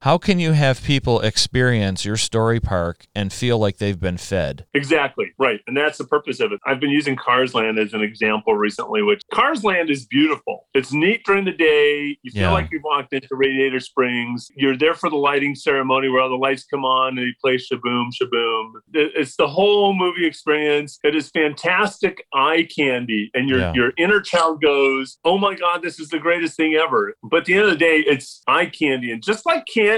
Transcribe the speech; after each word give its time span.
how 0.00 0.16
can 0.16 0.38
you 0.38 0.52
have 0.52 0.82
people 0.82 1.20
experience 1.20 2.06
your 2.06 2.16
story 2.16 2.58
park 2.58 3.06
and 3.14 3.30
feel 3.30 3.58
like 3.58 3.76
they've 3.76 4.00
been 4.00 4.16
fed? 4.16 4.64
Exactly, 4.72 5.26
right. 5.38 5.60
And 5.66 5.76
that's 5.76 5.98
the 5.98 6.04
purpose 6.06 6.40
of 6.40 6.52
it. 6.52 6.60
I've 6.66 6.80
been 6.80 6.88
using 6.90 7.16
Cars 7.16 7.52
Land 7.54 7.78
as 7.78 7.92
an 7.92 8.00
example 8.00 8.56
recently, 8.56 9.02
which 9.02 9.20
Cars 9.32 9.62
Land 9.62 9.90
is 9.90 10.06
beautiful. 10.06 10.66
It's 10.72 10.90
neat 10.90 11.20
during 11.26 11.44
the 11.44 11.52
day. 11.52 12.16
You 12.22 12.30
feel 12.30 12.42
Yeah. 12.44 12.50
like 12.52 12.70
you've 12.72 12.82
walked 12.82 13.12
into 13.12 13.28
Radiator 13.32 13.78
Springs. 13.78 14.50
You're 14.56 14.76
there 14.76 14.94
for 14.94 15.10
the 15.10 15.16
lighting 15.16 15.54
ceremony 15.54 16.08
where 16.08 16.22
all 16.22 16.30
the 16.30 16.34
lights 16.36 16.64
come 16.64 16.84
on 16.86 17.18
and 17.18 17.26
you 17.26 17.34
play 17.38 17.56
shaboom, 17.56 18.06
shaboom. 18.18 18.70
It's 18.94 19.36
the 19.36 19.48
whole 19.48 19.92
movie 19.94 20.24
experience. 20.26 20.98
It 21.04 21.14
is 21.14 21.28
fantastic 21.30 22.24
eye 22.32 22.66
candy. 22.74 23.30
And 23.34 23.50
your, 23.50 23.58
Yeah. 23.58 23.72
your 23.74 23.92
inner 23.98 24.20
child 24.22 24.62
goes, 24.62 25.18
oh 25.26 25.36
my 25.36 25.54
God, 25.54 25.82
this 25.82 26.00
is 26.00 26.08
the 26.08 26.18
greatest 26.18 26.56
thing 26.56 26.74
ever. 26.74 27.14
But 27.22 27.40
at 27.40 27.44
the 27.44 27.54
end 27.54 27.64
of 27.64 27.70
the 27.70 27.76
day, 27.76 27.98
it's 27.98 28.40
eye 28.46 28.64
candy. 28.66 29.10
And 29.12 29.22
just 29.22 29.44
like 29.44 29.66
candy, 29.66 29.89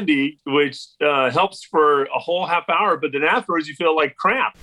which 0.46 0.86
uh, 1.04 1.30
helps 1.30 1.64
for 1.64 2.05
a 2.05 2.19
whole 2.19 2.46
half 2.46 2.69
hour, 2.69 2.96
but 2.96 3.12
then 3.12 3.24
afterwards 3.24 3.69
you 3.69 3.74
feel 3.74 3.95
like 3.95 4.16
crap. 4.16 4.56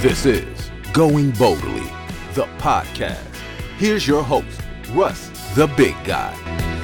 This 0.00 0.26
is 0.26 0.70
Going 0.92 1.32
Boldly, 1.32 1.90
the 2.34 2.46
podcast. 2.58 3.34
Here's 3.78 4.06
your 4.06 4.22
host, 4.22 4.60
Russ, 4.90 5.30
the 5.54 5.66
big 5.68 5.96
guy. 6.04 6.34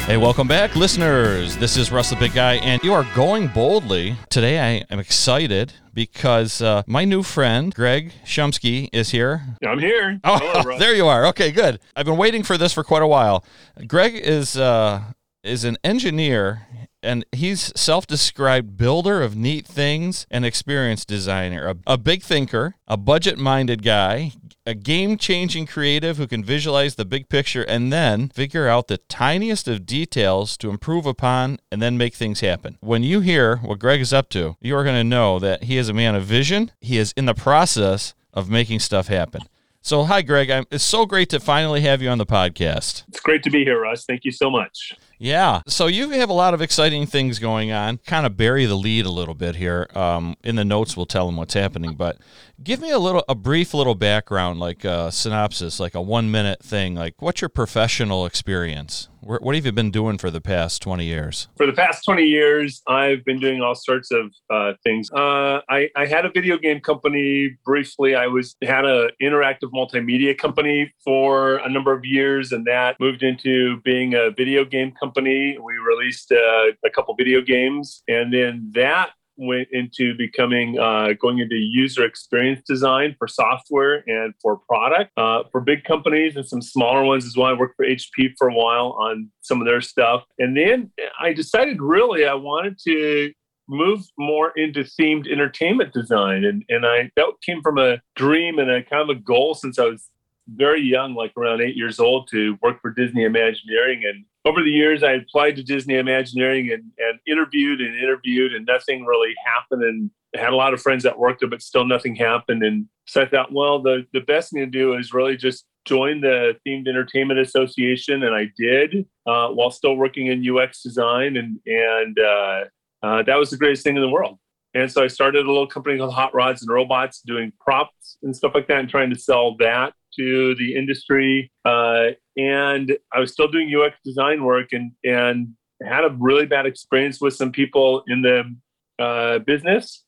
Hey, 0.06 0.18
welcome 0.18 0.46
back, 0.46 0.76
listeners. 0.76 1.56
This 1.56 1.78
is 1.78 1.90
Russ 1.90 2.10
the 2.10 2.16
Big 2.16 2.34
Guy, 2.34 2.56
and 2.56 2.82
you 2.82 2.92
are 2.92 3.06
going 3.14 3.48
boldly. 3.48 4.16
Today, 4.28 4.60
I 4.60 4.84
am 4.92 4.98
excited 4.98 5.72
because 5.94 6.60
uh, 6.60 6.82
my 6.86 7.06
new 7.06 7.22
friend, 7.22 7.74
Greg 7.74 8.12
Shumsky, 8.22 8.90
is 8.92 9.10
here. 9.10 9.40
I'm 9.66 9.78
here. 9.78 10.20
Oh, 10.24 10.38
Hello, 10.38 10.78
there 10.78 10.94
you 10.94 11.06
are. 11.06 11.24
Okay, 11.28 11.50
good. 11.50 11.80
I've 11.96 12.04
been 12.04 12.18
waiting 12.18 12.42
for 12.42 12.58
this 12.58 12.74
for 12.74 12.84
quite 12.84 13.00
a 13.00 13.06
while. 13.06 13.46
Greg 13.86 14.14
is 14.14 14.58
uh, 14.58 15.00
is 15.42 15.64
an 15.64 15.78
engineer, 15.82 16.66
and 17.02 17.24
he's 17.32 17.72
self-described 17.74 18.76
builder 18.76 19.22
of 19.22 19.34
neat 19.36 19.66
things 19.66 20.26
and 20.30 20.44
experience 20.44 21.06
designer, 21.06 21.66
a, 21.66 21.76
a 21.86 21.96
big 21.96 22.22
thinker, 22.22 22.74
a 22.86 22.98
budget-minded 22.98 23.82
guy, 23.82 24.32
a 24.66 24.74
game-changing 24.74 25.66
creative 25.66 26.16
who 26.16 26.26
can 26.26 26.42
visualize 26.42 26.94
the 26.94 27.04
big 27.04 27.28
picture 27.28 27.62
and 27.62 27.92
then 27.92 28.28
figure 28.28 28.66
out 28.66 28.88
the 28.88 28.98
tiniest 28.98 29.68
of 29.68 29.84
details 29.84 30.56
to 30.56 30.70
improve 30.70 31.04
upon 31.06 31.58
and 31.70 31.82
then 31.82 31.98
make 31.98 32.14
things 32.14 32.40
happen. 32.40 32.78
When 32.80 33.02
you 33.02 33.20
hear 33.20 33.56
what 33.56 33.78
Greg 33.78 34.00
is 34.00 34.12
up 34.12 34.28
to, 34.30 34.56
you 34.60 34.74
are 34.76 34.84
going 34.84 34.96
to 34.96 35.04
know 35.04 35.38
that 35.38 35.64
he 35.64 35.76
is 35.76 35.88
a 35.88 35.94
man 35.94 36.14
of 36.14 36.24
vision. 36.24 36.72
He 36.80 36.96
is 36.96 37.12
in 37.16 37.26
the 37.26 37.34
process 37.34 38.14
of 38.32 38.48
making 38.48 38.80
stuff 38.80 39.08
happen. 39.08 39.42
So, 39.82 40.04
hi, 40.04 40.22
Greg. 40.22 40.50
I'm, 40.50 40.64
it's 40.70 40.82
so 40.82 41.04
great 41.04 41.28
to 41.28 41.38
finally 41.38 41.82
have 41.82 42.00
you 42.00 42.08
on 42.08 42.16
the 42.16 42.24
podcast. 42.24 43.04
It's 43.08 43.20
great 43.20 43.42
to 43.42 43.50
be 43.50 43.64
here, 43.64 43.82
Russ. 43.82 44.06
Thank 44.06 44.24
you 44.24 44.32
so 44.32 44.48
much. 44.48 44.94
Yeah. 45.18 45.60
So, 45.66 45.88
you 45.88 46.08
have 46.08 46.30
a 46.30 46.32
lot 46.32 46.54
of 46.54 46.62
exciting 46.62 47.04
things 47.04 47.38
going 47.38 47.70
on. 47.70 47.98
Kind 47.98 48.24
of 48.24 48.34
bury 48.34 48.64
the 48.64 48.76
lead 48.76 49.04
a 49.04 49.10
little 49.10 49.34
bit 49.34 49.56
here. 49.56 49.88
Um, 49.94 50.36
in 50.42 50.56
the 50.56 50.64
notes, 50.64 50.96
we'll 50.96 51.04
tell 51.04 51.26
them 51.26 51.36
what's 51.36 51.52
happening. 51.52 51.96
But 51.96 52.16
give 52.62 52.80
me 52.80 52.90
a 52.90 52.98
little, 52.98 53.24
a 53.28 53.34
brief 53.34 53.74
little 53.74 53.94
background, 53.94 54.60
like 54.60 54.84
a 54.84 55.10
synopsis, 55.10 55.80
like 55.80 55.94
a 55.94 56.02
one 56.02 56.30
minute 56.30 56.62
thing. 56.62 56.94
Like, 56.94 57.14
what's 57.20 57.40
your 57.40 57.48
professional 57.48 58.26
experience? 58.26 59.08
What 59.20 59.54
have 59.54 59.64
you 59.64 59.72
been 59.72 59.90
doing 59.90 60.18
for 60.18 60.30
the 60.30 60.42
past 60.42 60.82
20 60.82 61.06
years? 61.06 61.48
For 61.56 61.64
the 61.64 61.72
past 61.72 62.04
20 62.04 62.24
years, 62.24 62.82
I've 62.86 63.24
been 63.24 63.40
doing 63.40 63.62
all 63.62 63.74
sorts 63.74 64.10
of 64.10 64.30
uh, 64.50 64.74
things. 64.82 65.10
Uh, 65.10 65.60
I, 65.66 65.88
I 65.96 66.04
had 66.04 66.26
a 66.26 66.30
video 66.30 66.58
game 66.58 66.80
company 66.80 67.56
briefly. 67.64 68.14
I 68.14 68.26
was 68.26 68.54
had 68.62 68.84
an 68.84 69.10
interactive 69.22 69.72
multimedia 69.72 70.36
company 70.36 70.92
for 71.02 71.56
a 71.56 71.70
number 71.70 71.94
of 71.94 72.04
years, 72.04 72.52
and 72.52 72.66
that 72.66 73.00
moved 73.00 73.22
into 73.22 73.80
being 73.80 74.12
a 74.12 74.30
video 74.30 74.62
game 74.62 74.92
company. 74.92 75.56
We 75.58 75.78
released 75.78 76.30
uh, 76.30 76.72
a 76.84 76.90
couple 76.94 77.14
video 77.14 77.40
games, 77.40 78.02
and 78.06 78.30
then 78.30 78.72
that 78.74 79.12
went 79.36 79.68
into 79.72 80.14
becoming 80.16 80.78
uh, 80.78 81.08
going 81.20 81.38
into 81.38 81.56
user 81.56 82.04
experience 82.04 82.62
design 82.66 83.14
for 83.18 83.28
software 83.28 84.04
and 84.06 84.34
for 84.40 84.58
product 84.68 85.10
uh, 85.16 85.42
for 85.50 85.60
big 85.60 85.84
companies 85.84 86.36
and 86.36 86.46
some 86.46 86.62
smaller 86.62 87.02
ones 87.02 87.24
as 87.24 87.36
well. 87.36 87.48
I 87.48 87.52
worked 87.52 87.76
for 87.76 87.86
HP 87.86 88.32
for 88.38 88.48
a 88.48 88.54
while 88.54 88.96
on 89.00 89.30
some 89.42 89.60
of 89.60 89.66
their 89.66 89.80
stuff, 89.80 90.24
and 90.38 90.56
then 90.56 90.90
I 91.20 91.32
decided 91.32 91.80
really 91.80 92.26
I 92.26 92.34
wanted 92.34 92.78
to 92.86 93.32
move 93.68 94.04
more 94.18 94.52
into 94.56 94.80
themed 94.80 95.30
entertainment 95.30 95.92
design, 95.92 96.44
and 96.44 96.64
and 96.68 96.86
I 96.86 97.10
that 97.16 97.26
came 97.44 97.62
from 97.62 97.78
a 97.78 98.00
dream 98.16 98.58
and 98.58 98.70
a 98.70 98.82
kind 98.82 99.02
of 99.02 99.16
a 99.16 99.20
goal 99.20 99.54
since 99.54 99.78
I 99.78 99.84
was 99.84 100.08
very 100.48 100.82
young, 100.82 101.14
like 101.14 101.32
around 101.36 101.62
eight 101.62 101.76
years 101.76 101.98
old, 101.98 102.28
to 102.30 102.58
work 102.62 102.80
for 102.80 102.90
Disney 102.90 103.24
Imagineering. 103.24 104.02
And 104.04 104.24
over 104.44 104.62
the 104.62 104.70
years, 104.70 105.02
I 105.02 105.12
applied 105.12 105.56
to 105.56 105.62
Disney 105.62 105.96
Imagineering 105.96 106.70
and, 106.72 106.84
and 106.98 107.18
interviewed 107.26 107.80
and 107.80 107.96
interviewed, 107.96 108.52
and 108.52 108.66
nothing 108.66 109.04
really 109.04 109.34
happened. 109.44 109.82
And 109.82 110.10
I 110.36 110.40
had 110.40 110.52
a 110.52 110.56
lot 110.56 110.74
of 110.74 110.82
friends 110.82 111.02
that 111.04 111.18
worked 111.18 111.40
there, 111.40 111.48
but 111.48 111.62
still 111.62 111.86
nothing 111.86 112.14
happened. 112.14 112.62
And 112.62 112.86
so 113.06 113.22
I 113.22 113.26
thought, 113.26 113.52
well, 113.52 113.80
the, 113.80 114.06
the 114.12 114.20
best 114.20 114.52
thing 114.52 114.60
to 114.60 114.66
do 114.66 114.94
is 114.94 115.14
really 115.14 115.36
just 115.36 115.64
join 115.84 116.20
the 116.20 116.56
Themed 116.66 116.88
Entertainment 116.88 117.40
Association. 117.40 118.22
And 118.22 118.34
I 118.34 118.50
did 118.56 119.06
uh, 119.26 119.48
while 119.48 119.70
still 119.70 119.96
working 119.96 120.26
in 120.26 120.46
UX 120.46 120.82
design. 120.82 121.36
And, 121.36 121.58
and 121.66 122.18
uh, 122.18 122.64
uh, 123.02 123.22
that 123.22 123.38
was 123.38 123.50
the 123.50 123.56
greatest 123.56 123.84
thing 123.84 123.96
in 123.96 124.02
the 124.02 124.08
world. 124.08 124.38
And 124.74 124.90
so 124.90 125.04
I 125.04 125.06
started 125.06 125.46
a 125.46 125.48
little 125.48 125.68
company 125.68 125.98
called 125.98 126.14
Hot 126.14 126.34
Rods 126.34 126.62
and 126.62 126.70
Robots 126.70 127.20
doing 127.20 127.52
props 127.60 128.18
and 128.22 128.34
stuff 128.36 128.52
like 128.54 128.66
that 128.68 128.80
and 128.80 128.88
trying 128.88 129.10
to 129.10 129.18
sell 129.18 129.56
that 129.58 129.94
to 130.18 130.54
the 130.56 130.74
industry. 130.76 131.50
Uh, 131.64 132.08
and 132.36 132.96
I 133.12 133.20
was 133.20 133.32
still 133.32 133.48
doing 133.48 133.72
UX 133.74 133.96
design 134.04 134.44
work 134.44 134.72
and, 134.72 134.92
and 135.04 135.54
had 135.82 136.04
a 136.04 136.16
really 136.18 136.46
bad 136.46 136.66
experience 136.66 137.20
with 137.20 137.34
some 137.34 137.52
people 137.52 138.02
in 138.06 138.22
the 138.22 139.02
uh, 139.02 139.38
business. 139.40 140.04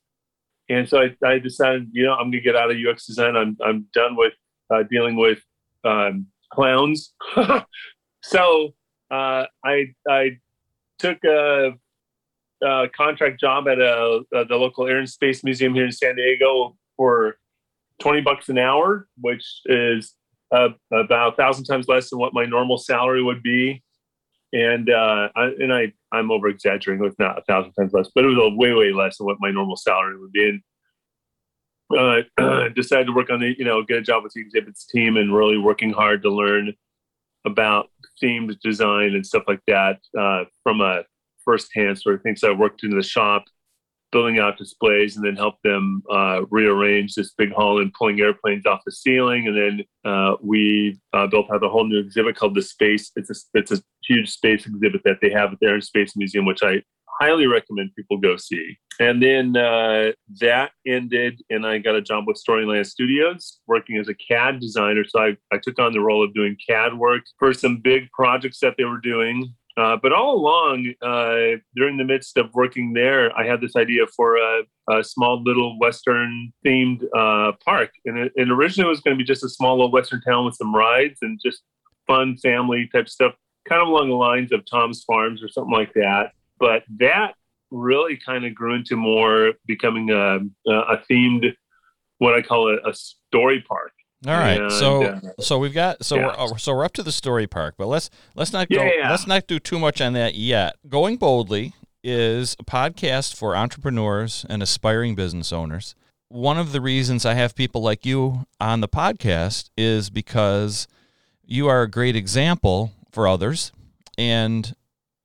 And 0.68 0.88
so 0.88 1.00
I, 1.00 1.16
I 1.26 1.38
decided, 1.38 1.88
you 1.92 2.04
know, 2.04 2.14
I'm 2.14 2.30
going 2.30 2.32
to 2.32 2.40
get 2.40 2.56
out 2.56 2.70
of 2.70 2.76
UX 2.76 3.06
design. 3.06 3.36
I'm, 3.36 3.56
I'm 3.64 3.86
done 3.92 4.16
with 4.16 4.32
uh, 4.72 4.82
dealing 4.90 5.16
with 5.16 5.40
um, 5.84 6.26
clowns. 6.52 7.14
so 8.22 8.74
uh, 9.10 9.44
I, 9.64 9.94
I 10.08 10.38
took 10.98 11.18
a, 11.24 11.72
a 12.62 12.88
contract 12.96 13.38
job 13.38 13.68
at 13.68 13.78
a, 13.78 14.22
uh, 14.34 14.44
the 14.44 14.56
local 14.56 14.86
Air 14.86 14.98
and 14.98 15.08
Space 15.08 15.44
Museum 15.44 15.74
here 15.74 15.84
in 15.84 15.92
San 15.92 16.16
Diego 16.16 16.76
for 16.96 17.38
20 18.00 18.20
bucks 18.20 18.48
an 18.48 18.58
hour, 18.58 19.08
which 19.20 19.44
is 19.66 20.14
uh, 20.54 20.68
about 20.92 21.34
a 21.34 21.36
thousand 21.36 21.64
times 21.64 21.88
less 21.88 22.10
than 22.10 22.18
what 22.18 22.34
my 22.34 22.44
normal 22.44 22.78
salary 22.78 23.22
would 23.22 23.42
be. 23.42 23.82
And 24.52 24.90
uh, 24.90 25.28
I, 25.34 25.44
and 25.58 25.72
I 25.72 25.92
I'm 26.12 26.30
over 26.30 26.48
exaggerating 26.48 27.02
with 27.02 27.18
not 27.18 27.38
a 27.38 27.42
thousand 27.42 27.72
times 27.72 27.92
less, 27.92 28.08
but 28.14 28.24
it 28.24 28.28
was 28.28 28.52
way 28.56 28.72
way 28.72 28.92
less 28.92 29.18
than 29.18 29.26
what 29.26 29.38
my 29.40 29.50
normal 29.50 29.76
salary 29.76 30.18
would 30.18 30.32
be. 30.32 30.62
And 31.90 32.26
uh, 32.38 32.68
decided 32.74 33.06
to 33.06 33.12
work 33.12 33.30
on 33.30 33.40
the 33.40 33.54
you 33.58 33.64
know 33.64 33.82
get 33.82 33.98
a 33.98 34.02
job 34.02 34.22
with 34.22 34.32
the 34.32 34.40
exhibits 34.40 34.86
team 34.86 35.16
and 35.16 35.34
really 35.34 35.58
working 35.58 35.92
hard 35.92 36.22
to 36.22 36.30
learn 36.30 36.72
about 37.44 37.90
themed 38.22 38.58
design 38.60 39.14
and 39.14 39.26
stuff 39.26 39.44
like 39.46 39.60
that 39.66 39.98
uh, 40.18 40.44
from 40.62 40.80
a 40.80 41.02
firsthand 41.44 41.98
sort 41.98 42.16
of 42.16 42.22
thing. 42.22 42.36
So 42.36 42.50
I 42.50 42.54
worked 42.54 42.82
in 42.82 42.96
the 42.96 43.02
shop 43.02 43.44
building 44.16 44.38
out 44.38 44.56
displays 44.56 45.14
and 45.14 45.26
then 45.26 45.36
help 45.36 45.56
them 45.62 46.02
uh, 46.10 46.40
rearrange 46.48 47.14
this 47.14 47.34
big 47.36 47.52
hall 47.52 47.82
and 47.82 47.92
pulling 47.92 48.18
airplanes 48.18 48.64
off 48.64 48.80
the 48.86 48.92
ceiling. 48.92 49.46
And 49.46 49.54
then 49.54 49.84
uh, 50.10 50.36
we 50.42 50.98
uh, 51.12 51.26
built 51.26 51.50
out 51.52 51.62
a 51.62 51.68
whole 51.68 51.86
new 51.86 51.98
exhibit 51.98 52.34
called 52.34 52.54
the 52.54 52.62
Space. 52.62 53.12
It's 53.14 53.28
a 53.28 53.34
it's 53.52 53.72
a 53.72 53.82
huge 54.08 54.30
space 54.30 54.64
exhibit 54.64 55.02
that 55.04 55.18
they 55.20 55.30
have 55.30 55.52
at 55.52 55.58
the 55.60 55.66
Air 55.66 55.74
and 55.74 55.84
Space 55.84 56.16
Museum, 56.16 56.46
which 56.46 56.62
I 56.62 56.82
highly 57.20 57.46
recommend 57.46 57.90
people 57.94 58.16
go 58.16 58.38
see. 58.38 58.78
And 58.98 59.22
then 59.22 59.54
uh, 59.54 60.12
that 60.40 60.70
ended, 60.86 61.42
and 61.50 61.66
I 61.66 61.76
got 61.76 61.94
a 61.94 62.00
job 62.00 62.24
with 62.26 62.42
Storyland 62.42 62.86
Studios 62.86 63.58
working 63.66 63.98
as 63.98 64.08
a 64.08 64.14
CAD 64.14 64.60
designer. 64.60 65.04
So 65.06 65.20
I, 65.20 65.36
I 65.52 65.58
took 65.62 65.78
on 65.78 65.92
the 65.92 66.00
role 66.00 66.24
of 66.24 66.32
doing 66.32 66.56
CAD 66.66 66.96
work 66.96 67.24
for 67.38 67.52
some 67.52 67.82
big 67.82 68.10
projects 68.12 68.60
that 68.60 68.76
they 68.78 68.84
were 68.84 69.00
doing. 69.00 69.54
Uh, 69.76 69.96
but 70.02 70.10
all 70.12 70.36
along, 70.36 70.90
uh, 71.02 71.58
during 71.74 71.98
the 71.98 72.04
midst 72.04 72.38
of 72.38 72.46
working 72.54 72.94
there, 72.94 73.36
I 73.38 73.46
had 73.46 73.60
this 73.60 73.76
idea 73.76 74.06
for 74.16 74.36
a, 74.36 74.62
a 74.90 75.04
small 75.04 75.42
little 75.42 75.78
Western 75.78 76.52
themed 76.64 77.04
uh, 77.14 77.52
park. 77.62 77.90
And, 78.06 78.18
it, 78.18 78.32
and 78.36 78.50
originally 78.50 78.88
it 78.88 78.90
was 78.90 79.00
going 79.00 79.16
to 79.16 79.22
be 79.22 79.26
just 79.26 79.44
a 79.44 79.50
small 79.50 79.76
little 79.76 79.92
Western 79.92 80.22
town 80.22 80.46
with 80.46 80.54
some 80.54 80.74
rides 80.74 81.18
and 81.20 81.38
just 81.44 81.62
fun 82.06 82.38
family 82.38 82.88
type 82.90 83.08
stuff, 83.08 83.34
kind 83.68 83.82
of 83.82 83.88
along 83.88 84.08
the 84.08 84.14
lines 84.14 84.50
of 84.50 84.64
Tom's 84.64 85.04
Farms 85.04 85.42
or 85.42 85.48
something 85.48 85.74
like 85.74 85.92
that. 85.92 86.32
But 86.58 86.84
that 86.98 87.34
really 87.70 88.16
kind 88.16 88.46
of 88.46 88.54
grew 88.54 88.74
into 88.74 88.96
more 88.96 89.52
becoming 89.66 90.10
a, 90.10 90.38
a 90.70 91.02
themed, 91.10 91.52
what 92.16 92.34
I 92.34 92.40
call 92.40 92.70
a, 92.70 92.88
a 92.88 92.94
story 92.94 93.62
park. 93.68 93.92
All 94.26 94.32
right. 94.32 94.60
And, 94.60 94.72
so 94.72 95.02
uh, 95.04 95.20
so 95.40 95.58
we've 95.58 95.74
got 95.74 96.04
so 96.04 96.16
yeah. 96.16 96.26
we're 96.26 96.54
uh, 96.54 96.56
so 96.56 96.74
we're 96.74 96.84
up 96.84 96.92
to 96.94 97.02
the 97.02 97.12
story 97.12 97.46
park, 97.46 97.74
but 97.76 97.86
let's 97.86 98.08
let's 98.34 98.52
not 98.52 98.68
go 98.68 98.82
Yeah. 98.82 99.10
let's 99.10 99.26
not 99.26 99.46
do 99.46 99.58
too 99.58 99.78
much 99.78 100.00
on 100.00 100.12
that 100.14 100.34
yet. 100.34 100.76
Going 100.88 101.16
boldly 101.16 101.74
is 102.02 102.56
a 102.58 102.64
podcast 102.64 103.34
for 103.36 103.54
entrepreneurs 103.56 104.46
and 104.48 104.62
aspiring 104.62 105.14
business 105.16 105.52
owners. 105.52 105.94
one 106.28 106.58
of 106.58 106.72
the 106.72 106.80
reasons 106.80 107.24
I 107.26 107.34
have 107.34 107.54
people 107.54 107.82
like 107.82 108.04
you 108.06 108.46
on 108.60 108.80
the 108.80 108.88
podcast 108.88 109.70
is 109.76 110.08
because 110.10 110.86
you 111.44 111.68
are 111.68 111.82
a 111.82 111.90
great 111.90 112.16
example 112.16 112.92
for 113.12 113.28
others 113.28 113.70
and 114.18 114.74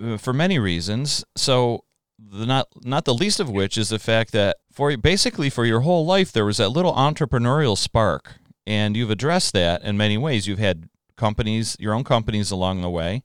uh, 0.03 0.17
for 0.17 0.33
many 0.33 0.59
reasons. 0.59 1.23
So 1.35 1.85
the 2.19 2.45
not 2.45 2.67
not 2.83 3.05
the 3.05 3.13
least 3.15 3.39
of 3.39 3.49
which 3.49 3.77
is 3.77 3.89
the 3.89 3.97
fact 3.99 4.31
that 4.33 4.57
for 4.71 4.95
basically 4.97 5.49
for 5.49 5.65
your 5.65 5.79
whole 5.81 6.05
life 6.05 6.31
there 6.31 6.45
was 6.45 6.57
that 6.57 6.69
little 6.69 6.94
entrepreneurial 6.94 7.77
spark 7.77 8.35
and 8.67 8.95
you've 8.95 9.09
addressed 9.11 9.53
that 9.53 9.83
in 9.83 9.97
many 9.97 10.17
ways. 10.17 10.47
You've 10.47 10.59
had 10.59 10.89
companies, 11.15 11.75
your 11.79 11.93
own 11.93 12.03
companies 12.03 12.51
along 12.51 12.81
the 12.81 12.89
way. 12.89 13.23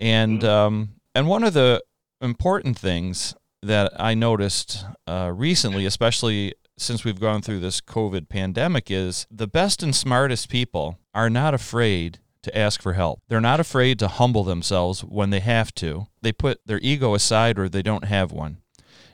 And 0.00 0.40
Mhm. 0.42 0.48
um, 0.48 0.88
and 1.14 1.28
one 1.28 1.44
of 1.44 1.54
the 1.54 1.82
important 2.20 2.78
things 2.78 3.34
that 3.62 3.92
I 4.00 4.14
noticed 4.14 4.84
uh, 5.06 5.30
recently, 5.34 5.86
especially 5.86 6.54
since 6.76 7.04
we've 7.04 7.20
gone 7.20 7.40
through 7.40 7.60
this 7.60 7.80
COVID 7.80 8.28
pandemic, 8.28 8.90
is 8.90 9.26
the 9.30 9.46
best 9.46 9.82
and 9.82 9.94
smartest 9.94 10.48
people 10.48 10.98
are 11.14 11.30
not 11.30 11.54
afraid 11.54 12.18
to 12.42 12.56
ask 12.58 12.82
for 12.82 12.94
help. 12.94 13.20
They're 13.28 13.40
not 13.40 13.60
afraid 13.60 13.98
to 14.00 14.08
humble 14.08 14.44
themselves 14.44 15.02
when 15.04 15.30
they 15.30 15.40
have 15.40 15.72
to. 15.76 16.08
They 16.20 16.32
put 16.32 16.60
their 16.66 16.80
ego 16.82 17.14
aside 17.14 17.58
or 17.58 17.68
they 17.68 17.80
don't 17.82 18.04
have 18.04 18.32
one. 18.32 18.58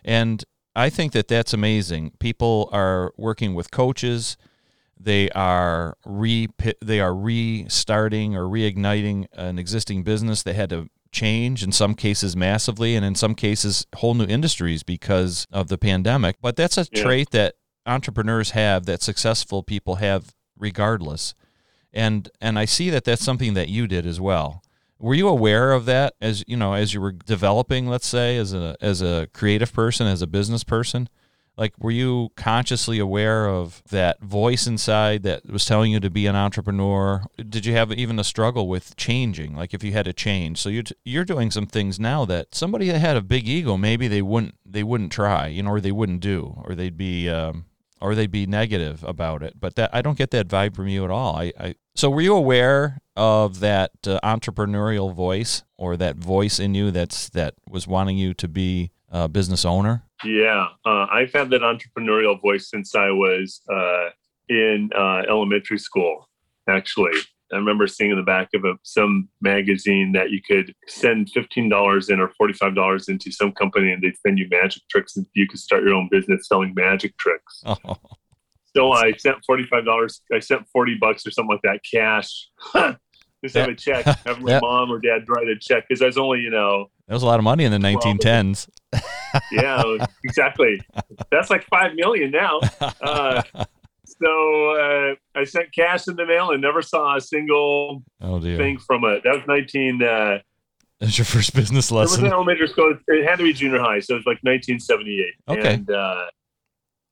And 0.05 0.43
I 0.75 0.89
think 0.91 1.13
that 1.13 1.29
that's 1.29 1.53
amazing. 1.53 2.13
People 2.19 2.69
are 2.73 3.13
working 3.17 3.55
with 3.55 3.71
coaches. 3.71 4.37
They 5.03 5.31
are 5.31 5.97
re 6.05 6.49
they 6.83 7.01
are 7.01 7.15
restarting 7.15 8.37
or 8.37 8.45
reigniting 8.45 9.27
an 9.33 9.59
existing 9.59 10.03
business 10.03 10.43
that 10.43 10.55
had 10.55 10.71
to 10.71 10.89
change 11.11 11.63
in 11.65 11.73
some 11.73 11.95
cases 11.95 12.37
massively 12.37 12.95
and 12.95 13.05
in 13.05 13.15
some 13.15 13.35
cases 13.35 13.87
whole 13.97 14.15
new 14.15 14.27
industries 14.27 14.83
because 14.83 15.47
of 15.51 15.69
the 15.69 15.79
pandemic. 15.79 16.37
But 16.43 16.55
that's 16.57 16.77
a 16.79 16.87
Yeah. 16.93 17.03
trait 17.03 17.31
that 17.31 17.55
entrepreneurs 17.87 18.51
have 18.51 18.87
that 18.87 19.03
successful 19.03 19.63
people 19.63 19.97
have 19.97 20.35
regardless. 20.59 21.35
And 21.93 22.29
and 22.41 22.59
I 22.59 22.67
see 22.67 22.91
that 22.91 23.05
that's 23.05 23.25
something 23.25 23.55
that 23.55 23.69
you 23.69 23.87
did 23.87 24.07
as 24.07 24.21
well. 24.21 24.63
Were 24.99 25.15
you 25.15 25.29
aware 25.29 25.73
of 25.73 25.87
that 25.87 26.13
as 26.21 26.45
you 26.47 26.57
know 26.59 26.75
as 26.75 26.93
you 26.93 27.01
were 27.01 27.13
developing, 27.13 27.89
let's 27.89 28.07
say, 28.07 28.37
as 28.37 28.53
a 28.53 28.77
as 28.83 29.01
a 29.01 29.29
creative 29.33 29.73
person, 29.73 30.07
as 30.07 30.21
a 30.23 30.27
business 30.27 30.63
person? 30.63 31.09
Like, 31.61 31.75
were 31.79 31.91
you 31.91 32.31
consciously 32.37 32.99
aware 32.99 33.47
of 33.47 33.83
that 33.91 34.23
voice 34.23 34.67
inside 34.67 35.25
that 35.25 35.45
was 35.45 35.67
telling 35.67 35.93
you 35.93 36.01
to 36.01 36.09
be 36.09 36.27
an 36.27 36.35
entrepreneur? 36.35 37.23
Did 37.37 37.67
you 37.67 37.75
have 37.75 37.93
even 37.93 38.19
a 38.19 38.25
struggle 38.25 38.67
with 38.67 38.97
changing? 38.97 39.55
Like, 39.55 39.75
if 39.75 39.85
you 39.85 39.93
had 39.93 40.07
to 40.07 40.15
change, 40.15 40.57
so 40.57 40.71
you're 40.71 40.85
you're 41.05 41.27
doing 41.27 41.51
some 41.51 41.67
things 41.67 42.01
now 42.01 42.25
that 42.25 42.55
somebody 42.55 42.89
that 42.89 42.99
had 42.99 43.19
a 43.19 43.21
big 43.21 43.47
ego, 43.47 43.77
maybe 43.77 44.09
they 44.09 44.23
wouldn't 44.23 44.55
they 44.65 44.83
wouldn't 44.83 45.13
try, 45.13 45.49
you 45.49 45.63
know, 45.63 45.73
or 45.73 45.83
they 45.83 45.93
wouldn't 45.93 46.21
do, 46.21 46.63
or 46.65 46.75
they'd 46.75 46.97
be 46.97 47.29
um, 47.29 47.67
or 48.01 48.15
they'd 48.15 48.31
be 48.31 48.47
negative 48.47 49.05
about 49.05 49.43
it. 49.43 49.61
But 49.61 49.77
that 49.77 49.91
I 49.93 50.01
don't 50.01 50.17
get 50.17 50.31
that 50.31 50.49
vibe 50.49 50.75
from 50.75 50.89
you 50.89 51.05
at 51.05 51.11
all. 51.11 51.37
I, 51.37 51.53
I 51.61 51.75
so 51.95 52.09
were 52.09 52.23
you 52.23 52.35
aware 52.35 53.03
of 53.17 53.61
that 53.61 53.91
uh, 54.07 54.19
entrepreneurial 54.25 55.15
voice 55.15 55.63
or 55.77 55.99
that 55.99 56.17
voice 56.17 56.59
in 56.59 56.75
you 56.75 56.91
that's 56.91 57.29
that 57.29 57.53
was 57.69 57.87
wanting 57.87 58.17
you 58.17 58.33
to 58.33 58.49
be 58.49 58.93
a 59.11 59.29
business 59.29 59.67
owner? 59.67 60.05
Yeah, 60.25 60.69
uh, 60.85 61.07
I've 61.11 61.33
had 61.33 61.51
that 61.51 61.63
entrepreneurial 61.63 62.41
voice 62.41 62.69
since 62.71 62.95
I 62.95 63.11
was 63.11 63.63
uh, 63.73 64.11
in 64.49 64.91
uh, 64.97 65.23
elementary 65.29 65.79
school. 65.79 66.29
Actually, 66.69 67.19
I 67.53 67.57
remember 67.57 67.87
seeing 67.87 68.11
in 68.11 68.17
the 68.17 68.23
back 68.23 68.49
of 68.55 68.65
a, 68.65 68.75
some 68.83 69.29
magazine 69.41 70.13
that 70.13 70.31
you 70.31 70.41
could 70.47 70.75
send 70.87 71.31
fifteen 71.31 71.69
dollars 71.69 72.11
in 72.11 72.21
or 72.21 72.31
forty 72.37 72.53
five 72.53 72.75
dollars 72.75 73.09
into 73.09 73.33
some 73.33 73.53
company, 73.53 73.93
and 73.93 74.03
they'd 74.03 74.17
send 74.25 74.39
you 74.39 74.47
magic 74.51 74.83
tricks, 74.91 75.17
and 75.17 75.27
you 75.35 75.49
could 75.49 75.59
start 75.59 75.83
your 75.83 75.95
own 75.95 76.09
business 76.11 76.47
selling 76.49 76.73
magic 76.77 77.17
tricks. 77.17 77.63
Oh, 77.65 77.77
So 78.77 78.93
I 78.93 79.13
sent 79.13 79.39
forty 79.47 79.65
five 79.65 79.85
dollars. 79.85 80.21
I 80.33 80.39
sent 80.41 80.67
forty 80.73 80.97
bucks 81.01 81.27
or 81.27 81.31
something 81.31 81.51
like 81.57 81.63
that 81.63 81.81
cash. 81.91 82.49
Just 83.43 83.57
have 83.57 83.71
a 83.71 83.75
check. 83.75 84.05
Have 84.27 84.43
my 84.43 84.51
Yeah. 84.51 84.61
mom 84.61 84.93
or 84.93 85.01
dad 85.01 85.25
write 85.27 85.49
a 85.49 85.57
check 85.59 85.87
because 85.89 86.03
I 86.03 86.07
was 86.07 86.19
only 86.19 86.41
you 86.41 86.51
know 86.51 86.91
that 87.11 87.15
was 87.15 87.25
a 87.25 87.27
lot 87.27 87.41
of 87.41 87.45
money 87.45 87.65
in 87.65 87.73
the 87.73 87.79
1910s. 87.79 88.69
yeah 89.51 89.83
exactly. 90.23 90.81
That's 91.33 91.51
like 91.51 91.65
five 91.65 91.95
million 91.97 92.31
now. 92.31 92.61
Uh, 93.03 93.43
so 94.05 94.71
uh, 94.77 95.15
i 95.35 95.45
sent 95.45 95.73
cash 95.73 96.07
in 96.07 96.15
the 96.17 96.27
mail 96.27 96.51
and 96.51 96.61
never 96.61 96.83
saw 96.83 97.17
a 97.17 97.21
single 97.21 98.03
oh 98.21 98.41
thing 98.41 98.79
from 98.79 99.05
it. 99.05 99.23
That 99.25 99.35
was 99.35 99.43
19 99.49 100.03
uh, 100.03 100.39
that's 101.01 101.19
your 101.19 101.25
first 101.25 101.55
business 101.55 101.91
it 101.91 101.95
was 101.95 102.17
in 102.17 102.23
lesson. 102.23 102.33
elementary 102.33 102.69
school. 102.69 102.97
It 103.09 103.27
had 103.27 103.39
to 103.39 103.45
be 103.45 103.53
junior 103.53 103.81
high 103.81 103.99
so 103.99 104.15
it 104.15 104.19
was 104.19 104.27
like 104.27 104.39
1978 104.43 105.35
Okay. 105.49 105.75
and 105.75 105.91
uh, 105.91 106.27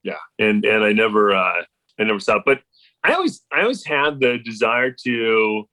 yeah 0.04 0.14
and 0.38 0.64
and 0.64 0.84
i 0.84 0.92
never 0.92 1.34
uh, 1.34 1.62
i 1.98 2.04
never 2.04 2.20
saw 2.20 2.36
it. 2.36 2.42
But 2.46 2.60
i 3.02 3.14
always 3.14 3.40
i 3.52 3.62
always 3.62 3.84
had 3.84 4.20
the 4.20 4.38
desire 4.38 4.92
to 5.06 5.64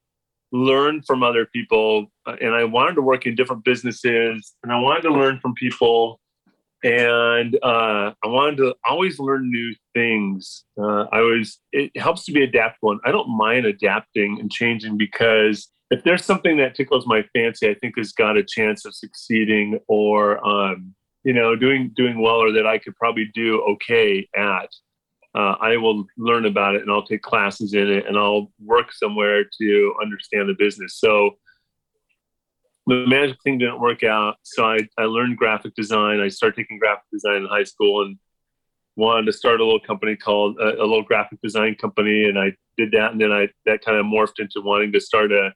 learn 0.51 1.03
from 1.03 1.21
other 1.21 1.45
people 1.45 2.07
and 2.25 2.53
i 2.53 2.63
wanted 2.63 2.95
to 2.95 3.01
work 3.01 3.25
in 3.25 3.35
different 3.35 3.63
businesses 3.63 4.53
and 4.63 4.71
i 4.71 4.79
wanted 4.79 5.01
to 5.01 5.09
learn 5.09 5.39
from 5.39 5.53
people 5.53 6.19
and 6.85 7.57
uh, 7.63 8.13
I 8.23 8.27
wanted 8.27 8.57
to 8.57 8.75
always 8.87 9.17
learn 9.17 9.49
new 9.49 9.73
things. 9.95 10.65
Uh, 10.79 11.05
I 11.11 11.21
was. 11.21 11.59
It 11.71 11.97
helps 11.97 12.25
to 12.25 12.31
be 12.31 12.43
adaptable, 12.43 12.91
and 12.91 13.01
I 13.03 13.11
don't 13.11 13.35
mind 13.35 13.65
adapting 13.65 14.39
and 14.39 14.51
changing 14.51 14.95
because 14.95 15.67
if 15.89 16.03
there's 16.03 16.23
something 16.23 16.57
that 16.57 16.75
tickles 16.75 17.07
my 17.07 17.23
fancy, 17.33 17.67
I 17.67 17.73
think 17.73 17.97
has 17.97 18.11
got 18.11 18.37
a 18.37 18.43
chance 18.43 18.85
of 18.85 18.93
succeeding 18.93 19.79
or 19.87 20.45
um, 20.45 20.93
you 21.23 21.33
know 21.33 21.55
doing 21.55 21.91
doing 21.95 22.21
well, 22.21 22.35
or 22.35 22.51
that 22.51 22.67
I 22.67 22.77
could 22.77 22.95
probably 22.95 23.31
do 23.33 23.61
okay 23.61 24.27
at. 24.35 24.69
Uh, 25.33 25.55
I 25.59 25.77
will 25.77 26.05
learn 26.17 26.45
about 26.45 26.75
it, 26.75 26.83
and 26.83 26.91
I'll 26.91 27.05
take 27.05 27.23
classes 27.23 27.73
in 27.73 27.89
it, 27.89 28.05
and 28.05 28.15
I'll 28.15 28.51
work 28.63 28.93
somewhere 28.93 29.43
to 29.59 29.95
understand 30.01 30.49
the 30.49 30.53
business. 30.53 30.99
So 30.99 31.31
the 32.87 33.05
magic 33.07 33.37
thing 33.43 33.57
didn't 33.57 33.81
work 33.81 34.03
out. 34.03 34.35
So 34.43 34.63
I, 34.63 34.79
I 34.97 35.03
learned 35.03 35.37
graphic 35.37 35.73
design. 35.75 36.19
I 36.19 36.27
started 36.27 36.55
taking 36.55 36.77
graphic 36.77 37.05
design 37.11 37.37
in 37.37 37.45
high 37.45 37.63
school 37.63 38.03
and 38.03 38.17
wanted 38.95 39.25
to 39.25 39.33
start 39.33 39.59
a 39.59 39.63
little 39.63 39.79
company 39.79 40.15
called 40.15 40.57
uh, 40.59 40.75
a 40.75 40.85
little 40.85 41.03
graphic 41.03 41.39
design 41.41 41.75
company. 41.75 42.25
And 42.25 42.37
I 42.37 42.53
did 42.77 42.91
that. 42.91 43.11
And 43.11 43.19
then 43.19 43.31
I, 43.31 43.49
that 43.65 43.83
kind 43.83 43.97
of 43.97 44.05
morphed 44.05 44.39
into 44.39 44.61
wanting 44.61 44.91
to 44.93 45.01
start 45.01 45.31
a 45.31 45.53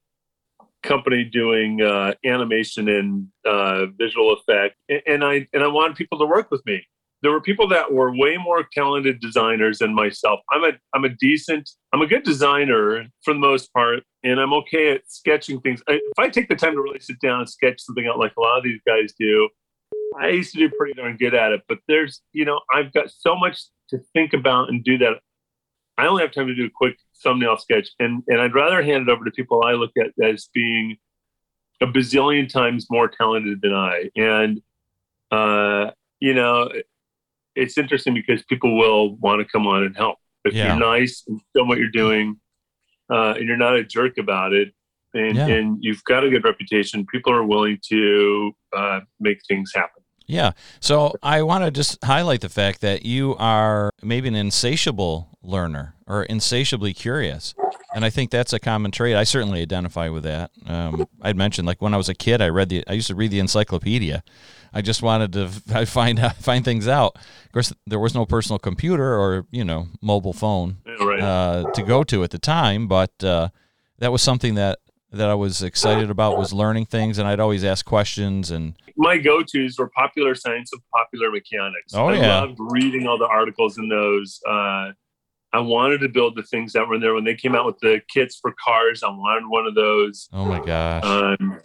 company 0.81 1.23
doing 1.23 1.81
uh, 1.81 2.13
animation 2.25 2.89
and 2.89 3.27
uh, 3.45 3.87
visual 3.97 4.33
effect. 4.33 4.75
And, 4.89 5.01
and 5.05 5.23
I, 5.23 5.47
and 5.53 5.63
I 5.63 5.67
wanted 5.67 5.97
people 5.97 6.17
to 6.19 6.25
work 6.25 6.49
with 6.49 6.65
me. 6.65 6.83
There 7.21 7.31
were 7.31 7.41
people 7.41 7.67
that 7.67 7.91
were 7.91 8.15
way 8.15 8.37
more 8.37 8.65
talented 8.73 9.19
designers 9.19 9.79
than 9.79 9.93
myself. 9.93 10.39
I'm 10.51 10.63
a, 10.63 10.71
I'm 10.95 11.03
a 11.03 11.09
decent, 11.09 11.69
I'm 11.93 12.01
a 12.01 12.07
good 12.07 12.23
designer 12.23 13.05
for 13.23 13.33
the 13.33 13.39
most 13.39 13.73
part 13.73 14.03
and 14.23 14.39
I'm 14.39 14.53
okay 14.53 14.91
at 14.91 15.01
sketching 15.09 15.61
things. 15.61 15.81
I, 15.87 15.93
if 15.93 16.19
I 16.19 16.29
take 16.29 16.49
the 16.49 16.55
time 16.55 16.73
to 16.73 16.81
really 16.81 16.99
sit 16.99 17.19
down 17.21 17.39
and 17.41 17.49
sketch 17.49 17.79
something 17.81 18.05
out 18.07 18.19
like 18.19 18.33
a 18.37 18.41
lot 18.41 18.57
of 18.57 18.63
these 18.63 18.79
guys 18.85 19.13
do, 19.19 19.49
I 20.19 20.29
used 20.29 20.53
to 20.53 20.59
do 20.59 20.69
pretty 20.77 20.93
darn 20.93 21.17
good 21.17 21.33
at 21.33 21.51
it. 21.51 21.61
But 21.67 21.79
there's, 21.87 22.21
you 22.33 22.45
know, 22.45 22.59
I've 22.73 22.91
got 22.93 23.09
so 23.11 23.35
much 23.35 23.61
to 23.89 23.99
think 24.13 24.33
about 24.33 24.69
and 24.69 24.83
do 24.83 24.97
that. 24.99 25.13
I 25.97 26.07
only 26.07 26.21
have 26.23 26.31
time 26.31 26.47
to 26.47 26.55
do 26.55 26.65
a 26.65 26.69
quick 26.73 26.97
thumbnail 27.23 27.57
sketch, 27.57 27.89
and 27.99 28.23
and 28.27 28.39
I'd 28.41 28.53
rather 28.55 28.81
hand 28.81 29.09
it 29.09 29.11
over 29.11 29.25
to 29.25 29.31
people 29.31 29.63
I 29.65 29.73
look 29.73 29.91
at 29.99 30.11
as 30.23 30.49
being 30.53 30.95
a 31.81 31.87
bazillion 31.87 32.47
times 32.47 32.87
more 32.89 33.07
talented 33.09 33.61
than 33.61 33.73
I. 33.73 34.09
And 34.15 34.61
uh, 35.31 35.91
you 36.19 36.33
know, 36.33 36.69
it's 37.55 37.77
interesting 37.77 38.13
because 38.13 38.43
people 38.43 38.77
will 38.77 39.15
want 39.17 39.39
to 39.41 39.45
come 39.51 39.67
on 39.67 39.83
and 39.83 39.95
help 39.95 40.17
if 40.45 40.53
Yeah. 40.53 40.67
you're 40.67 40.79
nice 40.79 41.23
and 41.27 41.41
show 41.55 41.65
what 41.65 41.77
you're 41.77 41.89
doing 41.91 42.39
uh, 43.09 43.33
and 43.37 43.47
you're 43.47 43.57
not 43.57 43.75
a 43.75 43.83
jerk 43.83 44.17
about 44.17 44.53
it, 44.53 44.73
and, 45.13 45.35
Yeah. 45.35 45.47
and 45.47 45.77
you've 45.81 46.03
got 46.03 46.23
a 46.23 46.29
good 46.29 46.43
reputation, 46.43 47.05
people 47.05 47.33
are 47.33 47.43
willing 47.43 47.79
to 47.89 48.51
uh, 48.75 48.99
make 49.19 49.39
things 49.47 49.71
happen. 49.73 50.03
Yeah. 50.27 50.51
So 50.79 51.15
I 51.23 51.41
want 51.41 51.63
to 51.63 51.71
just 51.71 52.03
highlight 52.03 52.41
the 52.41 52.49
fact 52.49 52.81
that 52.81 53.03
you 53.03 53.35
are 53.39 53.89
maybe 54.03 54.27
an 54.27 54.35
insatiable 54.35 55.29
learner 55.41 55.95
or 56.05 56.23
insatiably 56.23 56.93
curious. 56.93 57.55
And 57.93 58.05
I 58.05 58.09
think 58.09 58.29
that's 58.29 58.53
a 58.53 58.59
common 58.59 58.91
trait. 58.91 59.15
I 59.15 59.23
certainly 59.23 59.61
identify 59.61 60.09
with 60.09 60.23
that. 60.23 60.51
Um, 60.67 61.07
I'd 61.21 61.35
mentioned 61.35 61.65
like 61.65 61.81
when 61.81 61.93
I 61.93 61.97
was 61.97 62.09
a 62.09 62.13
kid, 62.13 62.41
I 62.41 62.49
read 62.49 62.69
the, 62.69 62.83
I 62.87 62.93
used 62.93 63.07
to 63.07 63.15
read 63.15 63.31
the 63.31 63.39
encyclopedia. 63.39 64.23
I 64.73 64.81
just 64.81 65.01
wanted 65.01 65.33
to 65.33 65.49
f- 65.73 65.89
find 65.89 66.19
out, 66.19 66.35
find 66.35 66.63
things 66.63 66.87
out. 66.87 67.15
Of 67.15 67.51
course, 67.51 67.73
there 67.87 67.99
was 67.99 68.13
no 68.13 68.25
personal 68.25 68.59
computer 68.59 69.17
or 69.17 69.45
you 69.49 69.63
know 69.63 69.87
mobile 70.01 70.33
phone 70.33 70.77
right. 70.99 71.19
uh, 71.19 71.71
to 71.73 71.83
go 71.83 72.03
to 72.03 72.23
at 72.23 72.31
the 72.31 72.37
time, 72.39 72.87
but 72.87 73.23
uh, 73.23 73.49
that 73.97 74.11
was 74.11 74.21
something 74.21 74.55
that 74.55 74.79
that 75.11 75.27
I 75.27 75.33
was 75.33 75.63
excited 75.63 76.11
about 76.11 76.37
was 76.37 76.53
learning 76.53 76.85
things, 76.85 77.17
and 77.17 77.27
I'd 77.27 77.39
always 77.39 77.63
ask 77.63 77.83
questions 77.83 78.51
and 78.51 78.75
my 78.99 79.17
go-to's 79.17 79.79
were 79.79 79.89
popular 79.95 80.35
science 80.35 80.71
and 80.73 80.81
popular 80.93 81.31
mechanics. 81.31 81.93
Oh, 81.93 82.07
I 82.07 82.17
yeah. 82.17 82.41
loved 82.41 82.57
reading 82.59 83.07
all 83.07 83.17
the 83.17 83.27
articles 83.27 83.77
in 83.77 83.87
those. 83.87 84.41
Uh, 84.45 84.91
I 85.53 85.59
wanted 85.59 85.99
to 86.01 86.09
build 86.09 86.35
the 86.35 86.43
things 86.43 86.73
that 86.73 86.87
were 86.87 86.95
in 86.95 87.01
there 87.01 87.13
when 87.15 87.23
they 87.23 87.35
came 87.35 87.55
out 87.55 87.65
with 87.65 87.79
the 87.79 88.01
kits 88.13 88.37
for 88.39 88.53
cars. 88.63 89.01
I 89.03 89.09
wanted 89.09 89.47
one 89.47 89.65
of 89.65 89.75
those. 89.75 90.27
oh 90.33 90.45
my 90.45 90.63
gosh. 90.63 91.03
Um, 91.03 91.59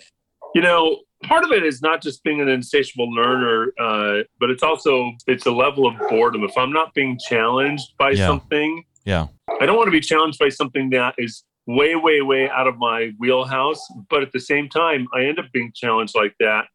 you 0.55 0.63
know, 0.63 1.01
part 1.25 1.45
of 1.45 1.51
it 1.53 1.65
is 1.65 1.83
not 1.83 2.01
just 2.01 2.23
being 2.23 2.41
an 2.41 2.49
insatiable 2.49 3.13
learner, 3.13 3.73
uh, 3.81 4.23
but 4.41 4.51
it's 4.51 4.63
also 4.63 5.13
it's 5.27 5.47
a 5.47 5.51
level 5.53 5.87
of 5.87 5.95
boredom. 6.09 6.45
If 6.45 6.57
I'm 6.57 6.73
not 6.73 6.95
being 6.95 7.19
challenged 7.29 7.93
by 7.99 8.11
Yeah. 8.13 8.27
something, 8.29 8.85
Yeah. 9.05 9.27
I 9.61 9.67
don't 9.67 9.77
want 9.77 9.89
to 9.89 9.93
be 9.93 10.01
challenged 10.01 10.39
by 10.39 10.49
something 10.49 10.91
that 10.91 11.15
is 11.19 11.45
way, 11.67 11.95
way, 11.97 12.21
way 12.23 12.49
out 12.49 12.67
of 12.67 12.79
my 12.79 13.13
wheelhouse. 13.19 13.81
But 14.09 14.23
at 14.23 14.33
the 14.33 14.41
same 14.41 14.69
time, 14.69 15.07
I 15.15 15.25
end 15.25 15.39
up 15.39 15.47
being 15.53 15.73
challenged 15.75 16.15
like 16.15 16.35
that, 16.41 16.67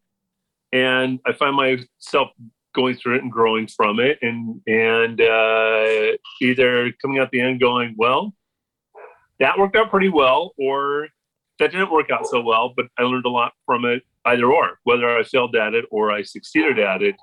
and 0.72 1.20
I 1.26 1.34
find 1.34 1.56
myself 1.56 2.30
going 2.74 2.96
through 2.96 3.16
it 3.16 3.24
and 3.24 3.32
growing 3.32 3.68
from 3.68 4.00
it, 4.00 4.20
and 4.22 4.62
and 4.68 5.22
uh, 5.22 6.18
either 6.42 6.92
coming 7.02 7.20
out 7.20 7.32
the 7.32 7.42
end 7.42 7.60
going, 7.60 7.96
well, 7.98 8.34
that 9.40 9.58
worked 9.58 9.76
out 9.76 9.90
pretty 9.90 10.10
well, 10.10 10.54
or 10.58 11.08
that 11.60 11.72
didn't 11.72 11.92
work 11.92 12.10
out 12.12 12.26
so 12.28 12.42
well, 12.42 12.74
but 12.76 12.86
I 12.98 13.04
learned 13.04 13.26
a 13.26 13.30
lot 13.30 13.54
from 13.66 13.86
it. 13.86 14.04
Either 14.26 14.52
or, 14.52 14.80
whether 14.84 15.10
I 15.10 15.24
failed 15.24 15.56
at 15.56 15.74
it 15.74 15.86
or 15.92 16.12
I 16.12 16.24
succeeded 16.24 16.78
at 16.78 17.02
it. 17.02 17.16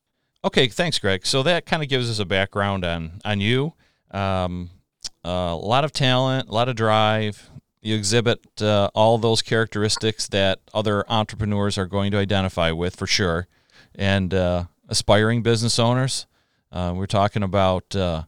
Okay, 0.45 0.67
thanks, 0.69 0.99
Greg. 0.99 1.27
So 1.27 1.43
that 1.43 1.67
kind 1.67 1.83
of 1.83 1.89
gives 1.89 2.11
us 2.11 2.19
a 2.19 2.25
background 2.25 2.85
on 2.85 3.21
on 3.25 3.41
you. 3.41 3.75
Um, 4.11 4.71
uh, 5.25 5.29
a 5.29 5.57
lot 5.57 5.85
of 5.85 5.93
talent, 5.93 6.49
a 6.49 6.53
lot 6.53 6.69
of 6.69 6.77
drive. 6.77 7.51
You 7.83 7.95
exhibit 7.95 8.63
uh, 8.63 8.91
all 8.95 9.19
those 9.19 9.43
characteristics 9.43 10.27
that 10.29 10.61
other 10.73 11.05
entrepreneurs 11.09 11.77
are 11.79 11.87
going 11.87 12.11
to 12.13 12.19
identify 12.19 12.73
with 12.73 12.97
for 12.97 13.07
sure, 13.07 13.47
and 13.95 14.33
uh, 14.33 14.65
aspiring 14.89 15.43
business 15.43 15.79
owners. 15.79 16.27
Uh, 16.71 16.93
we're 16.95 17.07
talking 17.07 17.43
about 17.43 17.95
uh, 17.95 18.23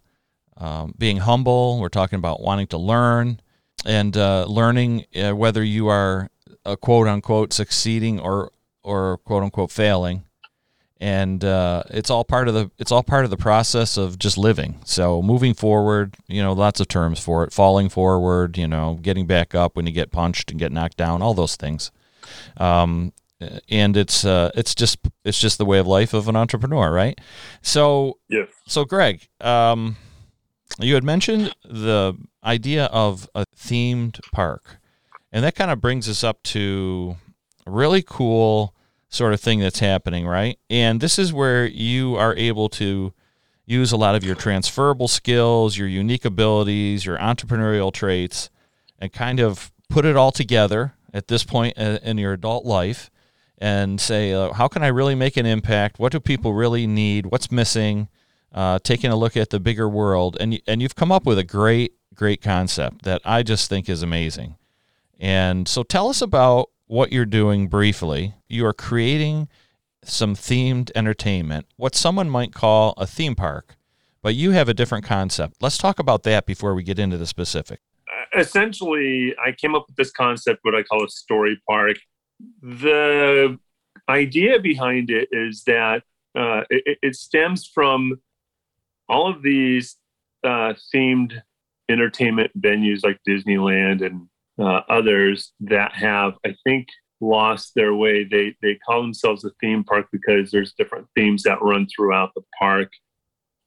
um, 0.57 0.95
being 0.97 1.19
humble. 1.19 1.79
We're 1.81 1.89
talking 1.89 2.19
about 2.19 2.41
wanting 2.41 2.69
to 2.69 2.79
learn 2.79 3.41
and 3.85 4.17
uh, 4.17 4.45
learning 4.47 5.07
uh, 5.17 5.33
whether 5.33 5.63
you 5.63 5.89
are 5.89 6.31
a 6.65 6.77
quote 6.77 7.07
unquote 7.07 7.53
succeeding 7.53 8.21
or 8.21 8.53
or 8.83 9.19
quote 9.19 9.43
unquote 9.43 9.71
failing 9.71 10.25
and 11.01 11.45
uh, 11.45 11.85
it's 11.91 12.11
all 12.11 12.25
part 12.25 12.49
of 12.49 12.55
the 12.55 12.71
it's 12.79 12.91
all 12.91 13.03
part 13.03 13.25
of 13.25 13.31
the 13.31 13.37
process 13.37 13.97
of 13.97 14.19
just 14.19 14.37
living. 14.37 14.81
So 14.85 15.23
moving 15.23 15.55
forward, 15.55 16.17
you 16.27 16.43
know, 16.43 16.53
lots 16.53 16.81
of 16.81 16.89
terms 16.89 17.21
for 17.21 17.45
it: 17.45 17.53
falling 17.53 17.89
forward, 17.89 18.59
you 18.59 18.67
know, 18.67 18.99
getting 19.01 19.27
back 19.27 19.55
up 19.55 19.77
when 19.77 19.87
you 19.87 19.93
get 19.93 20.11
punched 20.11 20.51
and 20.51 20.59
get 20.59 20.73
knocked 20.73 20.97
down, 20.97 21.23
all 21.23 21.35
those 21.35 21.57
things. 21.57 21.93
Um, 22.57 23.13
and 23.69 23.97
it's 23.97 24.25
uh, 24.25 24.51
it's 24.55 24.75
just 24.75 24.99
it's 25.25 25.41
just 25.41 25.59
the 25.59 25.65
way 25.65 25.79
of 25.79 25.87
life 25.87 26.15
of 26.15 26.29
an 26.29 26.37
entrepreneur, 26.37 26.93
right? 26.93 27.19
So 27.63 28.19
Yes. 28.29 28.49
so 28.67 28.85
Greg, 28.85 29.29
um, 29.41 29.97
you 30.79 30.95
had 30.95 31.05
mentioned 31.05 31.55
the 31.65 32.15
idea 32.43 32.87
of 32.87 33.29
a 33.35 33.45
themed 33.57 34.21
park, 34.33 34.79
and 35.33 35.45
that 35.45 35.55
kind 35.55 35.71
of 35.71 35.81
brings 35.81 36.09
us 36.09 36.25
up 36.25 36.43
to 36.45 37.17
a 37.67 37.71
really 37.71 38.03
cool 38.03 38.75
sort 39.09 39.33
of 39.33 39.41
thing 39.41 39.61
that's 39.61 39.79
happening, 39.79 40.27
right? 40.27 40.59
And 40.69 41.01
this 41.01 41.19
is 41.19 41.33
where 41.33 41.67
you 41.67 42.17
are 42.17 42.35
able 42.37 42.69
to 42.71 43.13
use 43.65 43.93
a 43.93 43.97
lot 43.97 44.15
of 44.15 44.25
your 44.25 44.35
transferable 44.35 45.09
skills, 45.09 45.77
your 45.77 45.89
unique 45.89 46.25
abilities, 46.25 47.05
your 47.05 47.19
entrepreneurial 47.19 47.93
traits, 47.93 48.51
and 48.99 49.13
kind 49.13 49.41
of 49.41 49.73
put 49.89 50.05
it 50.05 50.17
all 50.17 50.33
together 50.33 50.95
at 51.15 51.29
this 51.29 51.45
point 51.45 51.79
uh, 51.79 51.99
in 52.03 52.19
your 52.19 52.33
adult 52.33 52.65
life 52.67 53.11
and 53.59 54.01
say, 54.01 54.33
uh, 54.33 54.53
how 54.53 54.69
can 54.69 54.83
I 54.83 54.89
really 54.89 55.15
make 55.15 55.37
an 55.37 55.47
impact? 55.47 55.99
What 55.99 56.13
do 56.13 56.21
people 56.21 56.55
really 56.55 56.87
need? 56.87 57.27
What's 57.27 57.51
missing? 57.51 58.09
Uh, 58.53 58.79
taking 58.79 59.11
a 59.11 59.17
look 59.17 59.37
at 59.37 59.51
the 59.51 59.61
bigger 59.61 59.89
world, 59.89 60.37
and 60.41 60.59
and 60.67 60.81
you've 60.81 60.97
come 60.97 61.13
up 61.13 61.27
with 61.27 61.39
a 61.39 61.45
great 61.45 61.93
great 62.15 62.41
concept 62.41 63.03
that 63.03 63.21
I 63.25 63.43
just 63.43 63.69
think 63.69 63.89
is 63.91 64.03
amazing. 64.03 64.57
And 65.21 65.69
so, 65.69 65.83
tell 65.83 66.09
us 66.09 66.23
about 66.23 66.71
what 66.87 67.13
you're 67.13 67.27
doing 67.27 67.69
briefly. 67.69 68.35
You 68.49 68.65
are 68.65 68.73
creating 68.73 69.49
some 70.03 70.35
themed 70.35 70.91
entertainment, 70.95 71.67
what 71.77 71.95
someone 71.95 72.31
might 72.31 72.55
call 72.55 72.95
a 72.97 73.07
theme 73.07 73.35
park, 73.35 73.77
but 74.23 74.35
you 74.35 74.53
have 74.53 74.69
a 74.71 74.75
different 74.75 75.05
concept. 75.05 75.57
Let's 75.61 75.77
talk 75.77 75.99
about 75.99 76.23
that 76.23 76.47
before 76.47 76.75
we 76.75 76.83
get 76.83 76.99
into 76.99 77.19
the 77.19 77.27
specific. 77.27 77.81
essentially 78.35 79.35
i 79.45 79.51
came 79.53 79.75
up 79.75 79.87
with 79.89 79.97
this 79.97 80.11
concept 80.11 80.59
what 80.63 80.75
i 80.75 80.83
call 80.83 81.03
a 81.05 81.09
story 81.09 81.61
park 81.67 81.97
the 82.63 83.59
idea 84.09 84.59
behind 84.61 85.11
it 85.11 85.29
is 85.33 85.65
that 85.65 86.03
uh, 86.39 86.63
it, 86.71 86.99
it 87.03 87.15
stems 87.17 87.67
from 87.67 88.15
all 89.09 89.29
of 89.29 89.43
these 89.43 89.97
uh, 90.45 90.75
themed 90.95 91.33
entertainment 91.89 92.51
venues 92.61 93.03
like 93.03 93.19
disneyland 93.27 94.05
and 94.05 94.29
uh, 94.61 94.83
others 94.89 95.53
that 95.61 95.93
have 95.93 96.35
i 96.45 96.55
think 96.65 96.87
lost 97.21 97.75
their 97.75 97.95
way. 97.95 98.25
They 98.25 98.55
they 98.63 98.77
call 98.77 99.03
themselves 99.03 99.45
a 99.45 99.51
theme 99.61 99.85
park 99.85 100.07
because 100.13 100.51
there's 100.51 100.73
different 100.73 101.07
themes 101.15 101.43
that 101.45 101.63
run 101.63 101.87
throughout 101.87 102.33
the 102.35 102.43
park 102.59 102.91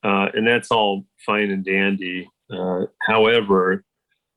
uh, 0.04 0.30
and 0.34 0.48
that's 0.48 0.72
all 0.72 1.06
fine 1.26 1.52
and 1.52 1.64
dandy. 1.64 2.30
Uh, 2.52 2.86
however 3.02 3.86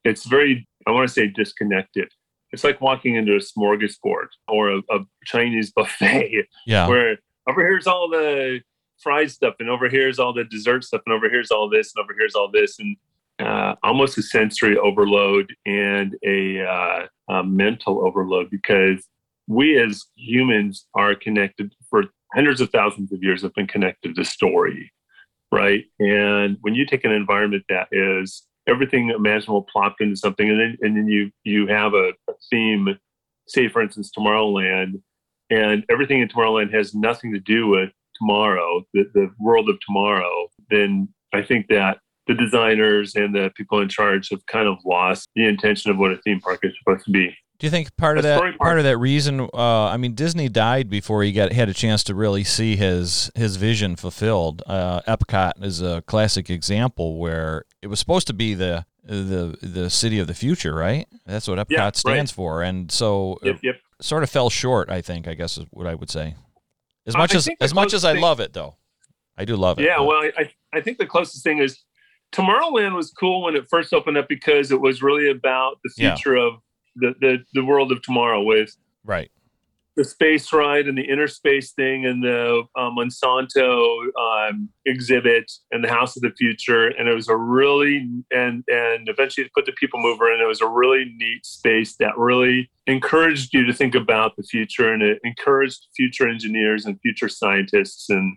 it's 0.04 0.24
very 0.24 0.68
i 0.86 0.92
want 0.92 1.08
to 1.08 1.12
say 1.12 1.26
disconnected 1.26 2.08
it's 2.54 2.64
like 2.64 2.80
walking 2.80 3.16
into 3.16 3.32
a 3.34 3.40
smorgasbord 3.40 4.28
or 4.48 4.70
a, 4.70 4.78
a 4.90 4.98
chinese 5.24 5.70
buffet 5.76 6.46
Yeah. 6.66 6.86
where 6.88 7.18
over 7.48 7.60
here's 7.60 7.86
all 7.86 8.08
the 8.08 8.60
fried 9.02 9.30
stuff 9.30 9.54
and 9.60 9.68
over 9.68 9.88
here's 9.88 10.18
all 10.18 10.32
the 10.32 10.44
dessert 10.44 10.84
stuff 10.84 11.02
and 11.06 11.12
over 11.14 11.28
here's 11.28 11.50
all 11.50 11.68
this 11.68 11.92
and 11.94 12.02
over 12.02 12.14
here's 12.18 12.34
all 12.34 12.50
this 12.50 12.78
and 12.78 12.96
uh, 13.40 13.74
almost 13.82 14.16
a 14.16 14.22
sensory 14.22 14.78
overload 14.78 15.52
and 15.66 16.14
a, 16.24 16.64
uh, 16.64 17.06
a 17.28 17.42
mental 17.42 18.06
overload 18.06 18.48
because 18.48 19.08
we 19.48 19.76
as 19.76 20.04
humans 20.14 20.86
are 20.94 21.14
connected 21.16 21.74
for 21.90 22.04
hundreds 22.32 22.60
of 22.60 22.70
thousands 22.70 23.12
of 23.12 23.22
years 23.24 23.42
have 23.42 23.52
been 23.54 23.66
connected 23.66 24.14
to 24.14 24.24
story 24.24 24.92
right 25.50 25.84
and 25.98 26.56
when 26.62 26.74
you 26.76 26.86
take 26.86 27.04
an 27.04 27.10
environment 27.12 27.64
that 27.68 27.88
is 27.90 28.44
everything 28.66 29.10
imaginable 29.10 29.66
plopped 29.70 30.00
into 30.00 30.16
something 30.16 30.48
and 30.48 30.60
then 30.60 30.76
and 30.80 30.96
then 30.96 31.08
you 31.08 31.30
you 31.44 31.66
have 31.66 31.94
a, 31.94 32.12
a 32.28 32.32
theme 32.50 32.98
say 33.46 33.68
for 33.68 33.82
instance 33.82 34.10
tomorrowland 34.16 35.00
and 35.50 35.84
everything 35.90 36.20
in 36.20 36.28
tomorrowland 36.28 36.72
has 36.72 36.94
nothing 36.94 37.32
to 37.32 37.40
do 37.40 37.66
with 37.66 37.90
tomorrow 38.18 38.82
the, 38.94 39.04
the 39.14 39.30
world 39.38 39.68
of 39.68 39.78
tomorrow 39.80 40.48
then 40.70 41.08
i 41.32 41.42
think 41.42 41.66
that 41.68 41.98
the 42.26 42.34
designers 42.34 43.14
and 43.16 43.34
the 43.34 43.50
people 43.54 43.80
in 43.80 43.88
charge 43.88 44.30
have 44.30 44.44
kind 44.46 44.66
of 44.66 44.78
lost 44.86 45.28
the 45.34 45.44
intention 45.44 45.90
of 45.90 45.98
what 45.98 46.10
a 46.10 46.16
theme 46.18 46.40
park 46.40 46.60
is 46.62 46.72
supposed 46.78 47.04
to 47.04 47.10
be 47.10 47.36
Do 47.64 47.66
you 47.68 47.70
think 47.70 47.96
part 47.96 48.18
of 48.18 48.24
that 48.24 48.36
story 48.36 48.52
part. 48.58 48.76
of 48.76 48.84
that 48.84 48.98
reason? 48.98 49.40
Uh, 49.40 49.84
I 49.86 49.96
mean, 49.96 50.14
Disney 50.14 50.50
died 50.50 50.90
before 50.90 51.22
he 51.22 51.32
got 51.32 51.50
had 51.50 51.70
a 51.70 51.72
chance 51.72 52.04
to 52.04 52.14
really 52.14 52.44
see 52.44 52.76
his 52.76 53.30
his 53.34 53.56
vision 53.56 53.96
fulfilled. 53.96 54.62
Uh, 54.66 55.00
Epcot 55.08 55.64
is 55.64 55.80
a 55.80 56.02
classic 56.02 56.50
example 56.50 57.16
where 57.18 57.64
it 57.80 57.86
was 57.86 57.98
supposed 57.98 58.26
to 58.26 58.34
be 58.34 58.52
the 58.52 58.84
the 59.02 59.56
the 59.62 59.88
city 59.88 60.18
of 60.18 60.26
the 60.26 60.34
future, 60.34 60.74
right? 60.74 61.06
That's 61.24 61.48
what 61.48 61.56
Epcot 61.56 61.70
Yeah, 61.70 61.84
right. 61.84 61.96
stands 61.96 62.30
for, 62.30 62.62
and 62.62 62.92
so 62.92 63.38
yep 63.42 63.54
it 63.54 63.60
yep 63.64 63.76
sort 63.98 64.22
of 64.22 64.28
fell 64.28 64.50
short. 64.50 64.90
I 64.90 65.00
think, 65.00 65.26
I 65.26 65.32
guess, 65.32 65.56
is 65.56 65.64
what 65.70 65.86
I 65.86 65.94
would 65.94 66.10
say. 66.10 66.34
As 67.06 67.16
much 67.16 67.34
as 67.34 67.48
as 67.62 67.72
much 67.72 67.94
as 67.94 68.02
closest 68.02 68.04
I 68.04 68.20
love 68.20 68.40
it, 68.40 68.52
though, 68.52 68.76
I 69.38 69.46
do 69.46 69.56
love 69.56 69.78
it. 69.78 69.84
Yeah, 69.86 69.96
but- 69.96 70.04
well, 70.04 70.30
I, 70.36 70.50
I 70.74 70.82
think 70.82 70.98
the 70.98 71.06
closest 71.06 71.42
thing 71.42 71.60
is 71.60 71.82
Tomorrowland 72.32 72.94
was 72.94 73.10
cool 73.10 73.42
when 73.42 73.56
it 73.56 73.66
first 73.70 73.94
opened 73.94 74.18
up 74.18 74.28
because 74.28 74.70
it 74.70 74.80
was 74.82 75.02
really 75.02 75.30
about 75.30 75.78
the 75.82 75.90
Yeah. 75.96 76.14
future 76.14 76.36
of 76.36 76.54
the, 76.96 77.14
the 77.20 77.38
the 77.54 77.64
world 77.64 77.92
of 77.92 78.02
tomorrow 78.02 78.42
with 78.42 78.76
right. 79.04 79.30
the 79.96 80.04
space 80.04 80.52
ride 80.52 80.86
and 80.86 80.96
the 80.96 81.02
inner 81.02 81.28
space 81.28 81.72
thing 81.72 82.06
and 82.06 82.22
the 82.22 82.62
uh, 82.76 82.90
Monsanto 82.90 83.98
um, 84.20 84.68
exhibit 84.86 85.50
and 85.70 85.82
the 85.82 85.88
House 85.88 86.16
of 86.16 86.22
the 86.22 86.32
Future, 86.38 86.88
and 86.88 87.08
it 87.08 87.14
was 87.14 87.28
a 87.28 87.36
really 87.36 88.08
and 88.30 88.64
and 88.68 89.08
eventually 89.08 89.48
put 89.54 89.66
the 89.66 89.72
People 89.72 90.00
Mover, 90.00 90.32
and 90.32 90.42
it 90.42 90.46
was 90.46 90.60
a 90.60 90.68
really 90.68 91.12
neat 91.16 91.44
space 91.44 91.96
that 91.96 92.16
really 92.16 92.70
encouraged 92.86 93.54
you 93.54 93.64
to 93.64 93.72
think 93.72 93.94
about 93.94 94.36
the 94.36 94.42
future, 94.42 94.92
and 94.92 95.02
it 95.02 95.18
encouraged 95.24 95.86
future 95.96 96.28
engineers 96.28 96.86
and 96.86 97.00
future 97.00 97.28
scientists, 97.28 98.10
and 98.10 98.36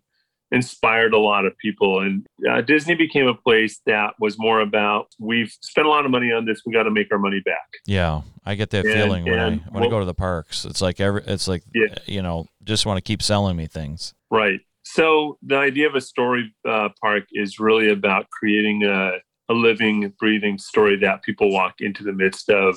inspired 0.52 1.14
a 1.14 1.18
lot 1.18 1.46
of 1.46 1.58
people. 1.58 2.02
And 2.02 2.26
uh, 2.50 2.62
Disney 2.62 2.96
became 2.96 3.28
a 3.28 3.34
place 3.34 3.80
that 3.86 4.14
was 4.20 4.38
more 4.40 4.62
about 4.62 5.08
we've 5.20 5.52
spent 5.62 5.88
a 5.88 5.90
lot 5.90 6.06
of 6.06 6.12
money 6.12 6.32
on 6.32 6.46
this, 6.46 6.62
we 6.66 6.74
got 6.74 6.84
to 6.84 6.92
make 6.92 7.12
our 7.12 7.20
money 7.20 7.42
back. 7.46 7.68
Yeah, 7.86 8.22
I 8.46 8.56
get 8.56 8.70
that 8.72 8.86
And- 8.86 8.94
feeling 8.94 9.26
when 9.26 9.40
I 9.40 9.56
when 9.72 9.84
I 9.84 9.90
go 9.90 10.00
to 10.00 10.06
the 10.06 10.14
parks. 10.14 10.66
It's 10.66 10.82
like 10.82 11.00
every 11.00 11.24
it's 11.26 11.48
like 11.48 11.64
Yeah. 11.74 11.96
you 12.06 12.22
know 12.22 12.48
just 12.64 12.86
want 12.86 12.98
to 12.98 13.02
keep 13.02 13.22
selling 13.22 13.56
me 13.56 13.68
things. 13.68 14.14
Right. 14.32 14.62
So 14.84 15.38
the 15.42 15.58
idea 15.58 15.88
of 15.88 15.96
a 15.96 16.02
story 16.02 16.54
uh, 16.68 16.90
park 17.02 17.24
is 17.34 17.60
really 17.60 17.90
about 17.90 18.30
creating 18.30 18.84
a, 18.84 19.18
a 19.50 19.54
living, 19.54 20.14
breathing 20.18 20.58
story 20.58 20.96
that 20.98 21.24
people 21.24 21.52
walk 21.52 21.76
into 21.80 22.04
the 22.04 22.14
midst 22.14 22.50
of. 22.50 22.76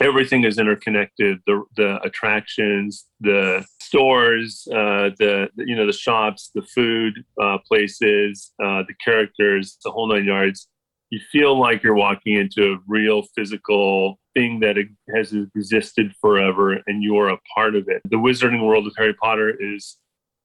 Everything 0.00 0.44
is 0.44 0.58
interconnected. 0.58 1.38
The 1.46 1.64
the 1.76 2.00
attractions, 2.02 3.06
the 3.20 3.64
stores, 3.80 4.66
uh, 4.70 5.10
the 5.18 5.48
you 5.56 5.76
know 5.76 5.86
the 5.86 5.92
shops, 5.92 6.50
the 6.54 6.62
food 6.62 7.24
uh, 7.42 7.58
places, 7.66 8.52
uh, 8.62 8.82
the 8.86 8.94
characters, 9.04 9.78
the 9.84 9.90
whole 9.90 10.08
nine 10.08 10.24
yards. 10.24 10.68
You 11.10 11.20
feel 11.32 11.58
like 11.58 11.82
you're 11.82 11.94
walking 11.94 12.34
into 12.34 12.74
a 12.74 12.78
real 12.86 13.22
physical 13.34 14.18
thing 14.34 14.60
that 14.60 14.76
has 15.14 15.32
existed 15.32 16.14
forever 16.20 16.82
and 16.86 17.02
you're 17.02 17.30
a 17.30 17.38
part 17.54 17.74
of 17.74 17.88
it. 17.88 18.02
The 18.10 18.16
wizarding 18.16 18.64
world 18.66 18.86
of 18.86 18.92
Harry 18.98 19.14
Potter 19.14 19.56
is 19.58 19.96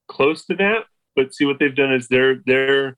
close 0.08 0.46
to 0.46 0.56
that, 0.56 0.86
but 1.18 1.34
see 1.34 1.46
what 1.46 1.60
they've 1.60 1.76
done 1.76 1.94
is 1.94 2.08
they're 2.08 2.38
they're 2.46 2.98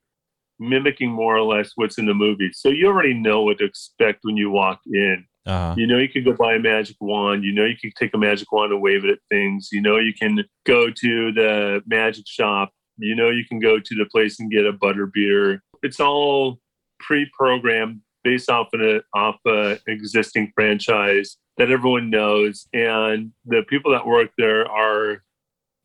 mimicking 0.60 1.12
more 1.12 1.36
or 1.36 1.42
less 1.42 1.72
what's 1.76 1.98
in 1.98 2.06
the 2.06 2.14
movie. 2.14 2.52
So 2.54 2.70
you 2.70 2.88
already 2.88 3.14
know 3.14 3.42
what 3.44 3.58
to 3.58 3.66
expect 3.66 4.20
when 4.22 4.38
you 4.38 4.50
walk 4.50 4.80
in. 4.86 5.26
Uh-huh. 5.46 5.76
You 5.78 5.86
know 5.86 5.98
you 5.98 6.10
could 6.10 6.26
go 6.26 6.34
buy 6.34 6.56
a 6.56 6.60
magic 6.60 6.98
wand. 7.00 7.44
You 7.44 7.54
know 7.54 7.66
you 7.66 7.78
could 7.78 7.96
take 7.96 8.14
a 8.14 8.18
magic 8.18 8.52
wand 8.52 8.74
and 8.74 8.82
wave 8.82 9.06
it 9.06 9.12
at 9.12 9.20
things. 9.30 9.70
You 9.72 9.82
know 9.82 9.98
you 9.98 10.14
can 10.14 10.44
go 10.66 10.90
to 10.90 11.32
the 11.32 11.84
magic 11.86 12.26
shop. 12.28 12.72
You 12.98 13.16
know 13.16 13.30
you 13.30 13.46
can 13.46 13.60
go 13.60 13.80
to 13.80 13.96
the 13.96 14.06
place 14.06 14.40
and 14.40 14.52
get 14.52 14.66
a 14.66 14.74
butter 14.74 15.06
beer. 15.06 15.62
It's 15.84 16.00
all 16.00 16.60
pre-programmed 17.00 18.02
based 18.24 18.50
off 18.50 18.70
of 18.74 18.82
an 18.82 19.02
off 19.14 19.38
a 19.46 19.78
existing 19.88 20.52
franchise 20.56 21.38
that 21.58 21.72
everyone 21.72 22.10
knows, 22.10 22.68
and 22.74 23.32
the 23.46 23.64
people 23.70 23.92
that 23.92 24.06
work 24.06 24.32
there 24.38 24.68
are 24.70 25.24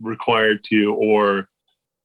required 0.00 0.64
to 0.64 0.94
or 0.94 1.48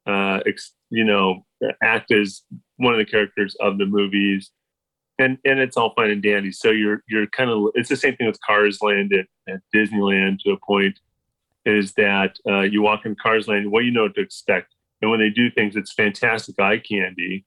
uh, 0.06 0.42
ex, 0.46 0.74
you 0.90 1.06
know 1.06 1.46
act 1.82 2.12
as 2.12 2.42
one 2.78 2.94
of 2.94 3.00
the 3.00 3.06
characters 3.06 3.56
of 3.62 3.78
the 3.78 3.86
movies 3.86 4.52
and 5.20 5.38
and 5.46 5.60
it's 5.60 5.78
all 5.78 5.94
fine 5.96 6.10
and 6.10 6.24
dandy. 6.24 6.52
So 6.52 6.72
you're 6.72 7.04
you're 7.08 7.28
kind 7.28 7.50
of 7.50 7.70
it's 7.74 7.90
the 7.90 7.96
same 7.96 8.16
thing 8.16 8.28
with 8.28 8.40
Cars 8.42 8.80
Land 8.82 9.14
at, 9.14 9.28
at 9.48 9.62
Disneyland 9.74 10.40
to 10.40 10.52
a 10.52 10.58
point. 10.66 11.00
Is 11.66 11.94
that 11.94 12.38
uh, 12.48 12.62
you 12.62 12.82
walk 12.84 13.06
in 13.06 13.16
Cars 13.16 13.48
Land, 13.48 13.72
well, 13.72 13.82
you 13.82 13.92
know 13.92 14.04
what 14.04 14.16
to 14.16 14.22
expect, 14.22 14.76
and 15.02 15.10
when 15.10 15.20
they 15.20 15.30
do 15.30 15.50
things, 15.50 15.76
it's 15.76 15.94
fantastic 15.94 16.60
eye 16.60 16.78
candy, 16.78 17.46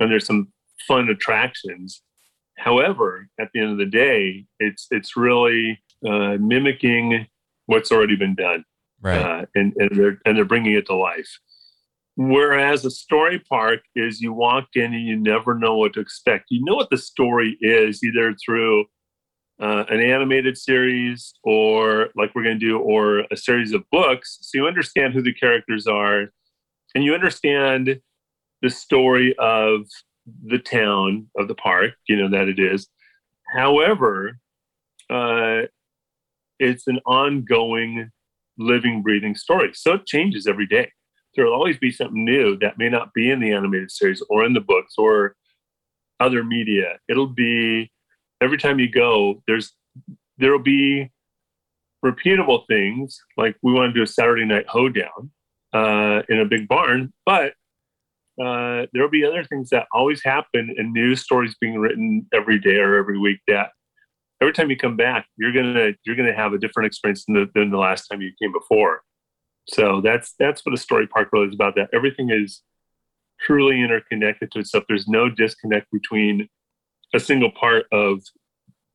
and 0.00 0.10
there's 0.10 0.26
some 0.26 0.52
fun 0.88 1.08
attractions. 1.08 2.02
However, 2.58 3.28
at 3.40 3.48
the 3.52 3.60
end 3.60 3.70
of 3.70 3.78
the 3.78 3.86
day, 3.86 4.46
it's 4.58 4.88
it's 4.90 5.16
really 5.16 5.80
uh, 6.06 6.36
mimicking 6.40 7.26
what's 7.66 7.92
already 7.92 8.16
been 8.16 8.34
done, 8.34 8.64
right? 9.00 9.18
Uh, 9.18 9.46
and 9.54 9.74
and 9.76 9.90
they're 9.92 10.18
and 10.26 10.36
they're 10.36 10.44
bringing 10.44 10.74
it 10.74 10.86
to 10.86 10.96
life. 10.96 11.38
Whereas 12.16 12.84
a 12.84 12.90
story 12.90 13.38
park 13.38 13.80
is 13.94 14.20
you 14.20 14.32
walk 14.32 14.68
in 14.74 14.92
and 14.92 15.06
you 15.06 15.16
never 15.16 15.54
know 15.54 15.76
what 15.76 15.94
to 15.94 16.00
expect. 16.00 16.46
You 16.50 16.62
know 16.64 16.74
what 16.74 16.90
the 16.90 16.98
story 16.98 17.56
is 17.60 18.04
either 18.04 18.34
through 18.34 18.84
uh, 19.60 19.84
an 19.88 20.00
animated 20.00 20.58
series 20.58 21.32
or 21.42 22.08
like 22.14 22.34
we're 22.34 22.42
going 22.42 22.58
to 22.58 22.66
do, 22.66 22.78
or 22.78 23.20
a 23.30 23.36
series 23.36 23.72
of 23.72 23.84
books. 23.90 24.38
So 24.42 24.58
you 24.58 24.66
understand 24.66 25.14
who 25.14 25.22
the 25.22 25.32
characters 25.32 25.86
are 25.86 26.26
and 26.94 27.04
you 27.04 27.14
understand 27.14 28.00
the 28.60 28.70
story 28.70 29.34
of 29.38 29.82
the 30.44 30.58
town 30.58 31.28
of 31.36 31.48
the 31.48 31.54
park, 31.54 31.92
you 32.08 32.16
know, 32.16 32.28
that 32.28 32.48
it 32.48 32.58
is. 32.58 32.88
However, 33.54 34.38
uh, 35.10 35.62
it's 36.58 36.86
an 36.86 37.00
ongoing 37.06 38.10
living, 38.58 39.02
breathing 39.02 39.34
story. 39.34 39.70
So 39.74 39.94
it 39.94 40.06
changes 40.06 40.46
every 40.46 40.66
day 40.66 40.90
there 41.34 41.46
will 41.46 41.54
always 41.54 41.78
be 41.78 41.90
something 41.90 42.24
new 42.24 42.58
that 42.58 42.78
may 42.78 42.88
not 42.88 43.12
be 43.14 43.30
in 43.30 43.40
the 43.40 43.52
animated 43.52 43.90
series 43.90 44.22
or 44.28 44.44
in 44.44 44.52
the 44.52 44.60
books 44.60 44.94
or 44.98 45.34
other 46.20 46.44
media. 46.44 46.98
It'll 47.08 47.26
be 47.26 47.90
every 48.40 48.58
time 48.58 48.78
you 48.78 48.90
go, 48.90 49.42
there's 49.46 49.72
there'll 50.38 50.58
be 50.58 51.10
repeatable 52.04 52.66
things 52.66 53.20
like 53.36 53.56
we 53.62 53.72
want 53.72 53.90
to 53.90 53.98
do 53.98 54.02
a 54.02 54.06
Saturday 54.06 54.44
night 54.44 54.66
hoedown 54.68 55.30
uh, 55.72 56.22
in 56.28 56.40
a 56.40 56.44
big 56.44 56.68
barn, 56.68 57.12
but 57.24 57.54
uh, 58.42 58.86
there'll 58.92 59.10
be 59.10 59.24
other 59.24 59.44
things 59.44 59.70
that 59.70 59.86
always 59.92 60.22
happen 60.24 60.74
and 60.76 60.92
new 60.92 61.14
stories 61.14 61.54
being 61.60 61.78
written 61.78 62.26
every 62.32 62.58
day 62.58 62.76
or 62.76 62.96
every 62.96 63.18
week 63.18 63.38
that 63.46 63.70
every 64.40 64.52
time 64.52 64.70
you 64.70 64.76
come 64.76 64.96
back, 64.96 65.26
you're 65.36 65.52
gonna 65.52 65.92
you're 66.04 66.16
gonna 66.16 66.34
have 66.34 66.52
a 66.52 66.58
different 66.58 66.86
experience 66.86 67.24
than 67.26 67.34
the, 67.34 67.50
than 67.54 67.70
the 67.70 67.78
last 67.78 68.08
time 68.08 68.20
you 68.20 68.32
came 68.42 68.52
before. 68.52 69.02
So 69.68 70.00
that's 70.00 70.34
that's 70.38 70.64
what 70.64 70.74
a 70.74 70.78
story 70.78 71.06
park 71.06 71.28
really 71.32 71.48
is 71.48 71.54
about. 71.54 71.74
That 71.76 71.88
everything 71.92 72.30
is 72.30 72.62
truly 73.40 73.82
interconnected 73.82 74.50
to 74.52 74.60
itself. 74.60 74.84
There's 74.88 75.08
no 75.08 75.28
disconnect 75.28 75.90
between 75.90 76.48
a 77.14 77.20
single 77.20 77.50
part 77.50 77.86
of 77.92 78.22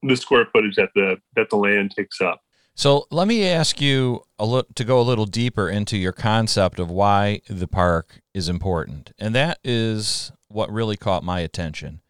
the 0.04 0.16
square 0.16 0.48
footage 0.52 0.76
that 0.76 0.90
the 0.96 1.18
that 1.36 1.50
the 1.50 1.58
land 1.58 1.92
takes 1.96 2.22
up. 2.22 2.42
So 2.76 3.08
let 3.10 3.28
me 3.28 3.48
ask 3.48 3.82
you 3.82 4.22
a 4.38 4.46
little 4.46 4.70
to 4.76 4.84
go 4.84 5.00
a 5.00 5.02
little 5.02 5.26
deeper 5.26 5.68
into 5.70 5.98
your 5.98 6.12
concept 6.12 6.80
of 6.80 6.92
why 6.92 7.42
the 7.50 7.68
park 7.68 8.22
is 8.34 8.50
important, 8.50 9.12
and 9.18 9.34
that 9.34 9.60
is 9.64 10.32
what 10.48 10.72
really 10.72 10.98
caught 10.98 11.24
my 11.24 11.40
attention, 11.40 12.02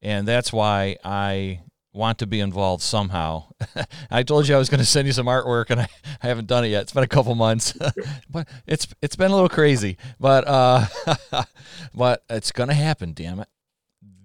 and 0.00 0.26
that's 0.26 0.52
why 0.52 0.96
I 1.04 1.60
want 1.94 2.18
to 2.18 2.26
be 2.26 2.40
involved 2.40 2.82
somehow. 2.82 3.44
I 4.10 4.22
told 4.22 4.48
you 4.48 4.54
I 4.54 4.58
was 4.58 4.68
going 4.68 4.80
to 4.80 4.84
send 4.84 5.06
you 5.06 5.12
some 5.12 5.26
artwork, 5.26 5.70
and 5.70 5.80
I, 5.80 5.88
I 6.22 6.26
haven't 6.26 6.48
done 6.48 6.64
it 6.64 6.68
yet. 6.68 6.82
It's 6.82 6.92
been 6.92 7.04
a 7.04 7.08
couple 7.08 7.34
months, 7.34 7.76
but 8.30 8.48
it's 8.66 8.88
it's 9.00 9.16
been 9.16 9.30
a 9.30 9.34
little 9.34 9.48
crazy. 9.48 9.96
But 10.20 10.44
uh, 10.46 10.86
but 11.94 12.24
it's 12.28 12.52
going 12.52 12.68
to 12.68 12.74
happen. 12.74 13.12
Damn 13.12 13.40
it! 13.40 13.48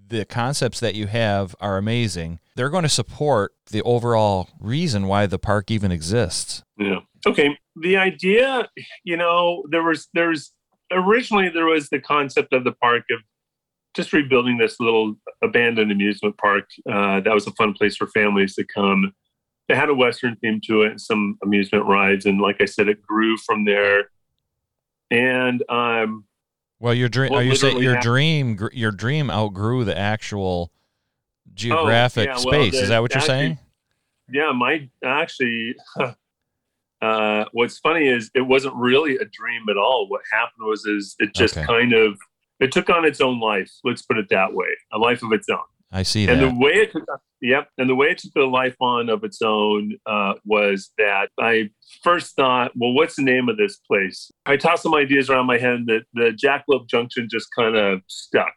The 0.07 0.25
concepts 0.25 0.79
that 0.79 0.95
you 0.95 1.07
have 1.07 1.55
are 1.61 1.77
amazing. 1.77 2.39
They're 2.55 2.69
going 2.69 2.83
to 2.83 2.89
support 2.89 3.53
the 3.71 3.81
overall 3.83 4.49
reason 4.59 5.07
why 5.07 5.27
the 5.27 5.39
park 5.39 5.71
even 5.71 5.91
exists. 5.91 6.63
Yeah. 6.77 6.99
Okay. 7.25 7.57
The 7.75 7.97
idea, 7.97 8.67
you 9.03 9.15
know, 9.15 9.63
there 9.69 9.83
was 9.83 10.09
there's 10.13 10.51
originally 10.91 11.49
there 11.49 11.65
was 11.65 11.89
the 11.89 11.99
concept 11.99 12.51
of 12.53 12.63
the 12.63 12.71
park 12.71 13.03
of 13.11 13.19
just 13.95 14.13
rebuilding 14.13 14.57
this 14.57 14.79
little 14.79 15.15
abandoned 15.43 15.91
amusement 15.91 16.37
park. 16.37 16.69
Uh, 16.89 17.19
that 17.21 17.33
was 17.33 17.47
a 17.47 17.51
fun 17.51 17.73
place 17.73 17.95
for 17.95 18.07
families 18.07 18.55
to 18.55 18.63
come. 18.63 19.13
They 19.67 19.75
had 19.75 19.89
a 19.89 19.95
Western 19.95 20.35
theme 20.37 20.61
to 20.65 20.83
it 20.83 20.91
and 20.91 21.01
some 21.01 21.37
amusement 21.43 21.85
rides. 21.85 22.25
And 22.25 22.39
like 22.39 22.57
I 22.61 22.65
said, 22.65 22.87
it 22.87 23.01
grew 23.01 23.37
from 23.37 23.65
there. 23.65 24.09
And, 25.11 25.63
um, 25.69 26.25
well, 26.79 26.93
your 26.93 27.09
dream, 27.09 27.33
are 27.33 27.43
you 27.43 27.55
saying 27.55 27.79
your 27.79 27.99
dream, 27.99 28.57
your 28.71 28.91
dream 28.91 29.29
outgrew 29.29 29.83
the 29.83 29.97
actual 29.97 30.71
geographic 31.53 32.29
oh, 32.29 32.31
yeah, 32.31 32.37
space? 32.37 32.51
Well, 32.51 32.71
the, 32.71 32.77
Is 32.77 32.89
that 32.89 33.01
what 33.01 33.11
you're 33.11 33.19
actually, 33.19 33.27
saying? 33.27 33.59
Yeah, 34.31 34.51
my 34.53 34.89
actually, 35.03 35.75
uh, 37.01 37.45
what's 37.51 37.79
funny 37.79 38.07
is 38.07 38.31
it 38.33 38.41
wasn't 38.41 38.75
really 38.75 39.15
a 39.15 39.25
dream 39.25 39.67
at 39.69 39.77
all. 39.77 40.07
What 40.07 40.21
happened 40.31 40.67
was, 40.67 40.85
is 40.85 41.15
it 41.19 41.33
just 41.33 41.57
okay. 41.57 41.65
kind 41.65 41.93
of 41.93 42.17
it 42.59 42.71
took 42.71 42.89
on 42.89 43.05
its 43.05 43.21
own 43.21 43.39
life. 43.39 43.71
Let's 43.83 44.01
put 44.01 44.17
it 44.17 44.27
that 44.29 44.53
way, 44.53 44.67
a 44.91 44.97
life 44.97 45.23
of 45.23 45.31
its 45.31 45.47
own. 45.49 45.59
I 45.91 46.03
see 46.03 46.27
and 46.27 46.39
that. 46.39 46.47
And 46.47 46.57
the 46.57 46.63
way 46.63 46.71
it 46.71 46.91
took, 46.91 47.03
yep, 47.41 47.69
and 47.77 47.89
the 47.89 47.95
way 47.95 48.07
it 48.07 48.19
took 48.19 48.33
the 48.33 48.45
life 48.45 48.75
on 48.79 49.09
of 49.09 49.23
its 49.23 49.41
own 49.41 49.97
uh, 50.05 50.33
was 50.45 50.91
that 50.97 51.29
I 51.39 51.71
first 52.03 52.35
thought, 52.35 52.71
well, 52.75 52.93
what's 52.93 53.15
the 53.15 53.23
name 53.23 53.49
of 53.49 53.57
this 53.57 53.77
place? 53.77 54.31
I 54.45 54.57
tossed 54.57 54.83
some 54.83 54.93
ideas 54.93 55.29
around 55.29 55.47
my 55.47 55.57
head 55.57 55.85
that 55.87 56.03
the 56.13 56.31
Jackalope 56.31 56.87
Junction 56.87 57.27
just 57.29 57.47
kind 57.57 57.75
of 57.75 58.01
stuck. 58.07 58.53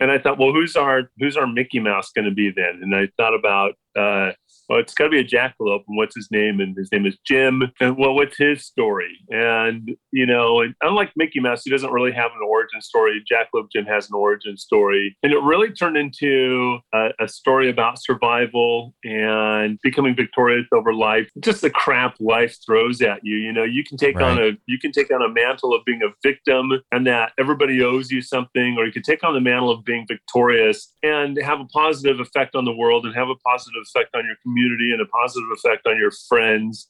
And 0.00 0.10
I 0.10 0.18
thought, 0.18 0.38
well, 0.38 0.52
who's 0.52 0.76
our 0.76 1.10
who's 1.18 1.36
our 1.36 1.46
Mickey 1.46 1.78
Mouse 1.78 2.10
going 2.10 2.24
to 2.24 2.34
be 2.34 2.50
then? 2.50 2.80
And 2.82 2.96
I 2.96 3.08
thought 3.18 3.34
about 3.34 3.74
uh, 3.98 4.32
well, 4.70 4.78
it's 4.78 4.94
got 4.94 5.04
to 5.04 5.10
be 5.10 5.18
a 5.18 5.24
jackalope. 5.24 5.82
And 5.88 5.96
what's 5.96 6.14
his 6.14 6.28
name? 6.30 6.60
And 6.60 6.76
his 6.76 6.92
name 6.92 7.04
is 7.04 7.18
Jim. 7.26 7.64
And 7.80 7.96
well, 7.98 8.14
what's 8.14 8.38
his 8.38 8.64
story? 8.64 9.18
And, 9.28 9.96
you 10.12 10.26
know, 10.26 10.60
and 10.60 10.76
unlike 10.82 11.10
Mickey 11.16 11.40
Mouse, 11.40 11.62
he 11.64 11.70
doesn't 11.70 11.90
really 11.90 12.12
have 12.12 12.30
an 12.30 12.48
origin 12.48 12.80
story. 12.80 13.20
Jackalope 13.30 13.72
Jim 13.72 13.84
has 13.86 14.08
an 14.08 14.14
origin 14.14 14.56
story. 14.56 15.16
And 15.24 15.32
it 15.32 15.42
really 15.42 15.72
turned 15.72 15.96
into 15.96 16.78
a, 16.94 17.08
a 17.18 17.26
story 17.26 17.68
about 17.68 18.00
survival 18.00 18.94
and 19.02 19.76
becoming 19.82 20.14
victorious 20.14 20.68
over 20.72 20.94
life. 20.94 21.28
Just 21.40 21.62
the 21.62 21.70
crap 21.70 22.14
life 22.20 22.56
throws 22.64 23.02
at 23.02 23.24
you. 23.24 23.38
You 23.38 23.52
know, 23.52 23.64
you 23.64 23.82
can 23.82 23.98
take 23.98 24.20
right. 24.20 24.38
on 24.38 24.38
a 24.38 24.52
you 24.66 24.78
can 24.78 24.92
take 24.92 25.12
on 25.12 25.20
a 25.20 25.28
mantle 25.28 25.74
of 25.74 25.84
being 25.84 26.02
a 26.04 26.12
victim 26.22 26.70
and 26.92 27.04
that 27.08 27.32
everybody 27.40 27.82
owes 27.82 28.12
you 28.12 28.22
something, 28.22 28.76
or 28.78 28.86
you 28.86 28.92
can 28.92 29.02
take 29.02 29.24
on 29.24 29.34
the 29.34 29.40
mantle 29.40 29.70
of 29.70 29.84
being 29.84 30.06
victorious 30.06 30.92
and 31.02 31.38
have 31.42 31.58
a 31.58 31.66
positive 31.66 32.20
effect 32.20 32.54
on 32.54 32.64
the 32.64 32.72
world 32.72 33.04
and 33.04 33.16
have 33.16 33.28
a 33.28 33.36
positive 33.44 33.79
effect 33.80 34.14
on 34.14 34.24
your 34.26 34.36
community 34.42 34.70
community 34.70 34.92
and 34.92 35.00
a 35.00 35.06
positive 35.06 35.48
effect 35.52 35.86
on 35.86 35.96
your 35.98 36.10
friends 36.10 36.88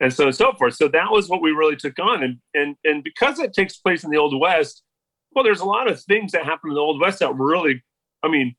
and 0.00 0.12
so 0.12 0.24
on 0.24 0.28
and 0.28 0.36
so 0.36 0.52
forth. 0.52 0.74
So 0.74 0.88
that 0.88 1.10
was 1.10 1.28
what 1.28 1.42
we 1.42 1.50
really 1.50 1.76
took 1.76 1.98
on. 1.98 2.22
And 2.22 2.38
and 2.54 2.76
and 2.84 3.02
because 3.02 3.38
it 3.38 3.52
takes 3.52 3.76
place 3.76 4.04
in 4.04 4.10
the 4.10 4.18
old 4.18 4.38
west, 4.38 4.82
well, 5.32 5.44
there's 5.44 5.60
a 5.60 5.64
lot 5.64 5.90
of 5.90 6.00
things 6.02 6.32
that 6.32 6.44
happen 6.44 6.70
in 6.70 6.74
the 6.74 6.80
old 6.80 7.00
west 7.00 7.20
that 7.20 7.34
really, 7.34 7.82
I 8.22 8.28
mean, 8.28 8.54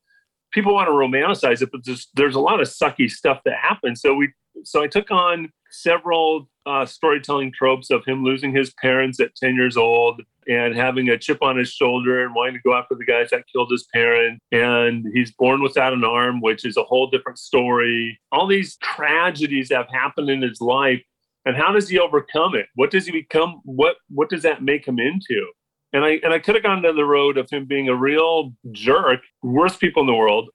people 0.52 0.74
want 0.74 0.88
to 0.88 0.92
romanticize 0.92 1.62
it, 1.62 1.70
but 1.70 1.84
there's 1.84 2.08
there's 2.14 2.34
a 2.34 2.40
lot 2.40 2.60
of 2.60 2.68
sucky 2.68 3.10
stuff 3.10 3.40
that 3.44 3.56
happens. 3.60 4.00
So 4.00 4.14
we 4.14 4.32
so 4.64 4.82
I 4.82 4.88
took 4.88 5.10
on 5.10 5.52
several 5.70 6.48
uh, 6.66 6.86
storytelling 6.86 7.52
tropes 7.52 7.90
of 7.90 8.04
him 8.04 8.24
losing 8.24 8.54
his 8.54 8.72
parents 8.80 9.20
at 9.20 9.34
10 9.36 9.54
years 9.54 9.76
old 9.76 10.22
and 10.48 10.74
having 10.74 11.08
a 11.10 11.18
chip 11.18 11.42
on 11.42 11.58
his 11.58 11.70
shoulder 11.70 12.24
and 12.24 12.34
wanting 12.34 12.54
to 12.54 12.60
go 12.64 12.74
after 12.74 12.94
the 12.94 13.04
guys 13.04 13.30
that 13.30 13.44
killed 13.52 13.70
his 13.70 13.86
parent. 13.94 14.40
And 14.50 15.06
he's 15.14 15.32
born 15.32 15.62
without 15.62 15.92
an 15.92 16.04
arm, 16.04 16.40
which 16.40 16.64
is 16.64 16.76
a 16.76 16.82
whole 16.82 17.08
different 17.10 17.38
story. 17.38 18.18
All 18.32 18.46
these 18.46 18.76
tragedies 18.78 19.70
have 19.70 19.88
happened 19.90 20.30
in 20.30 20.42
his 20.42 20.60
life. 20.60 21.02
And 21.44 21.56
how 21.56 21.72
does 21.72 21.88
he 21.88 21.98
overcome 21.98 22.54
it? 22.54 22.66
What 22.74 22.90
does 22.90 23.06
he 23.06 23.12
become? 23.12 23.60
What 23.64 23.96
what 24.08 24.28
does 24.28 24.42
that 24.42 24.62
make 24.62 24.86
him 24.86 24.98
into? 24.98 25.46
And 25.92 26.04
I 26.04 26.20
and 26.22 26.34
I 26.34 26.38
could 26.38 26.54
have 26.56 26.64
gone 26.64 26.82
down 26.82 26.96
the 26.96 27.04
road 27.04 27.38
of 27.38 27.48
him 27.48 27.64
being 27.64 27.88
a 27.88 27.94
real 27.94 28.52
jerk, 28.72 29.20
worst 29.42 29.80
people 29.80 30.02
in 30.02 30.06
the 30.06 30.14
world, 30.14 30.50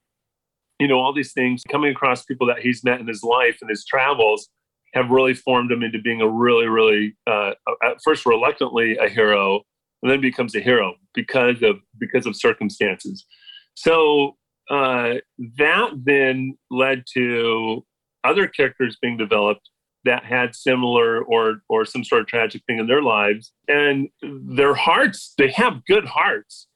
you 0.80 0.88
know, 0.88 1.00
all 1.00 1.14
these 1.14 1.34
things 1.34 1.64
coming 1.70 1.92
across 1.92 2.26
people 2.26 2.48
that 2.48 2.60
he's 2.60 2.84
met 2.84 3.00
in 3.00 3.08
his 3.08 3.24
life 3.24 3.58
and 3.62 3.70
his 3.70 3.86
travels 3.86 4.50
have 4.94 5.10
really 5.10 5.34
formed 5.34 5.72
him 5.72 5.82
into 5.82 6.00
being 6.00 6.22
a 6.22 6.28
really, 6.28 6.68
really, 6.68 7.16
uh, 7.26 7.52
at 7.84 7.98
first 8.04 8.26
reluctantly 8.26 8.98
a 8.98 9.10
hero, 9.10 9.62
and 10.04 10.12
then 10.12 10.22
becomes 10.22 10.56
a 10.56 10.60
hero 10.60 10.94
because 11.16 11.64
of 11.64 11.78
because 12.00 12.28
of 12.28 12.36
circumstances. 12.36 13.26
So 13.74 14.38
uh, 14.70 15.16
that 15.58 15.92
then 16.04 16.58
led 16.70 17.06
to 17.16 17.84
other 18.24 18.48
characters 18.48 18.98
being 19.02 19.18
developed 19.18 19.68
that 20.06 20.26
had 20.26 20.56
similar 20.56 21.24
or 21.24 21.62
or 21.70 21.86
some 21.86 22.04
sort 22.04 22.22
of 22.22 22.28
tragic 22.28 22.62
thing 22.68 22.78
in 22.78 22.86
their 22.86 23.02
lives. 23.02 23.52
And 23.68 24.10
their 24.22 24.76
hearts 24.76 25.34
they 25.38 25.50
have 25.52 25.84
good 25.86 26.06
hearts 26.06 26.68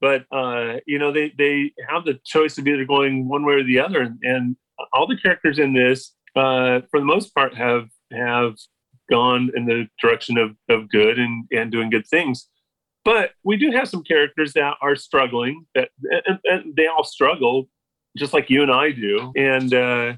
but 0.00 0.24
uh, 0.32 0.76
you 0.86 0.98
know 0.98 1.12
they 1.12 1.32
they 1.36 1.72
have 1.88 2.04
the 2.04 2.18
choice 2.24 2.58
of 2.58 2.66
either 2.66 2.84
going 2.84 3.28
one 3.28 3.44
way 3.44 3.54
or 3.54 3.62
the 3.62 3.78
other. 3.78 4.00
And, 4.00 4.18
and 4.22 4.56
all 4.92 5.06
the 5.06 5.18
characters 5.18 5.58
in 5.58 5.74
this 5.74 6.14
uh, 6.36 6.80
for 6.90 7.00
the 7.00 7.06
most 7.06 7.34
part 7.34 7.54
have 7.54 7.88
have 8.12 8.54
gone 9.10 9.50
in 9.54 9.66
the 9.66 9.86
direction 10.00 10.38
of, 10.38 10.52
of 10.68 10.88
good 10.88 11.18
and, 11.18 11.44
and 11.50 11.72
doing 11.72 11.90
good 11.90 12.06
things 12.06 12.48
but 13.04 13.30
we 13.44 13.56
do 13.56 13.70
have 13.72 13.88
some 13.88 14.02
characters 14.02 14.52
that 14.54 14.74
are 14.82 14.96
struggling 14.96 15.66
that 15.74 15.88
and, 16.26 16.38
and 16.44 16.76
they 16.76 16.86
all 16.86 17.04
struggle 17.04 17.68
just 18.16 18.32
like 18.32 18.50
you 18.50 18.62
and 18.62 18.70
i 18.72 18.90
do 18.90 19.32
and 19.36 19.72
uh, 19.74 20.12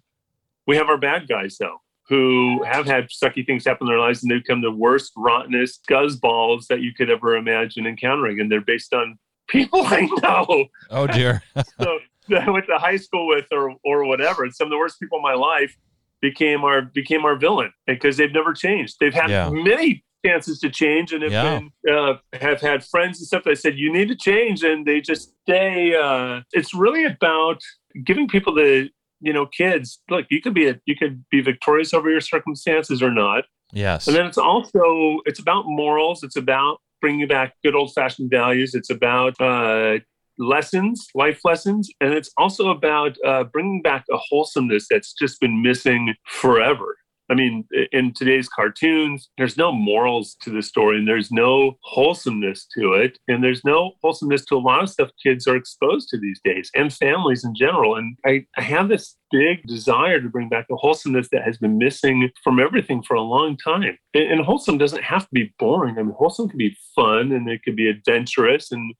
we 0.66 0.76
have 0.76 0.88
our 0.88 0.98
bad 0.98 1.28
guys 1.28 1.56
though 1.58 1.78
who 2.08 2.62
have 2.64 2.84
had 2.84 3.08
sucky 3.08 3.46
things 3.46 3.64
happen 3.64 3.86
in 3.86 3.92
their 3.92 4.00
lives 4.00 4.22
and 4.22 4.30
they 4.30 4.36
become 4.36 4.60
the 4.60 4.70
worst, 4.70 5.12
rottenest 5.16 5.86
guzzballs 5.88 6.66
that 6.66 6.80
you 6.82 6.92
could 6.92 7.08
ever 7.08 7.36
imagine 7.36 7.86
encountering. 7.86 8.38
And 8.40 8.50
they're 8.52 8.60
based 8.60 8.92
on 8.92 9.18
people 9.48 9.82
I 9.86 10.00
know. 10.22 10.66
Oh 10.90 11.06
dear. 11.06 11.42
so 11.80 11.98
that 12.28 12.46
I 12.46 12.50
went 12.50 12.66
to 12.66 12.76
high 12.76 12.96
school 12.96 13.26
with 13.28 13.46
or 13.52 13.74
or 13.84 14.04
whatever. 14.04 14.42
And 14.44 14.54
some 14.54 14.66
of 14.66 14.70
the 14.72 14.78
worst 14.78 15.00
people 15.00 15.18
in 15.18 15.22
my 15.22 15.34
life 15.34 15.74
became 16.20 16.64
our 16.64 16.82
became 16.82 17.24
our 17.24 17.36
villain 17.36 17.72
because 17.86 18.16
they've 18.18 18.32
never 18.32 18.52
changed. 18.52 18.96
They've 19.00 19.14
had 19.14 19.30
Yeah. 19.30 19.48
many 19.50 20.04
chances 20.24 20.58
to 20.60 20.70
change 20.70 21.12
and 21.12 21.22
have 21.22 21.32
Yeah. 21.32 21.58
been 21.58 21.94
uh, 21.94 22.14
have 22.32 22.60
had 22.60 22.84
friends 22.84 23.18
and 23.18 23.26
stuff 23.26 23.44
that 23.44 23.58
said 23.58 23.76
you 23.78 23.92
need 23.92 24.08
to 24.08 24.16
change 24.16 24.62
and 24.62 24.86
they 24.86 25.00
just 25.00 25.32
stay 25.42 25.94
uh 25.94 26.40
it's 26.52 26.72
really 26.74 27.04
about 27.04 27.60
giving 28.04 28.28
people 28.28 28.54
the 28.54 28.88
you 29.20 29.32
know 29.32 29.46
kids 29.46 30.00
look 30.10 30.26
you 30.30 30.40
could 30.40 30.54
be 30.54 30.68
a 30.68 30.80
you 30.86 30.96
could 30.96 31.24
be 31.30 31.40
victorious 31.40 31.92
over 31.94 32.10
your 32.10 32.20
circumstances 32.20 33.02
or 33.02 33.10
not 33.10 33.44
Yes. 33.72 34.06
and 34.06 34.14
then 34.16 34.26
it's 34.26 34.38
also 34.38 35.20
it's 35.24 35.40
about 35.40 35.64
morals. 35.66 36.22
It's 36.22 36.36
about 36.36 36.78
bringing 37.00 37.26
back 37.26 37.54
good 37.64 37.74
old 37.74 37.90
fashioned 37.94 38.30
values. 38.30 38.74
It's 38.74 38.90
about 38.90 39.34
uh, 39.40 39.98
lessons, 40.38 41.06
life 41.14 41.40
lessons, 41.42 41.88
and 42.00 42.12
it's 42.12 42.30
also 42.36 42.68
about 42.68 43.16
uh, 43.26 43.44
bringing 43.44 43.80
back 43.80 44.04
a 44.12 44.18
wholesomeness 44.18 44.86
that's 44.90 45.14
just 45.14 45.40
been 45.40 45.62
missing 45.62 46.14
forever. 46.26 46.96
I 47.32 47.34
mean, 47.34 47.64
in 47.92 48.12
today's 48.12 48.46
cartoons, 48.46 49.30
there's 49.38 49.56
no 49.56 49.72
morals 49.72 50.36
to 50.42 50.50
the 50.50 50.60
story, 50.60 50.98
and 50.98 51.08
there's 51.08 51.32
no 51.32 51.78
wholesomeness 51.82 52.66
to 52.76 52.92
it, 52.92 53.18
and 53.26 53.42
there's 53.42 53.64
no 53.64 53.92
wholesomeness 54.02 54.44
to 54.46 54.56
a 54.56 54.58
lot 54.58 54.82
of 54.82 54.90
stuff 54.90 55.08
kids 55.22 55.46
are 55.46 55.56
exposed 55.56 56.10
to 56.10 56.18
these 56.18 56.42
days, 56.44 56.70
and 56.74 56.92
families 56.92 57.42
in 57.42 57.54
general. 57.54 57.96
And 57.96 58.18
I, 58.26 58.44
I 58.58 58.60
have 58.60 58.90
this 58.90 59.16
big 59.30 59.62
desire 59.66 60.20
to 60.20 60.28
bring 60.28 60.50
back 60.50 60.66
the 60.68 60.76
wholesomeness 60.76 61.30
that 61.32 61.42
has 61.42 61.56
been 61.56 61.78
missing 61.78 62.28
from 62.44 62.60
everything 62.60 63.02
for 63.02 63.14
a 63.14 63.22
long 63.22 63.56
time. 63.56 63.96
And, 64.12 64.30
and 64.30 64.44
wholesome 64.44 64.76
doesn't 64.76 65.02
have 65.02 65.22
to 65.22 65.32
be 65.32 65.54
boring. 65.58 65.96
I 65.98 66.02
mean, 66.02 66.14
wholesome 66.18 66.50
can 66.50 66.58
be 66.58 66.76
fun, 66.94 67.32
and 67.32 67.48
it 67.48 67.62
could 67.62 67.76
be 67.76 67.88
adventurous, 67.88 68.70
and 68.70 68.94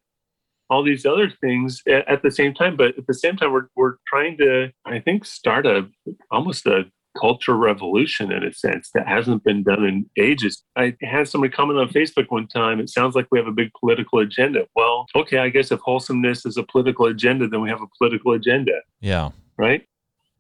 all 0.71 0.83
these 0.83 1.05
other 1.05 1.31
things 1.42 1.83
at 1.87 2.23
the 2.23 2.31
same 2.31 2.55
time. 2.55 2.79
But 2.79 2.97
at 2.97 3.07
the 3.07 3.12
same 3.12 3.37
time, 3.37 3.53
we're 3.53 3.68
we're 3.77 3.97
trying 4.07 4.38
to, 4.38 4.73
I 4.87 5.01
think, 5.01 5.27
start 5.27 5.66
a 5.66 5.90
almost 6.31 6.64
a 6.64 6.85
culture 7.18 7.57
revolution 7.57 8.33
in 8.33 8.42
a 8.42 8.53
sense 8.53 8.90
that 8.94 9.07
hasn't 9.07 9.44
been 9.44 9.62
done 9.62 9.85
in 9.85 10.07
ages. 10.18 10.62
I 10.77 10.96
had 11.03 11.29
somebody 11.29 11.53
comment 11.53 11.79
on 11.79 11.88
Facebook 11.88 12.27
one 12.29 12.46
time. 12.46 12.81
It 12.81 12.90
sounds 12.90 13.14
like 13.14 13.27
we 13.31 13.38
have 13.38 13.46
a 13.46 13.53
big 13.53 13.70
political 13.79 14.20
agenda. 14.20 14.66
Well, 14.75 15.07
okay, 15.14 15.38
I 15.38 15.48
guess 15.48 15.70
if 15.70 15.81
wholesomeness 15.81 16.46
is 16.46 16.57
a 16.57 16.62
political 16.62 17.07
agenda, 17.07 17.48
then 17.48 17.61
we 17.61 17.68
have 17.68 17.83
a 17.83 17.88
political 17.98 18.33
agenda, 18.33 18.81
yeah. 19.01 19.31
right? 19.57 19.87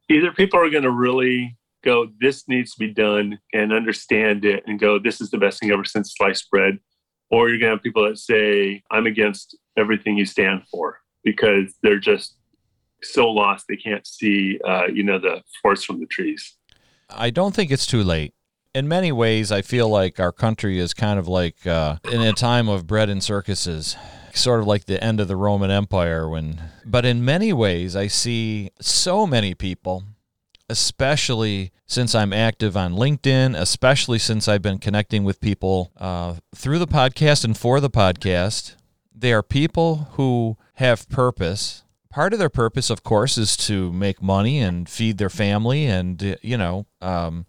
Either 0.08 0.32
people 0.32 0.58
are 0.60 0.70
going 0.70 0.82
to 0.82 0.90
really 0.90 1.56
go, 1.84 2.08
this 2.20 2.48
needs 2.48 2.72
to 2.72 2.78
be 2.78 2.92
done 2.92 3.38
and 3.52 3.72
understand 3.72 4.44
it 4.44 4.62
and 4.66 4.78
go, 4.78 4.98
this 4.98 5.20
is 5.20 5.30
the 5.30 5.38
best 5.38 5.60
thing 5.60 5.70
ever 5.70 5.84
since 5.84 6.14
sliced 6.16 6.50
bread. 6.50 6.78
Or 7.30 7.48
you're 7.48 7.58
going 7.58 7.70
to 7.70 7.76
have 7.76 7.82
people 7.82 8.06
that 8.06 8.18
say, 8.18 8.82
I'm 8.90 9.06
against 9.06 9.56
everything 9.76 10.18
you 10.18 10.26
stand 10.26 10.62
for 10.70 10.98
because 11.24 11.74
they're 11.82 11.98
just 11.98 12.36
so 13.02 13.28
lost 13.28 13.66
they 13.68 13.76
can't 13.76 14.06
see, 14.06 14.60
uh, 14.66 14.86
you 14.86 15.02
know, 15.02 15.18
the 15.18 15.42
forest 15.62 15.86
from 15.86 16.00
the 16.00 16.06
trees. 16.06 16.56
I 17.14 17.30
don't 17.30 17.54
think 17.54 17.70
it's 17.70 17.86
too 17.86 18.02
late. 18.02 18.34
In 18.74 18.88
many 18.88 19.12
ways, 19.12 19.52
I 19.52 19.62
feel 19.62 19.88
like 19.88 20.18
our 20.18 20.32
country 20.32 20.78
is 20.78 20.94
kind 20.94 21.18
of 21.18 21.28
like 21.28 21.66
uh, 21.66 21.96
in 22.10 22.20
a 22.22 22.32
time 22.32 22.68
of 22.68 22.86
bread 22.86 23.10
and 23.10 23.22
circuses, 23.22 23.96
sort 24.32 24.60
of 24.60 24.66
like 24.66 24.86
the 24.86 25.02
end 25.02 25.20
of 25.20 25.28
the 25.28 25.36
Roman 25.36 25.70
Empire. 25.70 26.28
When, 26.28 26.60
but 26.84 27.04
in 27.04 27.24
many 27.24 27.52
ways, 27.52 27.94
I 27.94 28.06
see 28.06 28.70
so 28.80 29.26
many 29.26 29.54
people, 29.54 30.04
especially 30.70 31.70
since 31.86 32.14
I'm 32.14 32.32
active 32.32 32.74
on 32.74 32.94
LinkedIn, 32.94 33.58
especially 33.60 34.18
since 34.18 34.48
I've 34.48 34.62
been 34.62 34.78
connecting 34.78 35.22
with 35.22 35.40
people 35.40 35.92
uh, 35.98 36.36
through 36.54 36.78
the 36.78 36.86
podcast 36.86 37.44
and 37.44 37.56
for 37.56 37.78
the 37.78 37.90
podcast. 37.90 38.76
They 39.14 39.34
are 39.34 39.42
people 39.42 40.08
who 40.12 40.56
have 40.74 41.08
purpose 41.10 41.84
part 42.12 42.32
of 42.32 42.38
their 42.38 42.48
purpose, 42.50 42.90
of 42.90 43.02
course, 43.02 43.36
is 43.38 43.56
to 43.56 43.92
make 43.92 44.22
money 44.22 44.58
and 44.60 44.88
feed 44.88 45.18
their 45.18 45.30
family 45.30 45.86
and, 45.86 46.22
uh, 46.22 46.36
you 46.42 46.56
know, 46.56 46.86
um, 47.00 47.46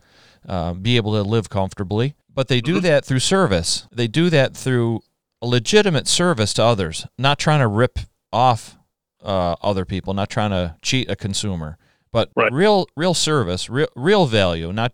uh, 0.47 0.73
be 0.73 0.97
able 0.97 1.13
to 1.13 1.21
live 1.21 1.49
comfortably. 1.49 2.15
But 2.33 2.47
they 2.47 2.61
do 2.61 2.79
that 2.79 3.05
through 3.05 3.19
service. 3.19 3.87
They 3.91 4.07
do 4.07 4.29
that 4.31 4.57
through 4.57 5.01
a 5.41 5.47
legitimate 5.47 6.07
service 6.07 6.53
to 6.55 6.63
others, 6.63 7.05
not 7.17 7.37
trying 7.37 7.59
to 7.59 7.67
rip 7.67 7.99
off 8.31 8.77
uh, 9.23 9.55
other 9.61 9.85
people, 9.85 10.13
not 10.13 10.29
trying 10.29 10.49
to 10.51 10.75
cheat 10.81 11.09
a 11.09 11.15
consumer, 11.15 11.77
but 12.11 12.29
Right. 12.35 12.51
real, 12.51 12.87
real 12.97 13.13
service, 13.13 13.69
real, 13.69 13.87
real 13.95 14.25
value. 14.25 14.73
Not 14.73 14.93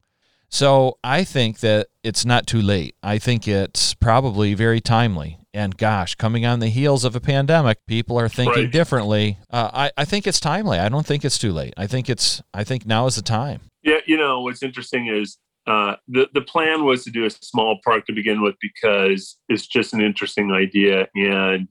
so. 0.50 0.98
I 1.04 1.24
think 1.24 1.60
that 1.60 1.88
it's 2.04 2.26
not 2.26 2.46
too 2.46 2.62
late. 2.62 2.96
I 3.02 3.18
think 3.20 3.48
it's 3.48 3.94
probably 3.96 4.54
very 4.54 4.82
timely. 4.82 5.39
And 5.54 5.78
gosh, 5.78 6.16
coming 6.16 6.46
on 6.46 6.60
the 6.60 6.68
heels 6.68 7.04
of 7.04 7.16
a 7.16 7.20
pandemic, 7.20 7.80
people 7.88 8.20
are 8.20 8.30
thinking 8.30 8.64
Right. 8.66 8.72
differently. 8.72 9.38
Uh, 9.50 9.70
I, 9.74 9.92
I 9.98 10.06
think 10.06 10.28
it's 10.28 10.40
timely. 10.40 10.78
I 10.78 10.90
don't 10.90 11.06
think 11.06 11.26
it's 11.26 11.40
too 11.40 11.52
late. 11.52 11.74
I 11.76 11.88
think 11.88 12.10
it's. 12.10 12.42
I 12.54 12.64
think 12.64 12.86
now 12.86 13.08
is 13.08 13.16
the 13.16 13.22
time. 13.24 13.62
Yeah, 13.82 14.00
you 14.06 14.18
know 14.18 14.42
what's 14.42 14.62
interesting 14.62 15.08
is 15.08 15.38
uh, 15.66 15.96
the 16.08 16.28
the 16.34 16.42
plan 16.42 16.86
was 16.86 17.04
to 17.06 17.12
do 17.12 17.26
a 17.26 17.30
small 17.30 17.80
park 17.84 18.06
to 18.08 18.14
begin 18.14 18.42
with 18.42 18.56
because 18.62 19.38
it's 19.48 19.66
just 19.66 19.94
an 19.94 20.02
interesting 20.02 20.52
idea 20.52 21.08
and 21.16 21.68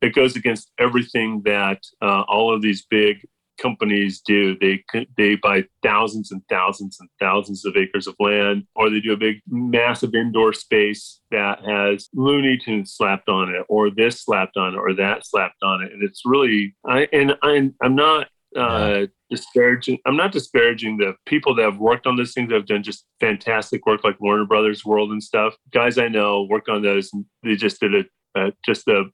it 0.00 0.14
goes 0.14 0.36
against 0.36 0.70
everything 0.78 1.42
that 1.44 1.82
uh, 2.00 2.22
all 2.22 2.54
of 2.54 2.62
these 2.62 2.86
big 2.88 3.26
companies 3.60 4.20
do. 4.20 4.56
They 4.58 4.82
they 5.16 5.36
buy 5.36 5.64
thousands 5.82 6.32
and 6.32 6.42
thousands 6.48 6.98
and 7.00 7.08
thousands 7.20 7.64
of 7.64 7.76
acres 7.76 8.06
of 8.06 8.14
land, 8.18 8.66
or 8.74 8.90
they 8.90 9.00
do 9.00 9.12
a 9.12 9.16
big 9.16 9.36
massive 9.48 10.14
indoor 10.14 10.52
space 10.52 11.20
that 11.30 11.64
has 11.64 12.08
Looney 12.14 12.58
Tunes 12.58 12.94
slapped 12.94 13.28
on 13.28 13.50
it, 13.54 13.64
or 13.68 13.90
this 13.90 14.22
slapped 14.22 14.56
on 14.56 14.74
it, 14.74 14.78
or 14.78 14.94
that 14.94 15.26
slapped 15.26 15.62
on 15.62 15.82
it, 15.82 15.92
and 15.92 16.02
it's 16.02 16.22
really 16.24 16.74
I 16.86 17.08
and 17.12 17.36
I'm 17.42 17.74
I'm 17.82 17.94
not 17.94 18.28
uh, 18.56 19.06
disparaging. 19.30 19.98
I'm 20.06 20.16
not 20.16 20.32
disparaging 20.32 20.96
the 20.96 21.14
people 21.26 21.54
that 21.54 21.62
have 21.62 21.78
worked 21.78 22.06
on 22.06 22.16
those 22.16 22.32
things 22.32 22.48
that 22.48 22.56
have 22.56 22.66
done 22.66 22.82
just 22.82 23.06
fantastic 23.20 23.86
work, 23.86 24.02
like 24.04 24.20
Warner 24.20 24.46
Brothers 24.46 24.84
World 24.84 25.12
and 25.12 25.22
stuff. 25.22 25.54
Guys 25.72 25.98
I 25.98 26.08
know 26.08 26.46
worked 26.50 26.68
on 26.68 26.82
those, 26.82 27.10
and 27.12 27.24
they 27.42 27.56
just 27.56 27.80
did 27.80 27.94
a 27.94 28.04
uh, 28.38 28.50
just 28.64 28.86
a 28.88 29.04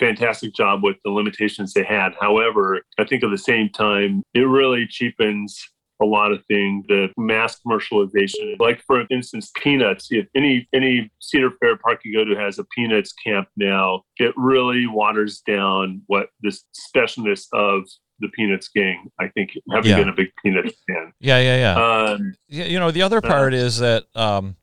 fantastic 0.00 0.54
job 0.54 0.82
with 0.82 0.96
the 1.04 1.10
limitations 1.10 1.72
they 1.74 1.84
had. 1.84 2.14
However, 2.20 2.80
I 2.98 3.04
think 3.04 3.22
at 3.22 3.30
the 3.30 3.38
same 3.38 3.68
time, 3.68 4.22
it 4.34 4.40
really 4.40 4.86
cheapens 4.88 5.56
a 6.02 6.06
lot 6.06 6.32
of 6.32 6.42
things. 6.46 6.86
The 6.88 7.08
mass 7.18 7.58
commercialization, 7.66 8.58
like 8.58 8.82
for 8.86 9.04
instance, 9.10 9.52
peanuts. 9.62 10.08
If 10.10 10.26
any 10.34 10.66
any 10.74 11.10
Cedar 11.20 11.50
Fair 11.60 11.76
park 11.76 12.00
you 12.04 12.16
go 12.16 12.24
to 12.24 12.40
has 12.40 12.58
a 12.58 12.64
peanuts 12.74 13.12
camp 13.24 13.48
now, 13.56 14.02
it 14.16 14.32
really 14.36 14.86
waters 14.86 15.42
down 15.46 16.02
what 16.06 16.28
this 16.40 16.64
specialness 16.96 17.44
of 17.52 17.82
the 18.20 18.28
Peanuts 18.28 18.68
gang. 18.74 19.08
I 19.18 19.28
think 19.28 19.50
having 19.72 19.90
Yeah. 19.90 19.98
been 19.98 20.08
a 20.08 20.14
big 20.14 20.28
Peanuts 20.42 20.74
fan. 20.88 21.12
Yeah, 21.20 21.38
yeah, 21.40 21.56
yeah. 21.56 22.10
Um, 22.12 22.34
you 22.48 22.78
know 22.78 22.90
the 22.90 23.02
other 23.02 23.20
part 23.20 23.52
is 23.54 23.78
that 23.78 24.04
um, 24.14 24.56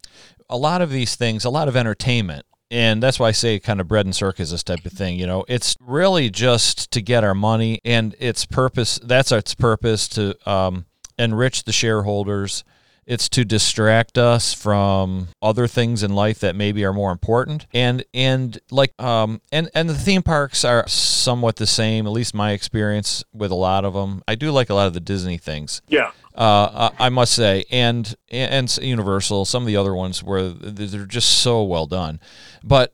a 0.49 0.57
lot 0.57 0.81
of 0.81 0.89
these 0.91 1.15
things 1.15 1.45
a 1.45 1.49
lot 1.49 1.67
of 1.67 1.75
entertainment 1.75 2.45
and 2.69 3.01
that's 3.01 3.19
why 3.19 3.27
i 3.27 3.31
say 3.31 3.59
kind 3.59 3.79
of 3.79 3.87
bread 3.87 4.05
and 4.05 4.15
circus, 4.15 4.51
this 4.51 4.63
type 4.63 4.85
of 4.85 4.91
thing 4.91 5.17
you 5.17 5.25
know 5.27 5.45
it's 5.47 5.75
really 5.79 6.29
just 6.29 6.91
to 6.91 7.01
get 7.01 7.23
our 7.23 7.35
money 7.35 7.79
and 7.85 8.15
its 8.19 8.45
purpose 8.45 8.99
that's 9.03 9.31
its 9.31 9.55
purpose 9.55 10.07
to 10.07 10.35
um, 10.49 10.85
enrich 11.17 11.63
the 11.63 11.71
shareholders 11.71 12.63
It's 13.07 13.29
to 13.29 13.45
distract 13.45 14.17
us 14.17 14.53
from 14.53 15.29
other 15.41 15.65
things 15.65 16.03
in 16.03 16.13
life 16.13 16.41
that 16.41 16.57
maybe 16.57 16.83
are 16.83 16.91
more 16.91 17.13
important. 17.13 17.65
And 17.73 18.03
and 18.13 18.59
like 18.69 18.91
um 19.01 19.39
and 19.49 19.69
and 19.73 19.89
the 19.89 19.97
theme 19.97 20.21
parks 20.21 20.65
are 20.65 20.85
somewhat 20.89 21.55
the 21.55 21.65
same. 21.67 22.05
At 22.05 22.11
least 22.11 22.33
my 22.35 22.51
experience 22.51 23.23
with 23.31 23.49
a 23.49 23.55
lot 23.55 23.85
of 23.85 23.93
them. 23.93 24.23
I 24.27 24.35
do 24.35 24.51
like 24.51 24.69
a 24.69 24.73
lot 24.73 24.87
of 24.87 24.93
the 24.93 24.99
Disney 24.99 25.37
things. 25.37 25.81
Yeah. 25.87 26.11
Uh, 26.37 26.91
I 26.99 27.09
must 27.09 27.33
say, 27.33 27.65
and 27.71 28.15
and 28.29 28.77
Universal, 28.77 29.45
some 29.45 29.63
of 29.63 29.67
the 29.67 29.75
other 29.75 29.95
ones 29.95 30.21
where 30.21 30.49
they're 30.49 31.05
just 31.05 31.39
so 31.39 31.63
well 31.63 31.87
done, 31.87 32.19
but 32.63 32.93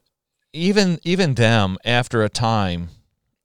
even 0.54 1.00
even 1.04 1.34
them 1.34 1.78
after 1.84 2.24
a 2.24 2.30
time, 2.30 2.90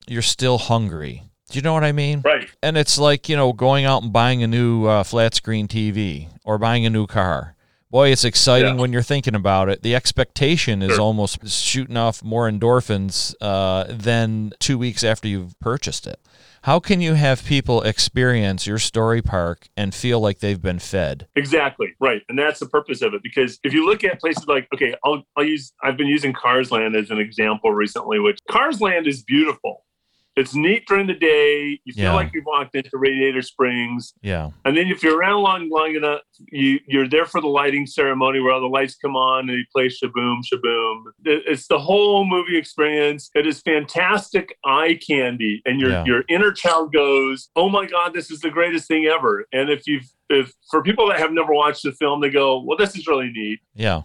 you're 0.06 0.22
still 0.22 0.58
hungry. 0.58 1.24
Do 1.50 1.58
you 1.58 1.62
know 1.62 1.72
what 1.72 1.82
I 1.82 1.92
mean? 1.92 2.20
Right. 2.24 2.48
And 2.62 2.76
it's 2.76 2.96
like 2.96 3.28
you 3.28 3.37
know 3.37 3.52
going 3.52 3.87
out 3.87 4.04
and 4.04 4.12
buying 4.12 4.42
a 4.44 4.46
new 4.46 4.87
uh, 4.87 5.02
flat 5.02 5.34
screen 5.34 5.66
TV 5.66 6.28
or 6.44 6.58
buying 6.58 6.87
a 6.87 6.90
new 6.90 7.08
car. 7.08 7.56
Boy, 7.90 8.11
it's 8.11 8.24
exciting 8.24 8.74
yeah. 8.74 8.80
when 8.80 8.92
you're 8.92 9.02
thinking 9.02 9.34
about 9.34 9.70
it. 9.70 9.82
The 9.82 9.94
expectation 9.94 10.82
is 10.82 10.92
sure. 10.92 11.00
almost 11.00 11.48
shooting 11.48 11.96
off 11.96 12.22
more 12.22 12.48
endorphins 12.48 13.34
uh, 13.40 13.87
than 13.88 14.52
two 14.61 14.76
weeks 14.76 15.02
after 15.02 15.26
you've 15.26 15.58
purchased 15.58 16.06
it. 16.06 16.20
How 16.62 16.80
can 16.80 17.00
you 17.00 17.14
have 17.14 17.44
people 17.44 17.82
experience 17.82 18.66
your 18.66 18.78
story 18.78 19.22
park 19.22 19.68
and 19.76 19.94
feel 19.94 20.20
like 20.20 20.40
they've 20.40 20.60
been 20.60 20.78
fed? 20.78 21.26
Exactly. 21.36 21.94
Right. 22.00 22.22
And 22.28 22.38
that's 22.38 22.60
the 22.60 22.68
purpose 22.68 23.02
of 23.02 23.14
it. 23.14 23.22
Because 23.22 23.58
if 23.62 23.72
you 23.72 23.86
look 23.86 24.04
at 24.04 24.20
places 24.20 24.46
like, 24.46 24.68
okay, 24.74 24.94
I'll, 25.04 25.22
I'll 25.36 25.44
use, 25.44 25.72
I've 25.82 25.96
been 25.96 26.06
using 26.06 26.32
Cars 26.32 26.70
Land 26.70 26.96
as 26.96 27.10
an 27.10 27.18
example 27.18 27.72
recently, 27.72 28.18
which 28.18 28.38
Cars 28.50 28.80
Land 28.80 29.06
is 29.06 29.22
beautiful 29.22 29.84
it's 30.38 30.55
neat 30.55 30.87
during 30.87 31.07
the 31.07 31.14
day. 31.14 31.81
You 31.85 31.92
feel 31.92 32.05
yeah. 32.05 32.14
like 32.14 32.33
you've 32.33 32.46
walked 32.46 32.74
into 32.74 32.90
Radiator 32.94 33.42
Springs. 33.42 34.14
Yeah. 34.22 34.51
And 34.64 34.77
then 34.77 34.87
if 34.87 35.03
you're 35.03 35.18
around 35.18 35.42
long 35.42 35.68
long 35.68 35.94
enough, 35.94 36.20
you 36.53 36.79
you're 36.87 37.09
there 37.09 37.27
for 37.27 37.40
the 37.40 37.48
lighting 37.48 37.87
ceremony 37.87 38.40
where 38.40 38.53
all 38.53 38.61
the 38.61 38.66
lights 38.66 38.94
come 38.94 39.16
on 39.16 39.48
and 39.48 39.59
you 39.59 39.64
play 39.74 39.88
shaboom 39.88 40.40
shaboom. 40.51 41.05
It's 41.24 41.66
the 41.66 41.79
whole 41.79 42.24
movie 42.24 42.57
experience. 42.57 43.31
It 43.35 43.46
is 43.46 43.61
fantastic 43.61 44.57
eye 44.64 44.98
candy, 45.07 45.61
and 45.64 45.81
your 45.81 45.90
yeah. 45.90 46.05
your 46.05 46.22
inner 46.29 46.53
child 46.53 46.92
goes, 46.92 47.51
"Oh 47.57 47.68
my 47.68 47.87
God, 47.87 48.14
this 48.14 48.31
is 48.31 48.40
the 48.40 48.51
greatest 48.51 48.87
thing 48.87 49.07
ever!" 49.07 49.44
And 49.53 49.70
if 49.70 49.87
you've 49.87 50.09
if 50.31 50.53
for 50.70 50.83
people 50.83 51.09
that 51.09 51.18
have 51.18 51.33
never 51.33 51.53
watched 51.53 51.83
the 51.83 51.92
film, 51.92 52.20
they 52.20 52.31
go, 52.31 52.62
"Well, 52.62 52.79
this 52.79 52.96
is 52.96 53.07
really 53.07 53.31
neat." 53.31 53.59
Yeah. 53.74 54.03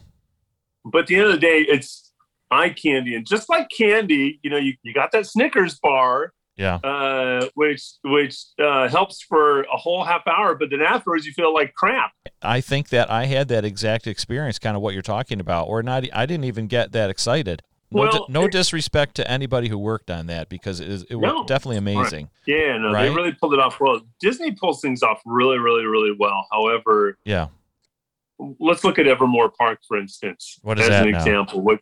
But 0.86 1.04
at 1.04 1.08
the 1.08 1.16
end 1.16 1.26
of 1.26 1.32
the 1.32 1.40
day, 1.40 1.60
it's 1.60 2.13
eye 2.54 2.70
candy. 2.70 3.16
And 3.16 3.26
just 3.26 3.50
like 3.50 3.68
candy, 3.76 4.40
you 4.44 4.50
know, 4.50 4.58
you, 4.58 4.74
you 4.84 4.94
got 4.94 5.12
that 5.12 5.26
Snickers 5.26 5.80
bar. 5.80 6.34
Yeah. 6.56 6.76
Uh, 6.76 7.48
which 7.56 7.84
which 8.04 8.38
uh, 8.64 8.88
helps 8.88 9.24
for 9.24 9.64
a 9.64 9.76
whole 9.76 10.04
half 10.04 10.22
hour, 10.28 10.54
but 10.54 10.70
then 10.70 10.82
afterwards 10.82 11.26
you 11.26 11.34
feel 11.34 11.52
like 11.52 11.74
crap. 11.74 12.12
I 12.44 12.62
think 12.62 12.90
that 12.90 13.10
I 13.10 13.26
had 13.26 13.48
that 13.48 13.66
exact 13.66 14.06
experience, 14.06 14.60
kind 14.60 14.76
of 14.76 14.84
what 14.84 14.94
you're 14.94 15.02
talking 15.02 15.40
about, 15.40 15.64
or 15.64 15.82
not. 15.82 16.04
I 16.14 16.28
didn't 16.28 16.44
even 16.44 16.68
get 16.68 16.92
that 16.92 17.10
excited. 17.10 17.64
No, 17.94 18.02
well, 18.02 18.26
no 18.30 18.48
disrespect 18.48 19.16
to 19.16 19.30
anybody 19.30 19.68
who 19.68 19.78
worked 19.78 20.10
on 20.10 20.28
that 20.28 20.50
because 20.50 20.80
it, 20.80 20.90
is, 20.90 21.04
it 21.04 21.16
no, 21.16 21.18
was 21.18 21.46
definitely 21.48 21.78
amazing. 21.78 22.30
Right. 22.48 22.58
Yeah, 22.58 22.78
no, 22.78 22.92
right? 22.92 23.04
they 23.04 23.16
really 23.16 23.34
pulled 23.34 23.54
it 23.54 23.60
off 23.60 23.80
well. 23.80 24.02
Disney 24.20 24.52
pulls 24.52 24.82
things 24.82 25.04
off 25.04 25.22
really, 25.26 25.60
really, 25.60 25.86
really 25.86 26.16
well. 26.18 26.48
However, 26.52 27.18
yeah, 27.24 27.48
let's 28.60 28.84
look 28.84 28.98
at 29.00 29.08
Evermore 29.08 29.52
Park 29.52 29.80
for 29.88 29.98
instance. 29.98 30.60
What 30.64 30.80
is 30.80 30.86
as 30.86 30.90
that 30.90 31.06
an 31.06 31.12
now? 31.12 31.18
example? 31.20 31.62
Which 31.62 31.82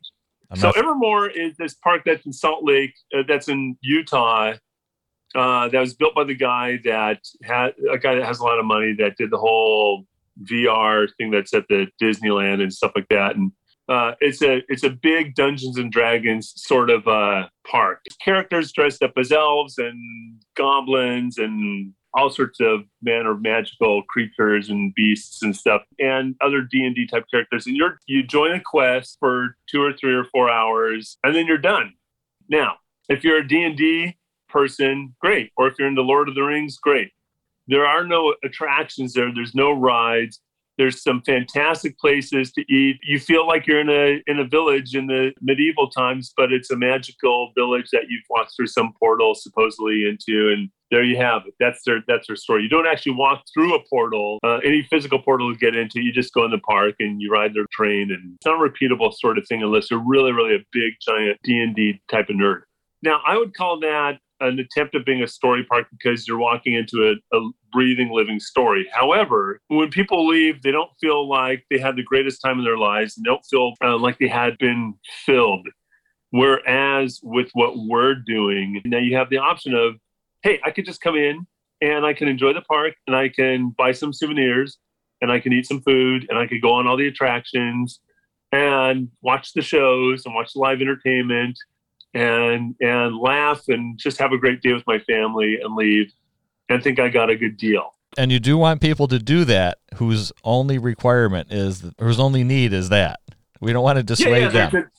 I'm 0.52 0.58
so 0.58 0.68
not... 0.68 0.78
Evermore 0.78 1.30
is 1.30 1.56
this 1.58 1.74
park 1.74 2.04
that's 2.06 2.26
in 2.26 2.34
Salt 2.34 2.64
Lake, 2.64 2.94
uh, 3.18 3.24
that's 3.28 3.48
in 3.48 3.78
Utah. 3.82 4.54
Uh, 5.34 5.70
that 5.70 5.80
was 5.80 5.94
built 5.94 6.14
by 6.14 6.26
the 6.26 6.36
guy 6.36 6.78
that 6.84 7.20
had 7.44 7.74
a 7.90 7.98
guy 7.98 8.16
that 8.16 8.26
has 8.26 8.40
a 8.40 8.44
lot 8.44 8.60
of 8.60 8.66
money 8.66 8.94
that 9.00 9.16
did 9.18 9.32
the 9.32 9.38
whole 9.38 10.06
VR 10.44 11.08
thing 11.18 11.32
that's 11.32 11.54
at 11.54 11.66
the 11.70 11.88
Disneyland 12.02 12.62
and 12.62 12.74
stuff 12.74 12.92
like 12.96 13.08
that. 13.10 13.38
And 13.38 13.54
uh, 13.88 14.14
it's 14.20 14.42
a 14.42 14.62
it's 14.68 14.84
a 14.84 14.90
big 14.90 15.36
Dungeons 15.36 15.78
and 15.78 15.90
Dragons 15.90 16.52
sort 16.58 16.90
of 16.90 17.08
uh, 17.08 17.48
park. 17.66 18.02
Characters 18.24 18.74
dressed 18.74 19.02
up 19.02 19.14
as 19.18 19.32
elves 19.32 19.78
and 19.78 20.42
goblins 20.58 21.38
and 21.38 21.94
all 22.14 22.30
sorts 22.30 22.60
of 22.60 22.82
manner 23.02 23.32
of 23.32 23.42
magical 23.42 24.04
creatures 24.04 24.70
and 24.70 24.94
beasts 24.96 25.42
and 25.42 25.56
stuff 25.56 25.82
and 26.00 26.36
other 26.42 26.62
d&d 26.62 27.08
type 27.08 27.26
characters. 27.32 27.66
And 27.66 27.76
you're 27.76 27.98
you 28.08 28.24
join 28.24 28.52
a 28.52 28.60
quest 28.60 29.18
for 29.20 29.56
two 29.70 29.82
or 29.82 29.94
three 29.94 30.14
or 30.14 30.26
four 30.26 30.50
hours 30.50 31.18
and 31.24 31.36
then 31.36 31.46
you're 31.46 31.58
done. 31.58 31.94
Now 32.50 32.76
if 33.10 33.24
you're 33.24 33.38
a 33.38 33.48
d&d 33.48 34.18
person 34.50 35.16
great. 35.22 35.52
Or 35.58 35.68
if 35.68 35.76
you're 35.80 35.88
into 35.88 36.02
lord 36.02 36.30
of 36.30 36.36
the 36.36 36.44
rings 36.44 36.78
great. 36.78 37.12
There 37.68 37.86
are 37.86 38.06
no 38.06 38.36
attractions 38.44 39.14
there. 39.14 39.34
There's 39.34 39.56
no 39.56 39.72
rides. 39.72 40.42
There's 40.78 41.04
some 41.04 41.22
fantastic 41.22 41.98
places 42.00 42.52
to 42.54 42.62
eat. 42.74 42.98
You 43.04 43.20
feel 43.20 43.48
like 43.48 43.68
you're 43.68 43.82
in 43.82 43.90
a 43.90 44.22
in 44.26 44.40
a 44.40 44.48
village 44.48 44.96
in 44.96 45.08
the 45.08 45.32
medieval 45.42 45.90
times, 45.90 46.34
but 46.36 46.52
it's 46.52 46.72
a 46.72 46.78
magical 46.78 47.52
village 47.56 47.90
that 47.92 48.06
you've 48.10 48.24
walked 48.30 48.54
through 48.56 48.68
some 48.68 48.94
portal 49.00 49.36
supposedly 49.36 50.06
into, 50.08 50.52
and 50.52 50.70
there 50.92 51.04
you 51.04 51.18
have 51.18 51.44
it. 51.48 51.54
That's 51.60 51.82
their 51.86 52.04
that's 52.08 52.28
their 52.28 52.36
story. 52.36 52.64
You 52.64 52.70
don't 52.70 52.86
actually 52.86 53.14
walk 53.14 53.44
through 53.54 53.74
a 53.76 53.80
portal, 53.90 54.40
uh, 54.44 54.58
any 54.58 54.86
physical 54.90 55.20
portal 55.20 55.52
to 55.52 55.58
get 55.58 55.76
into. 55.76 56.02
You 56.02 56.12
just 56.12 56.34
go 56.34 56.46
in 56.46 56.52
the 56.52 56.60
park 56.60 56.96
and 57.00 57.22
you 57.22 57.32
ride 57.32 57.54
their 57.54 57.66
train, 57.72 58.12
and 58.12 58.36
it's 58.36 58.46
not 58.46 58.62
a 58.62 58.70
repeatable 58.70 59.14
sort 59.14 59.38
of 59.38 59.48
thing 59.48 59.64
unless 59.64 59.90
you're 59.90 60.04
really, 60.06 60.32
really 60.32 60.54
a 60.54 60.60
big, 60.72 60.94
giant 61.02 61.40
D 61.44 61.60
and 61.60 61.76
D 61.76 62.02
type 62.12 62.30
of 62.30 62.36
nerd. 62.36 62.62
Now, 63.02 63.22
I 63.26 63.38
would 63.38 63.56
call 63.56 63.80
that 63.80 64.20
an 64.42 64.60
attempt 64.60 64.96
of 64.96 65.06
being 65.06 65.24
a 65.24 65.28
story 65.28 65.64
park 65.64 65.88
because 65.92 66.28
you're 66.28 66.38
walking 66.38 66.74
into 66.74 67.16
a, 67.32 67.38
a, 67.38 67.50
breathing, 67.72 68.10
living 68.12 68.40
story. 68.40 68.86
However, 68.92 69.62
when 69.70 69.90
people 69.90 70.28
leave, 70.28 70.62
they 70.62 70.72
don't 70.72 70.90
feel 71.00 71.30
like 71.30 71.64
they 71.70 71.78
had 71.78 71.96
the 71.96 72.04
greatest 72.04 72.42
time 72.42 72.60
in 72.60 72.66
their 72.66 72.78
lives. 72.78 73.16
They 73.16 73.24
don't 73.24 73.46
feel 73.50 73.74
uh, 73.82 73.98
like 73.98 74.18
they 74.20 74.28
had 74.28 74.58
been 74.58 74.96
filled. 75.26 75.70
Whereas 76.32 77.22
with 77.24 77.50
what 77.54 77.78
we're 77.78 78.16
doing, 78.16 78.82
now 78.84 78.98
you 78.98 79.16
have 79.16 79.30
the 79.30 79.38
option 79.38 79.74
of, 79.74 79.96
hey, 80.44 80.60
I 80.64 80.72
could 80.72 80.86
just 80.86 81.02
come 81.02 81.16
in 81.16 81.46
and 81.82 82.06
I 82.06 82.14
can 82.14 82.28
enjoy 82.28 82.54
the 82.54 82.62
park 82.62 82.94
and 83.08 83.16
I 83.16 83.30
can 83.30 83.70
buy 83.70 83.92
some 83.92 84.14
souvenirs 84.14 84.78
and 85.22 85.32
I 85.32 85.40
can 85.40 85.54
eat 85.54 85.66
some 85.66 85.82
food 85.82 86.26
and 86.30 86.38
I 86.38 86.48
could 86.48 86.62
go 86.62 86.74
on 86.74 86.88
all 86.88 86.98
the 86.98 87.08
attractions 87.08 88.00
and 88.52 89.10
watch 89.22 89.54
the 89.54 89.62
shows 89.62 90.26
and 90.26 90.36
watch 90.36 90.54
the 90.54 90.60
live 90.60 90.82
entertainment 90.82 91.58
and 92.14 92.76
and 92.82 93.18
laugh 93.18 93.64
and 93.70 93.98
just 93.98 94.20
have 94.20 94.34
a 94.34 94.38
great 94.38 94.62
day 94.62 94.74
with 94.74 94.86
my 94.86 95.00
family 95.00 95.60
and 95.62 95.76
leave 95.76 96.12
and 96.70 96.84
think 96.84 97.00
I 97.00 97.10
got 97.10 97.30
a 97.30 97.36
good 97.36 97.58
deal. 97.58 97.94
And 98.18 98.32
you 98.32 98.40
do 98.40 98.58
want 98.58 98.82
people 98.82 99.08
to 99.08 99.20
do 99.20 99.46
that 99.46 99.78
whose 99.96 100.34
only 100.44 100.78
requirement 100.78 101.52
is 101.52 101.86
whose 102.00 102.20
only 102.20 102.44
need 102.44 102.74
is 102.74 102.90
that. 102.90 103.22
We 103.62 103.72
don't 103.72 103.84
want 103.84 103.98
to 103.98 104.04
dissuade 104.04 104.42
yeah, 104.42 104.52
yeah, 104.52 104.70
them. 104.70 104.90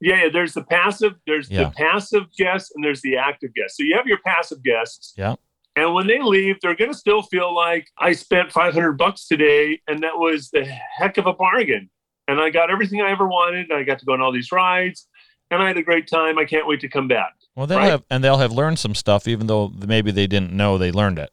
Yeah, 0.00 0.24
yeah, 0.24 0.28
there's 0.32 0.54
the 0.54 0.62
passive, 0.62 1.14
there's 1.26 1.50
yeah. 1.50 1.64
the 1.64 1.70
passive 1.70 2.24
guests 2.36 2.72
and 2.74 2.84
there's 2.84 3.02
the 3.02 3.16
active 3.16 3.54
guests. 3.54 3.76
So 3.76 3.84
you 3.84 3.96
have 3.96 4.06
your 4.06 4.18
passive 4.24 4.62
guests. 4.62 5.14
Yeah. 5.16 5.34
And 5.76 5.94
when 5.94 6.06
they 6.06 6.20
leave, 6.20 6.56
they're 6.60 6.74
going 6.74 6.92
to 6.92 6.96
still 6.96 7.22
feel 7.22 7.54
like 7.54 7.86
I 7.98 8.12
spent 8.12 8.50
500 8.50 8.92
bucks 8.92 9.26
today 9.26 9.80
and 9.86 10.02
that 10.02 10.18
was 10.18 10.50
the 10.50 10.64
heck 10.64 11.18
of 11.18 11.26
a 11.26 11.32
bargain. 11.32 11.88
And 12.26 12.40
I 12.40 12.50
got 12.50 12.70
everything 12.70 13.00
I 13.00 13.10
ever 13.10 13.26
wanted. 13.26 13.70
I 13.72 13.84
got 13.84 13.98
to 14.00 14.04
go 14.04 14.12
on 14.12 14.20
all 14.20 14.32
these 14.32 14.52
rides 14.52 15.06
and 15.50 15.62
I 15.62 15.68
had 15.68 15.78
a 15.78 15.82
great 15.82 16.08
time. 16.08 16.38
I 16.38 16.44
can't 16.44 16.66
wait 16.66 16.80
to 16.80 16.88
come 16.88 17.08
back. 17.08 17.34
Well, 17.54 17.66
they'll 17.66 17.78
right? 17.78 17.90
have 17.90 18.04
and 18.10 18.22
they'll 18.22 18.38
have 18.38 18.52
learned 18.52 18.78
some 18.78 18.94
stuff, 18.94 19.26
even 19.26 19.46
though 19.46 19.68
maybe 19.68 20.10
they 20.10 20.26
didn't 20.26 20.52
know 20.52 20.78
they 20.78 20.92
learned 20.92 21.18
it. 21.18 21.30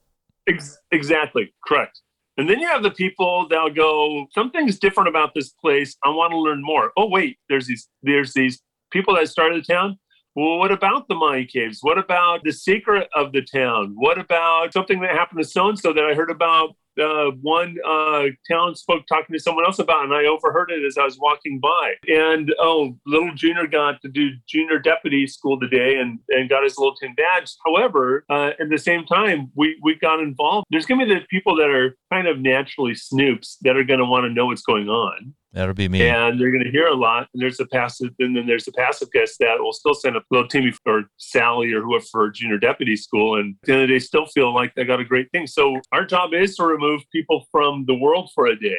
Ex- 0.48 0.78
exactly, 0.92 1.54
correct. 1.68 2.02
And 2.38 2.50
then 2.50 2.60
you 2.60 2.68
have 2.68 2.84
the 2.84 2.92
people 2.92 3.48
that'll 3.50 3.70
go, 3.74 4.28
something's 4.32 4.78
different 4.78 5.08
about 5.08 5.34
this 5.34 5.50
place. 5.50 5.96
I 6.04 6.10
want 6.10 6.32
to 6.32 6.38
learn 6.38 6.62
more. 6.62 6.92
Oh 6.98 7.10
wait, 7.10 7.38
there's 7.50 7.68
these 7.68 7.88
there's 8.04 8.34
these 8.34 8.62
people 8.92 9.16
that 9.16 9.30
started 9.30 9.64
the 9.64 9.74
town. 9.74 10.00
Well, 10.36 10.58
what 10.58 10.72
about 10.72 11.08
the 11.08 11.16
Mayan 11.16 11.48
caves? 11.48 11.80
What 11.82 11.98
about 11.98 12.44
the 12.44 12.52
secret 12.52 13.08
of 13.16 13.32
the 13.32 13.42
town? 13.42 13.94
What 13.96 14.18
about 14.18 14.74
something 14.74 15.00
that 15.00 15.12
happened 15.12 15.42
to 15.42 15.48
so 15.48 15.70
and 15.70 15.80
so 15.80 15.94
that 15.94 16.04
I 16.04 16.14
heard 16.14 16.30
about 16.30 16.76
uh, 17.02 17.32
one 17.42 17.76
uh, 17.88 18.26
townsfolk 18.50 19.08
talking 19.08 19.34
to 19.34 19.40
someone 19.40 19.66
else 19.66 19.80
about, 19.80 20.04
and 20.04 20.14
I 20.14 20.26
overheard 20.26 20.72
it 20.72 20.86
as 20.86 20.98
I 20.98 21.04
was 21.04 21.18
walking 21.20 21.60
by. 21.60 21.94
And 22.08 22.54
oh, 22.60 22.98
little 23.06 23.34
Junior 23.36 23.68
got 23.68 24.02
to 24.02 24.10
do 24.10 24.32
junior 24.48 24.80
deputy 24.80 25.28
school 25.28 25.60
today, 25.60 25.98
and 25.98 26.20
and 26.30 26.50
got 26.50 26.64
his 26.64 26.78
little 26.78 26.96
tin 26.96 27.14
badge. 27.16 27.56
However, 27.66 28.26
uh, 28.30 28.52
at 28.60 28.70
the 28.70 28.78
same 28.78 29.06
time, 29.06 29.52
we 29.56 29.78
we 29.82 29.96
got 29.96 30.20
involved. 30.20 30.68
There's 30.70 30.86
going 30.86 31.00
to 31.00 31.06
be 31.06 31.14
the 31.14 31.26
people 31.30 31.56
that 31.58 31.70
are 31.70 31.96
kind 32.12 32.28
of 32.28 32.40
naturally 32.40 32.94
snoops 32.94 33.56
that 33.62 33.78
are 33.78 33.84
going 33.84 34.00
to 34.00 34.06
want 34.06 34.26
to 34.26 34.30
know 34.30 34.48
what's 34.48 34.62
going 34.62 34.90
on. 34.90 35.34
That'll 35.56 35.74
be 35.74 35.88
me. 35.88 36.06
And 36.06 36.40
they're 36.40 36.52
going 36.52 36.66
to 36.66 36.70
hear 36.70 36.88
a 36.88 36.94
lot. 36.94 37.30
And 37.34 37.42
there's 37.42 37.62
a 37.62 37.66
passive, 37.68 38.10
and 38.20 38.36
then 38.36 38.46
there's 38.46 38.68
a 38.68 38.74
passive 38.74 39.10
guest 39.12 39.38
that 39.40 39.56
will 39.58 39.72
still 39.72 39.94
send 39.94 40.18
a 40.18 40.22
little 40.30 40.50
Timmy 40.50 40.74
or 40.86 41.04
Sally 41.16 41.72
or 41.72 41.82
whoever 41.82 42.04
for 42.12 42.30
junior 42.30 42.58
deputy 42.58 42.98
school. 42.98 43.40
And 43.40 43.56
then 43.64 43.88
they 43.88 44.00
still 44.00 44.26
feel 44.26 44.54
like 44.54 44.76
they 44.76 44.84
got 44.84 45.00
a 45.00 45.06
great 45.06 45.32
thing. 45.32 45.48
So 45.48 45.80
our 45.94 46.06
job 46.06 46.34
is 46.34 46.58
to 46.58 46.66
remove 46.66 47.04
people 47.10 47.46
from 47.52 47.86
the 47.88 47.96
world 47.96 48.32
for 48.36 48.48
a 48.48 48.60
day 48.60 48.78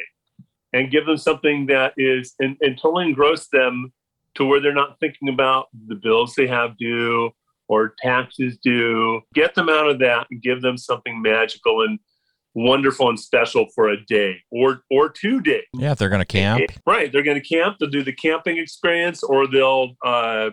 and 0.71 0.91
give 0.91 1.07
them 1.07 1.17
something 1.17 1.65
that 1.65 1.93
is 1.97 2.35
and, 2.37 2.55
and 2.61 2.77
totally 2.79 3.05
engross 3.05 3.47
them 3.47 3.91
to 4.35 4.45
where 4.45 4.61
they're 4.61 4.71
not 4.71 4.99
thinking 4.99 5.29
about 5.29 5.69
the 5.87 5.95
bills 5.95 6.35
they 6.35 6.45
have 6.45 6.77
due 6.77 7.31
or 7.67 7.95
taxes 7.99 8.55
due. 8.63 9.21
Get 9.33 9.55
them 9.55 9.67
out 9.67 9.89
of 9.89 9.97
that 9.99 10.27
and 10.29 10.43
give 10.43 10.61
them 10.61 10.77
something 10.77 11.19
magical. 11.23 11.81
And 11.81 11.97
wonderful 12.57 13.07
and 13.07 13.19
special 13.19 13.67
for 13.75 13.89
a 13.89 14.03
day 14.05 14.41
or 14.51 14.81
or 14.89 15.09
two 15.09 15.39
days. 15.39 15.63
Yeah, 15.73 15.91
if 15.91 15.99
they're 15.99 16.09
going 16.09 16.19
to 16.19 16.25
camp. 16.25 16.71
Right, 16.85 17.11
they're 17.11 17.23
going 17.23 17.39
to 17.41 17.47
camp. 17.47 17.77
They'll 17.79 17.89
do 17.89 18.03
the 18.03 18.13
camping 18.13 18.57
experience, 18.57 19.23
or 19.23 19.47
they'll 19.47 19.95
uh, 20.03 20.49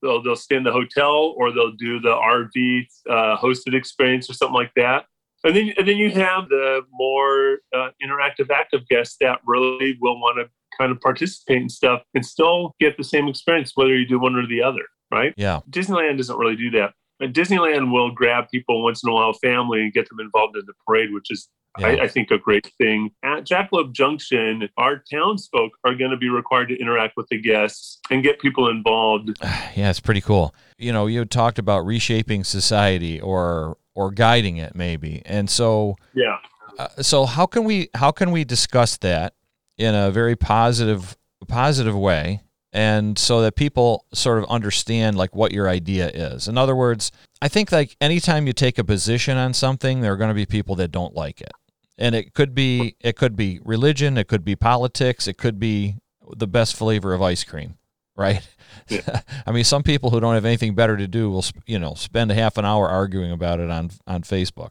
they'll 0.00 0.22
they'll 0.22 0.36
stay 0.36 0.56
in 0.56 0.62
the 0.62 0.72
hotel, 0.72 1.34
or 1.36 1.52
they'll 1.52 1.72
do 1.72 2.00
the 2.00 2.14
RV 2.14 2.86
uh, 3.10 3.36
hosted 3.36 3.74
experience 3.74 4.30
or 4.30 4.34
something 4.34 4.54
like 4.54 4.72
that. 4.76 5.06
And 5.44 5.54
then 5.54 5.72
and 5.76 5.86
then 5.86 5.96
you 5.96 6.10
have 6.10 6.48
the 6.48 6.82
more 6.92 7.58
uh, 7.74 7.90
interactive, 8.02 8.50
active 8.54 8.86
guests 8.88 9.16
that 9.20 9.40
really 9.44 9.98
will 10.00 10.18
want 10.20 10.38
to 10.38 10.48
kind 10.78 10.92
of 10.92 11.00
participate 11.00 11.62
in 11.62 11.68
stuff 11.68 12.02
and 12.14 12.24
still 12.24 12.74
get 12.78 12.96
the 12.96 13.04
same 13.04 13.26
experience, 13.26 13.72
whether 13.74 13.96
you 13.96 14.06
do 14.06 14.20
one 14.20 14.36
or 14.36 14.46
the 14.46 14.62
other. 14.62 14.82
Right? 15.10 15.32
Yeah. 15.36 15.60
Disneyland 15.70 16.18
doesn't 16.18 16.36
really 16.36 16.56
do 16.56 16.70
that. 16.72 16.92
And 17.20 17.34
Disneyland 17.34 17.92
will 17.92 18.10
grab 18.10 18.44
people 18.50 18.82
once 18.84 19.02
in 19.02 19.10
a 19.10 19.12
while, 19.12 19.32
family, 19.32 19.80
and 19.82 19.92
get 19.92 20.08
them 20.08 20.20
involved 20.20 20.56
in 20.56 20.62
the 20.66 20.72
parade, 20.86 21.12
which 21.12 21.30
is, 21.30 21.48
Yeah. 21.78 21.88
I, 21.88 21.90
I 22.04 22.08
think, 22.08 22.30
a 22.30 22.38
great 22.38 22.70
thing. 22.78 23.10
At 23.24 23.44
Jackalope 23.44 23.92
Junction, 23.92 24.68
our 24.76 25.02
townsfolk 25.10 25.72
are 25.84 25.94
going 25.94 26.10
to 26.12 26.16
be 26.16 26.28
required 26.28 26.68
to 26.68 26.76
interact 26.78 27.14
with 27.16 27.26
the 27.28 27.40
guests 27.40 27.98
and 28.10 28.22
get 28.22 28.40
people 28.40 28.68
involved. 28.68 29.30
Yeah, 29.76 29.90
it's 29.90 30.00
pretty 30.00 30.20
cool. 30.20 30.54
You 30.76 30.92
know, 30.92 31.06
you 31.06 31.24
talked 31.24 31.58
about 31.58 31.86
reshaping 31.86 32.42
society 32.44 33.20
or 33.20 33.76
or 33.94 34.10
guiding 34.12 34.56
it 34.58 34.74
maybe. 34.76 35.22
And 35.26 35.48
so 35.50 35.96
Yeah. 36.14 36.38
uh, 36.78 36.88
so 37.00 37.26
how 37.26 37.46
can 37.46 37.64
we 37.64 37.88
how 37.94 38.10
can 38.12 38.30
we 38.32 38.44
discuss 38.44 38.96
that 38.98 39.34
in 39.76 39.94
a 39.94 40.10
very 40.10 40.34
positive 40.36 41.16
positive 41.48 41.96
way 41.96 42.42
and 42.72 43.18
so 43.18 43.40
that 43.42 43.56
people 43.56 44.04
sort 44.12 44.38
of 44.38 44.44
understand 44.50 45.16
like 45.16 45.34
what 45.34 45.52
your 45.52 45.68
idea 45.68 46.08
is. 46.08 46.48
In 46.48 46.58
other 46.58 46.76
words 46.76 47.10
i 47.40 47.48
think 47.48 47.70
like 47.70 47.96
anytime 48.00 48.46
you 48.46 48.52
take 48.52 48.78
a 48.78 48.84
position 48.84 49.36
on 49.36 49.54
something 49.54 50.00
there 50.00 50.12
are 50.12 50.16
going 50.16 50.28
to 50.28 50.34
be 50.34 50.46
people 50.46 50.74
that 50.76 50.90
don't 50.90 51.14
like 51.14 51.40
it. 51.40 51.52
And 51.96 52.14
it 52.14 52.34
could 52.34 52.54
be 52.54 52.96
it 53.00 53.16
could 53.16 53.36
be 53.36 53.60
religion 53.64 54.18
it 54.18 54.28
could 54.28 54.44
be 54.44 54.56
politics 54.56 55.26
it 55.26 55.38
could 55.38 55.58
be 55.58 55.96
the 56.36 56.46
best 56.46 56.76
flavor 56.76 57.14
of 57.14 57.22
ice 57.22 57.44
cream 57.44 57.74
right? 58.16 58.46
I 59.46 59.52
mean 59.52 59.64
some 59.64 59.84
people 59.84 60.10
who 60.10 60.18
don't 60.18 60.34
have 60.34 60.44
anything 60.44 60.74
better 60.74 60.96
to 60.96 61.06
do 61.06 61.30
will 61.30 61.44
you 61.66 61.78
know 61.78 61.94
spend 61.94 62.30
a 62.30 62.34
half 62.34 62.58
an 62.58 62.64
hour 62.64 62.88
arguing 62.88 63.32
about 63.32 63.60
it 63.60 63.70
on 63.70 63.90
on 64.06 64.22
facebook. 64.22 64.70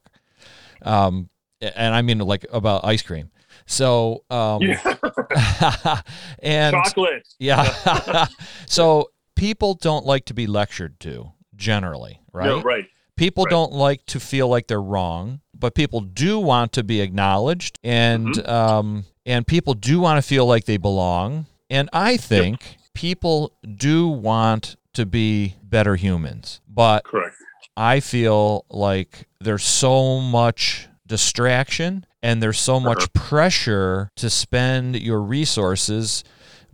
Um 0.81 1.29
and 1.59 1.95
i 1.95 2.01
mean 2.03 2.19
like 2.19 2.45
about 2.51 2.85
ice 2.85 3.01
cream 3.01 3.31
so 3.65 4.23
um 4.29 4.61
Yeah. 4.61 4.81
and 6.39 6.73
Chocolate. 6.73 7.27
yeah. 7.39 8.27
so 8.65 9.09
people 9.35 9.73
don't 9.75 10.05
like 10.05 10.25
to 10.25 10.33
be 10.33 10.47
lectured 10.47 10.99
to 11.01 11.31
generally, 11.55 12.21
right? 12.33 12.47
No, 12.47 12.61
right. 12.61 12.85
People 13.15 13.45
right. 13.45 13.51
don't 13.51 13.71
like 13.73 14.05
to 14.07 14.19
feel 14.19 14.47
like 14.47 14.67
they're 14.67 14.81
wrong, 14.81 15.41
but 15.53 15.73
people 15.73 16.01
do 16.01 16.37
want 16.39 16.71
to 16.73 16.83
be 16.83 17.01
acknowledged 17.01 17.79
and 17.83 18.27
Mm-hmm. 18.27 18.49
um 18.49 19.05
and 19.25 19.45
people 19.45 19.73
do 19.73 19.99
want 19.99 20.17
to 20.17 20.27
feel 20.27 20.45
like 20.45 20.65
they 20.65 20.77
belong. 20.77 21.47
And 21.69 21.89
I 21.91 22.15
think 22.15 22.77
people 22.93 23.51
do 23.75 24.07
want 24.07 24.77
to 24.93 25.05
be 25.05 25.55
better 25.61 25.95
humans. 25.97 26.61
But 26.67 27.03
Correct. 27.03 27.35
I 27.75 27.99
feel 27.99 28.65
like 28.69 29.27
there's 29.41 29.63
so 29.65 30.19
much 30.21 30.87
distraction 31.07 32.05
and 32.21 32.41
there's 32.41 32.59
so 32.59 32.79
much 32.79 33.11
pressure 33.13 34.11
to 34.15 34.29
spend 34.29 34.99
your 34.99 35.21
resources, 35.21 36.23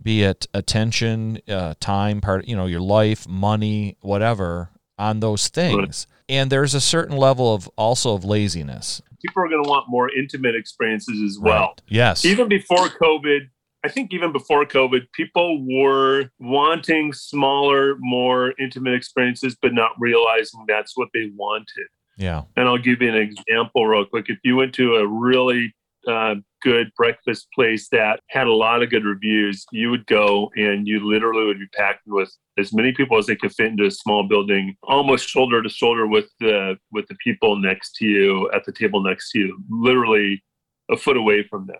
be 0.01 0.23
it 0.23 0.47
attention, 0.53 1.39
uh, 1.47 1.75
time, 1.79 2.21
part, 2.21 2.47
you 2.47 2.55
know, 2.55 2.65
your 2.65 2.81
life, 2.81 3.27
money, 3.27 3.97
whatever, 4.01 4.69
on 4.97 5.19
those 5.19 5.47
things. 5.49 6.07
And 6.29 6.49
there's 6.51 6.73
a 6.73 6.81
certain 6.81 7.17
level 7.17 7.53
of 7.53 7.67
also 7.77 8.15
of 8.15 8.23
laziness. 8.23 9.01
People 9.21 9.43
are 9.43 9.49
going 9.49 9.63
to 9.63 9.69
want 9.69 9.85
more 9.89 10.09
intimate 10.11 10.55
experiences 10.55 11.21
as 11.21 11.37
well. 11.39 11.67
Right. 11.67 11.81
Yes. 11.87 12.25
even 12.25 12.49
before 12.49 12.87
COVID, 12.89 13.41
I 13.85 13.89
think 13.89 14.13
even 14.13 14.31
before 14.31 14.65
COVID, 14.65 15.11
people 15.13 15.65
were 15.69 16.29
wanting 16.39 17.11
smaller, 17.11 17.95
more 17.99 18.53
intimate 18.57 18.93
experiences, 18.93 19.57
but 19.61 19.73
not 19.73 19.91
realizing 19.99 20.65
that's 20.67 20.95
what 20.95 21.09
they 21.13 21.31
wanted. 21.35 21.87
Yeah. 22.17 22.43
And 22.55 22.67
I'll 22.67 22.77
give 22.77 23.01
you 23.01 23.09
an 23.09 23.15
example 23.15 23.87
real 23.87 24.05
quick. 24.05 24.25
If 24.29 24.39
you 24.43 24.55
went 24.55 24.73
to 24.75 24.95
a 24.95 25.07
really 25.07 25.73
uh, 26.07 26.35
good 26.61 26.91
breakfast 26.97 27.47
place 27.53 27.89
that 27.89 28.19
had 28.29 28.47
a 28.47 28.53
lot 28.53 28.83
of 28.83 28.89
good 28.89 29.05
reviews, 29.05 29.65
you 29.71 29.89
would 29.89 30.05
go 30.05 30.51
and 30.55 30.87
you 30.87 30.99
literally 31.05 31.45
would 31.45 31.59
be 31.59 31.67
packed 31.75 32.01
with 32.05 32.31
as 32.57 32.73
many 32.73 32.93
people 32.93 33.17
as 33.17 33.25
they 33.25 33.35
could 33.35 33.53
fit 33.53 33.67
into 33.67 33.85
a 33.85 33.91
small 33.91 34.27
building, 34.27 34.75
almost 34.83 35.27
shoulder 35.27 35.61
to 35.61 35.69
shoulder 35.69 36.07
with 36.07 36.29
the 36.39 36.77
with 36.91 37.07
the 37.07 37.15
people 37.23 37.55
next 37.55 37.95
to 37.95 38.05
you 38.05 38.49
at 38.51 38.63
the 38.65 38.71
table 38.71 39.01
next 39.01 39.31
to 39.31 39.39
you, 39.39 39.63
literally 39.69 40.43
a 40.91 40.97
foot 40.97 41.17
away 41.17 41.45
from 41.49 41.67
them. 41.67 41.77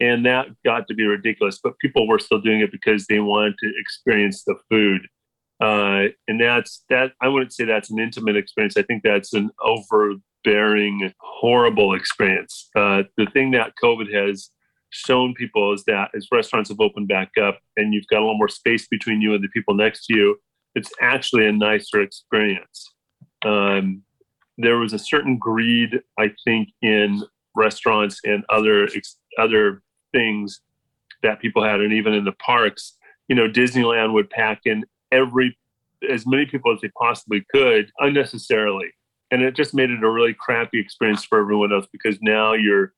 And 0.00 0.26
that 0.26 0.48
got 0.64 0.86
to 0.88 0.94
be 0.94 1.04
ridiculous, 1.04 1.60
but 1.62 1.78
people 1.78 2.08
were 2.08 2.18
still 2.18 2.40
doing 2.40 2.60
it 2.60 2.72
because 2.72 3.06
they 3.06 3.20
wanted 3.20 3.54
to 3.60 3.72
experience 3.78 4.42
the 4.44 4.56
food. 4.68 5.06
Uh, 5.60 6.08
and 6.28 6.40
that's 6.40 6.84
that. 6.90 7.12
I 7.20 7.28
wouldn't 7.28 7.52
say 7.52 7.64
that's 7.64 7.90
an 7.90 7.98
intimate 7.98 8.36
experience. 8.36 8.76
I 8.76 8.82
think 8.82 9.02
that's 9.02 9.32
an 9.34 9.50
overbearing, 9.62 11.12
horrible 11.18 11.94
experience. 11.94 12.68
Uh, 12.76 13.04
the 13.16 13.26
thing 13.32 13.52
that 13.52 13.72
COVID 13.82 14.12
has 14.12 14.50
shown 14.90 15.34
people 15.34 15.72
is 15.72 15.84
that 15.86 16.10
as 16.14 16.28
restaurants 16.30 16.70
have 16.70 16.80
opened 16.80 17.08
back 17.08 17.30
up 17.40 17.58
and 17.76 17.92
you've 17.92 18.06
got 18.06 18.18
a 18.18 18.20
little 18.20 18.38
more 18.38 18.48
space 18.48 18.86
between 18.86 19.20
you 19.20 19.34
and 19.34 19.42
the 19.42 19.48
people 19.48 19.74
next 19.74 20.06
to 20.06 20.14
you, 20.14 20.36
it's 20.74 20.90
actually 21.00 21.46
a 21.46 21.52
nicer 21.52 22.00
experience. 22.00 22.92
Um, 23.44 24.02
there 24.58 24.78
was 24.78 24.92
a 24.92 24.98
certain 24.98 25.36
greed, 25.36 26.00
I 26.18 26.32
think, 26.44 26.68
in 26.82 27.22
restaurants 27.56 28.20
and 28.24 28.44
other 28.48 28.88
other 29.38 29.82
things 30.12 30.60
that 31.22 31.40
people 31.40 31.64
had, 31.64 31.80
and 31.80 31.92
even 31.92 32.12
in 32.12 32.24
the 32.24 32.32
parks. 32.32 32.96
You 33.28 33.36
know, 33.36 33.48
Disneyland 33.48 34.12
would 34.12 34.30
pack 34.30 34.60
in 34.64 34.84
every 35.14 35.56
as 36.10 36.26
many 36.26 36.44
people 36.44 36.72
as 36.72 36.80
they 36.82 36.90
possibly 37.00 37.42
could 37.50 37.90
unnecessarily, 38.00 38.88
and 39.30 39.42
it 39.42 39.56
just 39.56 39.74
made 39.74 39.90
it 39.90 40.02
a 40.02 40.10
really 40.10 40.34
crappy 40.34 40.78
experience 40.78 41.24
for 41.24 41.40
everyone 41.40 41.72
else 41.72 41.86
because 41.92 42.18
now 42.20 42.52
you're 42.52 42.92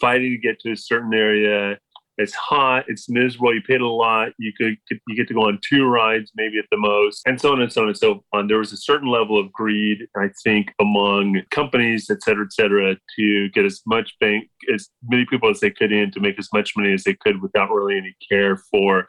fighting 0.00 0.30
to 0.30 0.38
get 0.38 0.58
to 0.60 0.72
a 0.72 0.76
certain 0.76 1.12
area. 1.12 1.78
It's 2.18 2.32
hot. 2.32 2.86
It's 2.88 3.10
miserable. 3.10 3.54
You 3.54 3.60
paid 3.60 3.82
a 3.82 3.86
lot. 3.86 4.30
You 4.38 4.50
could 4.56 4.78
you 4.90 5.16
get 5.16 5.28
to 5.28 5.34
go 5.34 5.48
on 5.48 5.58
two 5.68 5.84
rides, 5.84 6.32
maybe 6.34 6.58
at 6.58 6.64
the 6.70 6.78
most, 6.78 7.20
and 7.26 7.38
so 7.38 7.52
on 7.52 7.60
and 7.60 7.70
so 7.70 7.82
on 7.82 7.88
and 7.88 7.96
so 7.96 8.24
on. 8.32 8.48
There 8.48 8.56
was 8.56 8.72
a 8.72 8.78
certain 8.78 9.10
level 9.10 9.38
of 9.38 9.52
greed, 9.52 10.06
I 10.16 10.30
think, 10.42 10.72
among 10.80 11.42
companies, 11.50 12.08
et 12.08 12.22
cetera, 12.22 12.46
et 12.46 12.54
cetera, 12.54 12.96
to 13.18 13.50
get 13.50 13.66
as 13.66 13.82
much 13.86 14.14
bank 14.18 14.48
as 14.72 14.88
many 15.06 15.26
people 15.26 15.50
as 15.50 15.60
they 15.60 15.70
could 15.70 15.92
in 15.92 16.10
to 16.12 16.20
make 16.20 16.38
as 16.38 16.48
much 16.54 16.72
money 16.74 16.94
as 16.94 17.04
they 17.04 17.14
could 17.14 17.42
without 17.42 17.70
really 17.70 17.98
any 17.98 18.16
care 18.30 18.56
for 18.70 19.04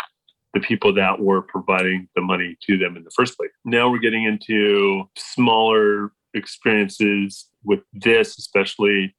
the 0.58 0.66
people 0.66 0.94
that 0.94 1.20
were 1.20 1.42
providing 1.42 2.08
the 2.16 2.22
money 2.22 2.58
to 2.64 2.78
them 2.78 2.98
in 2.98 3.04
the 3.04 3.12
first 3.12 3.38
place. 3.38 3.52
Now 3.64 3.92
we're 3.92 4.00
getting 4.00 4.24
into 4.24 5.04
smaller 5.16 6.12
experiences 6.34 7.48
with 7.64 7.82
this, 7.94 8.38
especially 8.40 9.16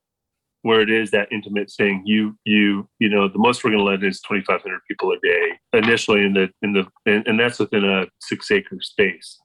where 0.63 0.81
it 0.81 0.91
is 0.91 1.13
that 1.13 1.29
intimate 1.31 1.71
thing. 1.71 2.03
You, 2.05 2.37
you, 2.45 2.89
you 2.99 3.09
know, 3.09 3.29
the 3.29 3.39
most 3.39 3.63
we're 3.63 3.71
going 3.71 3.85
to 3.85 3.91
let 3.91 4.03
is 4.03 4.21
2,500 4.23 4.81
people 4.89 5.13
a 5.13 5.19
day 5.21 5.59
initially 5.73 6.25
in 6.25 6.35
the, 6.35 6.49
in 6.63 6.73
the, 6.73 6.87
and, 7.07 7.25
and 7.29 7.39
that's 7.39 7.61
within 7.61 7.85
a 7.85 8.07
six 8.21 8.51
acre 8.51 8.79
space. 8.81 9.39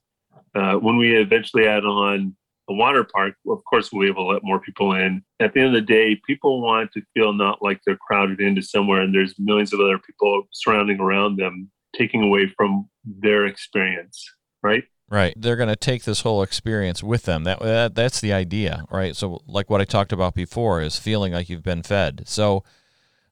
Uh, 0.54 0.74
when 0.74 0.96
we 0.96 1.16
eventually 1.16 1.66
add 1.66 1.84
on 1.84 2.34
a 2.68 2.74
water 2.74 3.04
park, 3.04 3.34
of 3.48 3.62
course, 3.64 3.92
we'll 3.92 4.02
be 4.02 4.08
able 4.08 4.24
to 4.24 4.32
let 4.34 4.44
more 4.44 4.60
people 4.60 4.94
in. 4.94 5.22
At 5.40 5.52
the 5.52 5.60
end 5.60 5.68
of 5.68 5.74
the 5.74 5.80
day, 5.80 6.20
people 6.26 6.62
want 6.62 6.92
to 6.92 7.02
feel 7.14 7.32
not 7.32 7.62
like 7.62 7.80
they're 7.84 7.96
crowded 7.96 8.40
into 8.40 8.62
somewhere 8.62 9.02
and 9.02 9.14
there's 9.14 9.34
millions 9.38 9.72
of 9.72 9.80
other 9.80 9.98
people 9.98 10.44
surrounding 10.52 11.00
around 11.00 11.36
them, 11.36 11.70
taking 11.96 12.22
away 12.22 12.52
from 12.56 12.88
their 13.04 13.46
experience, 13.46 14.24
right? 14.62 14.84
Right. 15.10 15.34
They're 15.36 15.56
going 15.56 15.68
to 15.68 15.76
take 15.76 16.04
this 16.04 16.22
whole 16.22 16.42
experience 16.42 17.02
with 17.02 17.24
them. 17.24 17.44
That, 17.44 17.60
that 17.60 17.94
that's 17.94 18.20
the 18.20 18.32
idea, 18.32 18.84
right? 18.90 19.14
So 19.14 19.42
like 19.46 19.68
what 19.68 19.80
I 19.80 19.84
talked 19.84 20.12
about 20.12 20.34
before 20.34 20.80
is 20.80 20.98
feeling 20.98 21.32
like 21.32 21.48
you've 21.48 21.62
been 21.62 21.82
fed. 21.82 22.22
So 22.26 22.64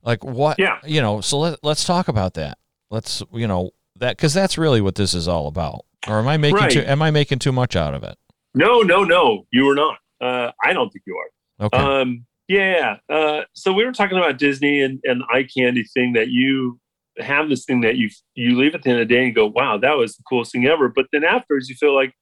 like 0.02 0.22
what 0.22 0.58
Yeah. 0.58 0.78
you 0.84 1.00
know, 1.00 1.20
so 1.20 1.38
let, 1.38 1.58
let's 1.62 1.84
talk 1.84 2.08
about 2.08 2.34
that. 2.34 2.58
Let's 2.90 3.22
you 3.32 3.48
know, 3.48 3.70
that 3.96 4.18
cuz 4.18 4.34
that's 4.34 4.58
really 4.58 4.80
what 4.82 4.96
this 4.96 5.14
is 5.14 5.26
all 5.26 5.46
about. 5.46 5.86
Or 6.06 6.18
am 6.18 6.28
I 6.28 6.36
making 6.36 6.56
Right. 6.58 6.70
too 6.70 6.80
am 6.80 7.00
I 7.02 7.10
making 7.10 7.38
too 7.38 7.52
much 7.52 7.74
out 7.74 7.94
of 7.94 8.02
it? 8.04 8.16
No, 8.54 8.80
no, 8.82 9.02
no, 9.02 9.46
you 9.50 9.68
are 9.70 9.74
not. 9.74 9.98
Uh, 10.20 10.52
I 10.62 10.72
don't 10.74 10.90
think 10.90 11.04
you 11.06 11.16
are. 11.16 11.66
Okay. 11.66 11.78
Um, 11.78 12.26
yeah. 12.48 12.96
Uh, 13.08 13.42
so 13.54 13.72
we 13.72 13.84
were 13.86 13.92
talking 13.92 14.18
about 14.18 14.36
Disney 14.38 14.82
and, 14.82 15.00
and 15.04 15.22
eye 15.32 15.44
candy 15.56 15.84
thing 15.84 16.12
that 16.12 16.28
you 16.28 16.78
have 17.18 17.48
this 17.48 17.64
thing 17.64 17.82
that 17.82 17.96
you 17.96 18.08
you 18.34 18.58
leave 18.58 18.74
at 18.74 18.82
the 18.82 18.90
end 18.90 19.00
of 19.00 19.08
the 19.08 19.14
day 19.14 19.24
and 19.24 19.34
go, 19.34 19.46
wow, 19.46 19.78
that 19.78 19.96
was 19.96 20.16
the 20.16 20.22
coolest 20.28 20.52
thing 20.52 20.66
ever. 20.66 20.88
But 20.88 21.06
then 21.12 21.24
afterwards 21.24 21.68
you 21.68 21.74
feel 21.74 21.94
like, 21.94 22.14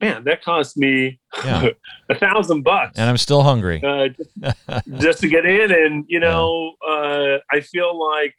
man, 0.00 0.24
that 0.24 0.44
cost 0.44 0.76
me 0.76 1.20
yeah. 1.44 1.70
a 2.08 2.14
thousand 2.14 2.62
bucks. 2.62 2.98
And 2.98 3.08
I'm 3.08 3.16
still 3.16 3.42
hungry. 3.42 3.82
uh, 3.82 4.08
just, 4.08 4.88
just 5.00 5.20
to 5.20 5.28
get 5.28 5.46
in. 5.46 5.72
And, 5.72 6.04
you 6.08 6.20
know, 6.26 6.74
uh, 6.86 7.38
I 7.50 7.60
feel 7.60 7.98
like 7.98 8.34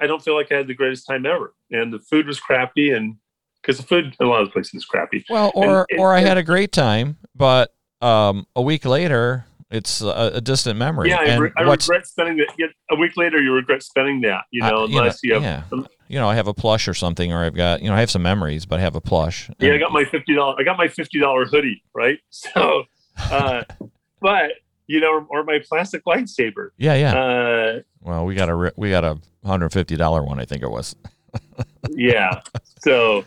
I 0.00 0.06
don't 0.06 0.22
feel 0.22 0.34
like 0.34 0.50
I 0.50 0.56
had 0.56 0.66
the 0.66 0.74
greatest 0.74 1.06
time 1.06 1.26
ever. 1.26 1.54
And 1.70 1.92
the 1.92 1.98
food 1.98 2.26
was 2.26 2.40
crappy. 2.40 2.90
And 2.90 3.16
because 3.62 3.76
the 3.76 3.82
food 3.86 4.16
in 4.18 4.26
a 4.26 4.28
lot 4.28 4.42
of 4.42 4.50
places 4.52 4.74
is 4.74 4.84
crappy. 4.84 5.24
Well, 5.28 5.52
or 5.54 5.86
and- 5.90 6.00
or 6.00 6.14
I 6.14 6.20
had 6.20 6.38
a 6.38 6.42
great 6.42 6.72
time, 6.72 7.18
but 7.34 7.72
um, 8.00 8.46
a 8.56 8.62
week 8.62 8.84
later, 8.84 9.44
It's 9.70 10.00
a, 10.00 10.32
a 10.34 10.40
distant 10.40 10.78
memory. 10.78 11.10
Yeah, 11.10 11.20
I, 11.20 11.36
re- 11.36 11.52
I 11.56 11.62
regret 11.62 12.06
spending 12.06 12.38
that. 12.38 12.70
A 12.90 12.96
week 12.96 13.16
later, 13.16 13.40
you 13.40 13.52
regret 13.52 13.82
spending 13.82 14.20
that. 14.22 14.42
You 14.50 14.64
I- 14.64 14.70
know, 14.70 14.86
you 14.86 14.94
know, 14.94 14.98
unless 15.00 15.20
you 15.22 15.34
have. 15.34 15.42
yeah. 15.42 15.62
some- 15.68 15.86
you 16.08 16.18
know, 16.18 16.28
I 16.28 16.34
have 16.34 16.48
a 16.48 16.54
plush 16.54 16.88
or 16.88 16.94
something, 16.94 17.32
or 17.32 17.44
I've 17.44 17.54
got 17.54 17.82
you 17.82 17.88
know, 17.88 17.94
I 17.94 18.00
have 18.00 18.10
some 18.10 18.22
memories, 18.22 18.66
but 18.66 18.80
I 18.80 18.82
have 18.82 18.96
a 18.96 19.00
plush. 19.00 19.48
Yeah, 19.60 19.74
I 19.74 19.78
got 19.78 19.92
my 19.92 20.04
fifty 20.04 20.34
dollars. 20.34 20.56
I 20.58 20.64
got 20.64 20.76
my 20.76 20.88
fifty 20.88 21.20
dollar 21.20 21.44
hoodie, 21.46 21.84
right? 21.94 22.18
So, 22.30 22.82
uh, 23.30 23.62
but 24.20 24.50
you 24.88 24.98
know, 24.98 25.24
or, 25.30 25.44
my 25.44 25.60
plastic 25.68 26.04
lightsaber. 26.04 26.70
yeah, 26.78 26.94
yeah. 26.94 27.14
Uh, 27.16 27.80
well, 28.00 28.24
we 28.26 28.34
got 28.34 28.48
a 28.50 28.72
we 28.76 28.90
got 28.90 29.04
a 29.04 29.18
hundred 29.46 29.72
fifty 29.72 29.94
dollar 29.94 30.24
one, 30.24 30.40
I 30.40 30.44
think 30.46 30.64
it 30.64 30.70
was. 30.70 30.96
yeah. 31.90 32.40
So, 32.80 33.24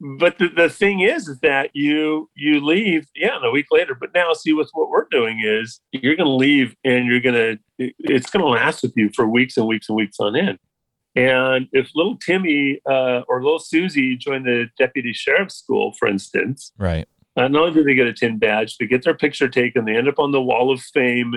but 0.00 0.38
the, 0.38 0.48
the 0.48 0.68
thing 0.68 1.00
is, 1.00 1.28
is 1.28 1.40
that 1.40 1.70
you 1.74 2.30
you 2.34 2.64
leave, 2.64 3.08
yeah, 3.16 3.36
and 3.36 3.44
a 3.44 3.50
week 3.50 3.66
later. 3.70 3.94
But 3.94 4.10
now, 4.14 4.32
see, 4.32 4.52
with 4.52 4.70
what 4.72 4.90
we're 4.90 5.06
doing 5.10 5.40
is 5.44 5.80
you're 5.92 6.16
going 6.16 6.28
to 6.28 6.32
leave, 6.32 6.76
and 6.84 7.06
you're 7.06 7.20
going 7.20 7.34
to 7.34 7.58
it- 7.78 7.94
it's 7.98 8.30
going 8.30 8.44
to 8.44 8.50
last 8.50 8.82
with 8.82 8.92
you 8.96 9.10
for 9.14 9.28
weeks 9.28 9.56
and 9.56 9.66
weeks 9.66 9.88
and 9.88 9.96
weeks 9.96 10.18
on 10.20 10.36
end. 10.36 10.58
And 11.16 11.66
if 11.72 11.90
little 11.96 12.16
Timmy 12.16 12.80
uh, 12.88 13.22
or 13.28 13.42
little 13.42 13.58
Susie 13.58 14.16
join 14.16 14.44
the 14.44 14.68
deputy 14.78 15.12
sheriff's 15.12 15.56
school, 15.56 15.92
for 15.98 16.06
instance, 16.06 16.70
Right. 16.78 17.08
uh, 17.36 17.48
not 17.48 17.62
only 17.62 17.74
do 17.74 17.82
they 17.84 17.94
get 17.94 18.06
a 18.06 18.12
tin 18.12 18.38
badge, 18.38 18.76
they 18.78 18.86
get 18.86 19.02
their 19.02 19.14
picture 19.14 19.48
taken. 19.48 19.84
They 19.84 19.96
end 19.96 20.06
up 20.08 20.18
on 20.20 20.30
the 20.30 20.42
wall 20.42 20.70
of 20.70 20.80
fame 20.80 21.34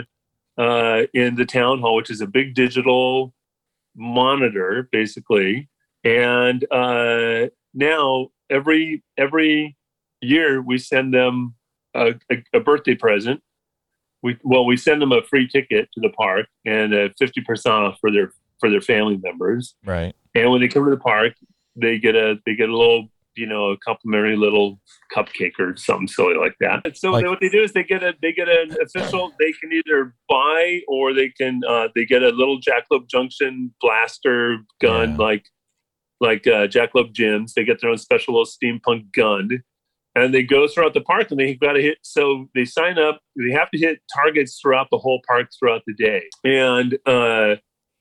uh, 0.58 1.04
in 1.14 1.36
the 1.36 1.46
town 1.46 1.80
hall, 1.80 1.96
which 1.96 2.12
is 2.12 2.22
a 2.22 2.28
big 2.28 2.54
digital 2.54 3.34
monitor, 3.96 4.88
basically. 4.92 5.70
And 6.04 6.66
uh, 6.72 7.48
now 7.74 8.30
every 8.52 9.04
every 9.18 9.76
year 10.22 10.62
we 10.62 10.78
send 10.78 11.14
them 11.14 11.56
a, 11.96 12.14
a, 12.32 12.44
a 12.54 12.60
birthday 12.60 12.96
present. 12.96 13.42
We 14.22 14.38
well 14.44 14.66
we 14.66 14.78
send 14.78 15.02
them 15.02 15.12
a 15.12 15.24
free 15.24 15.48
ticket 15.48 15.90
to 15.94 16.00
the 16.02 16.10
park 16.10 16.46
and 16.66 16.94
a 16.94 17.12
fifty 17.18 17.42
percent 17.42 17.74
off 17.76 17.98
for 18.00 18.12
their 18.12 18.32
for 18.60 18.70
their 18.70 18.82
family 18.82 19.18
members. 19.18 19.76
Right. 19.84 20.14
And 20.36 20.52
when 20.52 20.62
they 20.62 20.68
come 20.68 20.84
to 20.86 20.92
the 20.92 20.98
park, 20.98 21.34
they 21.76 21.98
get 21.98 22.16
a 22.16 22.36
they 22.46 22.56
get 22.56 22.70
a 22.70 22.78
little 22.78 23.08
you 23.36 23.48
know 23.48 23.72
a 23.72 23.78
complimentary 23.78 24.36
little 24.36 24.80
cupcake 25.16 25.58
or 25.58 25.76
something 25.78 26.08
silly 26.08 26.36
like 26.36 26.56
that. 26.60 26.82
And 26.86 26.96
so 26.96 27.12
Like- 27.12 27.26
what 27.26 27.40
they 27.42 27.50
do 27.50 27.64
is 27.64 27.74
they 27.74 27.84
get 27.84 28.04
a 28.04 28.14
they 28.22 28.32
get 28.34 28.48
an 28.50 28.76
official. 28.80 29.32
They 29.40 29.54
can 29.54 29.72
either 29.74 30.14
buy 30.30 30.82
or 30.88 31.14
they 31.14 31.30
can 31.30 31.62
uh, 31.68 31.88
they 31.96 32.06
get 32.06 32.22
a 32.22 32.30
little 32.30 32.60
Jackalope 32.62 33.08
Junction 33.10 33.74
blaster 33.82 34.58
gun 34.82 35.12
Yeah. 35.12 35.18
like 35.18 35.46
like 36.22 36.48
uh, 36.48 36.68
Jackalope 36.68 37.12
Jim's. 37.12 37.54
They 37.54 37.66
get 37.66 37.82
their 37.82 37.90
own 37.90 37.98
special 37.98 38.36
little 38.36 38.46
steampunk 38.46 39.12
gun. 39.12 39.64
And 40.14 40.34
they 40.34 40.44
go 40.44 40.68
throughout 40.68 40.94
the 40.94 41.02
park, 41.02 41.32
and 41.32 41.40
they've 41.40 41.60
got 41.60 41.74
to 41.74 41.82
hit. 41.82 41.98
So 42.04 42.50
they 42.54 42.66
sign 42.66 42.98
up. 42.98 43.22
They 43.38 43.52
have 43.54 43.72
to 43.72 43.78
hit 43.78 44.02
targets 44.14 44.60
throughout 44.62 44.88
the 44.92 44.98
whole 44.98 45.22
park 45.26 45.48
throughout 45.58 45.84
the 45.88 45.94
day, 45.94 46.24
and 46.44 46.98
uh, 47.06 47.56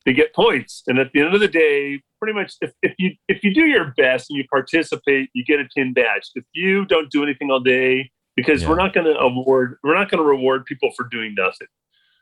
they 0.04 0.12
get 0.12 0.34
points. 0.34 0.82
And 0.88 0.98
at 0.98 1.12
the 1.12 1.20
end 1.20 1.34
of 1.34 1.40
the 1.40 1.46
day, 1.46 2.02
pretty 2.20 2.36
much 2.36 2.54
if, 2.60 2.72
if 2.82 2.94
you 2.98 3.12
if 3.28 3.44
you 3.44 3.54
do 3.54 3.64
your 3.66 3.94
best 3.96 4.28
and 4.28 4.36
you 4.36 4.44
participate, 4.50 5.30
you 5.34 5.44
get 5.44 5.60
a 5.60 5.68
tin 5.72 5.92
badge. 5.92 6.30
If 6.34 6.44
you 6.52 6.84
don't 6.84 7.12
do 7.12 7.22
anything 7.22 7.48
all 7.48 7.60
day, 7.60 8.10
because 8.34 8.66
we're 8.66 8.74
not 8.74 8.92
going 8.92 9.06
to 9.06 9.16
award, 9.16 9.76
we're 9.84 9.94
not 9.94 10.10
going 10.10 10.18
to 10.18 10.28
reward 10.28 10.64
people 10.64 10.90
for 10.96 11.06
doing 11.08 11.36
nothing. 11.38 11.68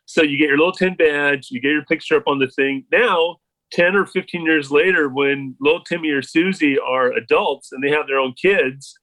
So 0.04 0.22
you 0.22 0.38
get 0.38 0.48
your 0.48 0.58
little 0.58 0.72
tin 0.72 0.96
badge, 0.96 1.48
you 1.50 1.62
get 1.62 1.70
your 1.70 1.84
picture 1.84 2.16
up 2.16 2.24
on 2.26 2.38
the 2.38 2.48
thing. 2.48 2.84
Now, 2.92 3.36
ten 3.72 3.96
or 3.96 4.06
fifteen 4.06 4.42
years 4.42 4.70
later, 4.70 5.08
when 5.08 5.56
little 5.60 5.82
Timmy 5.82 6.10
or 6.10 6.22
Susie 6.22 6.78
are 6.78 7.12
adults 7.12 7.72
and 7.72 7.82
they 7.82 7.90
have 7.90 8.06
their 8.06 8.18
own 8.18 8.34
kids, 8.40 8.94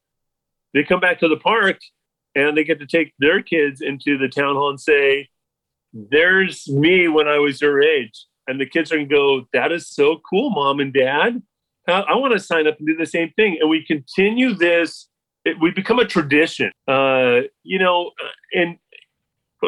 they 0.73 0.83
come 0.83 0.99
back 0.99 1.19
to 1.19 1.27
the 1.27 1.37
park 1.37 1.77
and 2.35 2.57
they 2.57 2.63
get 2.63 2.79
to 2.79 2.87
take 2.87 3.13
their 3.19 3.41
kids 3.41 3.81
into 3.81 4.17
the 4.17 4.27
town 4.27 4.55
hall 4.55 4.69
and 4.69 4.79
say, 4.79 5.29
"There's 5.93 6.67
me 6.67 7.07
when 7.07 7.27
I 7.27 7.39
was 7.39 7.61
your 7.61 7.81
age." 7.81 8.25
and 8.47 8.59
the 8.59 8.65
kids 8.65 8.91
are 8.91 8.95
going 8.95 9.09
to 9.09 9.15
go, 9.15 9.47
"That 9.53 9.71
is 9.71 9.89
so 9.89 10.21
cool, 10.29 10.49
mom 10.49 10.79
and 10.79 10.93
dad. 10.93 11.41
I 11.87 12.15
want 12.15 12.33
to 12.33 12.39
sign 12.39 12.67
up 12.67 12.77
and 12.79 12.87
do 12.87 12.95
the 12.95 13.05
same 13.05 13.31
thing." 13.35 13.57
And 13.59 13.69
we 13.69 13.85
continue 13.85 14.53
this. 14.53 15.07
It, 15.43 15.59
we 15.59 15.71
become 15.71 15.99
a 15.99 16.05
tradition. 16.05 16.71
Uh, 16.87 17.41
you 17.63 17.79
know, 17.79 18.11
uh, 18.23 18.59
and 18.59 18.77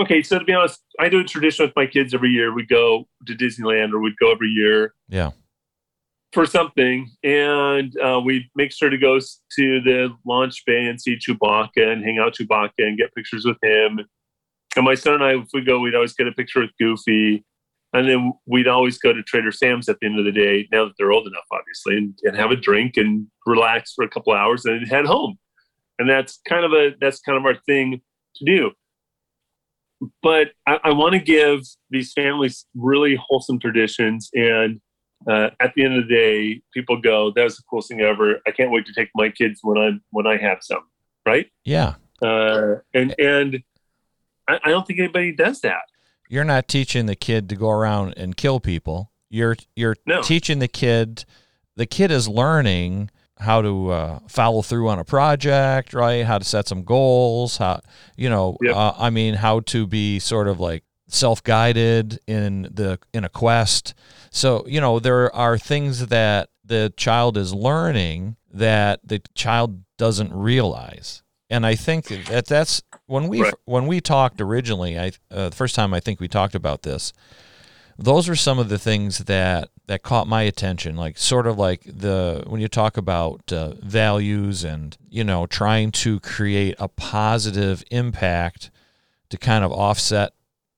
okay. 0.02 0.22
So 0.22 0.40
to 0.40 0.46
be 0.46 0.54
honest, 0.54 0.82
I 1.00 1.10
do 1.10 1.20
a 1.20 1.24
tradition 1.24 1.66
with 1.66 1.76
my 1.76 1.86
kids 1.86 2.14
every 2.14 2.30
year. 2.30 2.54
We 2.54 2.66
go 2.66 3.08
to 3.26 3.34
Disneyland, 3.34 3.94
or 3.94 4.00
we'd 4.00 4.18
go 4.20 4.32
every 4.32 4.50
year 4.50 4.94
Yeah. 5.10 5.32
for 6.34 6.46
something, 6.46 7.10
and 7.24 7.94
uh, 8.00 8.20
we 8.24 8.50
make 8.56 8.72
sure 8.72 8.90
to 8.90 8.98
go 8.98 9.20
to 9.20 9.82
the 9.82 10.10
launch 10.26 10.64
bay 10.66 10.86
and 10.86 11.00
see 11.02 11.18
Chewbacca 11.18 11.70
and 11.92 12.04
hang 12.04 12.20
out 12.20 12.36
with 12.40 12.48
Chewbacca 12.48 12.72
and 12.80 12.98
get 12.98 13.14
pictures 13.16 13.46
with 13.46 13.58
him. 13.64 14.00
And 14.76 14.86
my 14.86 14.96
son 14.96 15.16
and 15.16 15.24
I, 15.24 15.36
if 15.36 15.48
we 15.54 15.62
go, 15.62 15.80
we'd 15.80 15.96
always 15.96 16.14
get 16.14 16.28
a 16.28 16.32
picture 16.32 16.60
with 16.62 16.72
Goofy. 16.80 17.44
And 17.94 18.08
then 18.08 18.34
we'd 18.46 18.68
always 18.68 18.98
go 19.00 19.14
to 19.14 19.24
Trader 19.24 19.52
Sam's 19.52 19.88
at 19.88 19.98
the 20.00 20.08
end 20.08 20.20
of 20.20 20.26
the 20.26 20.32
day, 20.32 20.68
now 20.74 20.84
that 20.86 20.94
they're 21.00 21.12
old 21.14 21.26
enough, 21.26 21.46
obviously, 21.52 21.96
and, 21.98 22.14
and 22.24 22.36
have 22.36 22.52
a 22.52 22.56
drink 22.56 22.98
and 22.98 23.26
relax 23.46 23.94
for 23.94 24.04
a 24.04 24.10
couple 24.10 24.34
hours 24.34 24.66
and 24.66 24.86
head 24.88 25.06
home. 25.06 25.38
And 25.98 26.08
that's 26.10 26.40
kind 26.48 26.66
of 26.66 26.74
a 26.74 26.92
that's 27.00 27.22
kind 27.22 27.38
of 27.38 27.46
our 27.46 27.56
thing 27.66 28.02
to 28.36 28.46
do. 28.46 28.72
But 30.22 30.50
I, 30.68 30.80
I 30.86 30.92
want 30.94 31.14
to 31.14 31.20
give 31.20 31.62
these 31.90 32.14
families 32.14 32.66
really 32.76 33.18
wholesome 33.28 33.60
traditions. 33.60 34.30
And 34.34 34.80
uh, 35.28 35.50
at 35.60 35.74
the 35.76 35.84
end 35.84 35.96
of 35.98 36.08
the 36.08 36.14
day, 36.14 36.62
people 36.74 37.02
go, 37.02 37.32
"That 37.36 37.44
was 37.44 37.58
the 37.58 37.64
coolest 37.70 37.90
thing 37.90 38.02
ever! 38.02 38.40
I 38.46 38.52
can't 38.52 38.72
wait 38.72 38.86
to 38.86 38.94
take 38.94 39.10
my 39.16 39.30
kids 39.30 39.60
when 39.64 39.78
I 39.78 39.92
when 40.12 40.28
I 40.28 40.38
have 40.38 40.60
some." 40.62 40.84
Right? 41.26 41.48
Yeah. 41.66 41.96
Uh, 42.22 42.76
and 42.94 43.16
and 43.20 43.64
I, 44.48 44.60
I 44.64 44.70
don't 44.70 44.86
think 44.86 45.00
anybody 45.00 45.32
does 45.32 45.62
that. 45.62 45.82
You're 46.30 46.44
not 46.44 46.68
teaching 46.68 47.06
the 47.06 47.16
kid 47.16 47.50
to 47.50 47.56
go 47.56 47.70
around 47.70 48.14
and 48.18 48.38
kill 48.38 48.60
people. 48.60 49.12
You're 49.30 49.56
you're 49.76 49.96
No. 50.06 50.22
teaching 50.22 50.60
the 50.60 50.68
kid. 50.68 51.26
The 51.76 51.86
kid 51.86 52.12
is 52.12 52.28
learning 52.28 53.10
how 53.40 53.62
to 53.62 53.90
uh, 53.92 54.20
follow 54.28 54.62
through 54.62 54.90
on 54.90 55.00
a 55.00 55.04
project, 55.04 55.94
right? 55.94 56.26
How 56.26 56.38
to 56.38 56.46
set 56.46 56.68
some 56.68 56.84
goals. 56.84 57.58
How 57.58 57.82
you 58.16 58.30
know? 58.30 58.58
Yep. 58.62 58.76
Uh, 58.76 58.94
I 58.98 59.10
mean, 59.10 59.36
how 59.36 59.60
to 59.62 59.86
be 59.88 60.20
sort 60.20 60.48
of 60.48 60.60
like 60.60 60.84
self-guided 61.08 62.20
in 62.28 62.64
the 62.74 63.00
in 63.14 63.24
a 63.24 63.30
quest. 63.30 63.94
So 64.32 64.66
you 64.68 64.82
know, 64.82 65.00
there 65.00 65.34
are 65.36 65.58
things 65.58 66.08
that 66.08 66.50
the 66.66 66.94
child 66.98 67.38
is 67.38 67.54
learning 67.54 68.36
that 68.54 69.00
the 69.04 69.22
child 69.36 69.84
doesn't 69.98 70.34
realize. 70.34 71.24
And 71.50 71.66
I 71.66 71.76
think 71.76 72.08
that 72.28 72.46
that's 72.48 72.82
when 73.06 73.28
we 73.30 73.42
Right. 73.42 73.54
when 73.66 73.88
we 73.88 74.02
talked 74.02 74.42
originally. 74.42 75.00
I 75.00 75.12
uh, 75.32 75.50
the 75.50 75.56
first 75.56 75.76
time 75.76 75.94
I 75.94 76.00
think 76.00 76.20
we 76.20 76.28
talked 76.28 76.56
about 76.56 76.82
this. 76.82 77.14
Those 77.98 78.30
are 78.30 78.36
some 78.36 78.60
of 78.60 78.70
the 78.70 78.78
things 78.78 79.20
that 79.20 79.70
that 79.88 80.04
caught 80.04 80.28
my 80.28 80.44
attention. 80.44 80.96
Like 80.96 81.18
sort 81.18 81.48
of 81.48 81.58
like 81.58 81.82
the 81.86 82.44
when 82.48 82.62
you 82.62 82.68
talk 82.68 82.98
about 82.98 83.52
uh, 83.52 83.74
values 83.76 84.64
and 84.64 84.96
you 85.10 85.24
know 85.24 85.46
trying 85.46 85.92
to 85.94 86.20
create 86.20 86.76
a 86.78 86.88
positive 86.88 87.84
impact 87.90 88.70
to 89.30 89.38
kind 89.38 89.64
of 89.64 89.72
offset 89.72 90.34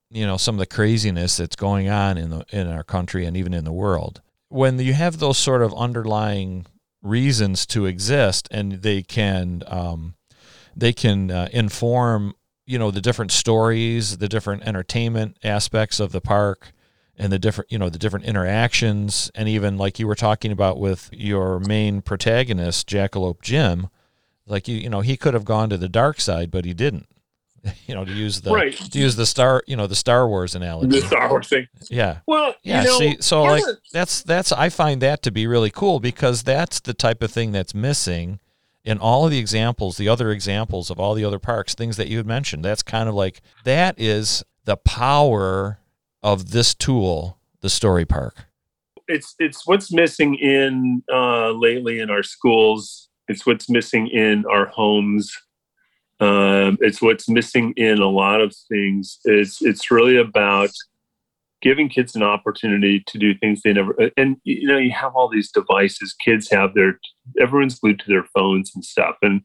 you 0.09 0.25
know 0.25 0.37
some 0.37 0.55
of 0.55 0.59
the 0.59 0.65
craziness 0.65 1.37
that's 1.37 1.55
going 1.55 1.89
on 1.89 2.17
in 2.17 2.29
the 2.29 2.45
in 2.51 2.67
our 2.67 2.83
country 2.83 3.25
and 3.25 3.35
even 3.35 3.53
in 3.53 3.65
the 3.65 3.73
world. 3.73 4.21
When 4.49 4.79
you 4.79 4.93
have 4.93 5.19
those 5.19 5.37
sort 5.37 5.61
of 5.61 5.73
underlying 5.75 6.65
reasons 7.01 7.65
to 7.67 7.85
exist, 7.85 8.47
and 8.51 8.73
they 8.73 9.01
can 9.01 9.63
um, 9.67 10.15
they 10.75 10.93
can 10.93 11.31
uh, 11.31 11.49
inform 11.51 12.33
you 12.65 12.77
know 12.77 12.91
the 12.91 13.01
different 13.01 13.31
stories, 13.31 14.17
the 14.17 14.29
different 14.29 14.63
entertainment 14.63 15.37
aspects 15.43 15.99
of 15.99 16.11
the 16.11 16.21
park, 16.21 16.73
and 17.19 17.31
the 17.31 17.37
different 17.37 17.71
you 17.71 17.77
know 17.77 17.89
the 17.89 17.99
different 17.99 18.25
interactions, 18.25 19.29
and 19.35 19.47
even 19.49 19.77
like 19.77 19.99
you 19.99 20.07
were 20.07 20.15
talking 20.15 20.51
about 20.51 20.79
with 20.79 21.09
your 21.11 21.59
main 21.59 22.01
protagonist, 22.01 22.87
Jackalope 22.89 23.41
Jim. 23.41 23.89
Like 24.47 24.67
you, 24.67 24.77
you 24.77 24.89
know, 24.89 25.01
he 25.01 25.15
could 25.17 25.35
have 25.35 25.45
gone 25.45 25.69
to 25.69 25.77
the 25.77 25.89
dark 25.89 26.19
side, 26.19 26.49
but 26.49 26.65
he 26.65 26.73
didn't. 26.73 27.07
You 27.87 27.93
know, 27.93 28.05
to 28.05 28.11
use 28.11 28.39
the 28.41 28.51
Right. 28.51 28.73
to 28.73 28.97
use 28.99 29.17
the 29.17 29.25
star, 29.25 29.61
you 29.67 29.75
know, 29.75 29.85
the 29.85 29.95
Star 29.95 30.27
Wars 30.29 30.55
analogy. 30.55 31.01
The 31.01 31.05
Star 31.05 31.29
Wars 31.29 31.49
thing. 31.49 31.67
Yeah, 31.89 32.19
Well, 32.25 32.55
yeah. 32.63 32.83
you 32.83 32.87
know, 32.87 32.97
see, 32.97 33.17
so 33.19 33.43
like 33.43 33.63
that's 33.91 34.23
that's 34.23 34.53
I 34.53 34.69
find 34.69 35.01
that 35.01 35.21
to 35.23 35.31
be 35.31 35.45
really 35.45 35.69
cool 35.69 35.99
because 35.99 36.43
that's 36.43 36.79
the 36.79 36.93
type 36.93 37.21
of 37.21 37.31
thing 37.31 37.51
that's 37.51 37.75
missing 37.75 38.39
in 38.85 38.97
all 38.97 39.25
of 39.25 39.31
the 39.31 39.39
examples, 39.39 39.97
the 39.97 40.07
other 40.07 40.31
examples 40.31 40.89
of 40.89 40.99
all 41.01 41.13
the 41.13 41.25
other 41.25 41.37
parks, 41.37 41.75
things 41.75 41.97
that 41.97 42.07
you 42.07 42.15
had 42.17 42.25
mentioned. 42.25 42.63
That's 42.63 42.81
kind 42.81 43.09
of 43.09 43.13
like 43.15 43.41
that 43.65 43.95
is 43.99 44.41
the 44.63 44.77
power 44.77 45.79
of 46.21 46.51
this 46.51 46.73
tool, 46.73 47.37
the 47.61 47.69
story 47.69 48.05
park. 48.05 48.45
it's 49.09 49.35
it's 49.39 49.67
what's 49.67 49.91
missing 49.91 50.35
in 50.35 51.03
uh, 51.11 51.51
lately 51.51 51.99
in 51.99 52.09
our 52.09 52.23
schools. 52.23 53.09
It's 53.27 53.45
what's 53.45 53.69
missing 53.69 54.07
in 54.07 54.45
our 54.45 54.67
homes. 54.67 55.31
Um, 56.19 56.77
it's 56.81 57.01
what's 57.01 57.27
missing 57.27 57.73
in 57.75 57.99
a 57.99 58.09
lot 58.09 58.39
of 58.41 58.55
things. 58.69 59.19
It's 59.25 59.61
it's 59.61 59.91
really 59.91 60.17
about 60.17 60.69
giving 61.61 61.89
kids 61.89 62.15
an 62.15 62.23
opportunity 62.23 63.03
to 63.05 63.17
do 63.17 63.33
things 63.33 63.61
they 63.61 63.73
never. 63.73 63.93
And 64.15 64.37
you 64.43 64.67
know, 64.67 64.77
you 64.77 64.91
have 64.91 65.15
all 65.15 65.27
these 65.27 65.51
devices. 65.51 66.15
Kids 66.23 66.49
have 66.51 66.73
their 66.73 66.99
everyone's 67.41 67.79
glued 67.79 67.99
to 67.99 68.07
their 68.07 68.25
phones 68.35 68.71
and 68.75 68.85
stuff. 68.85 69.15
And 69.21 69.41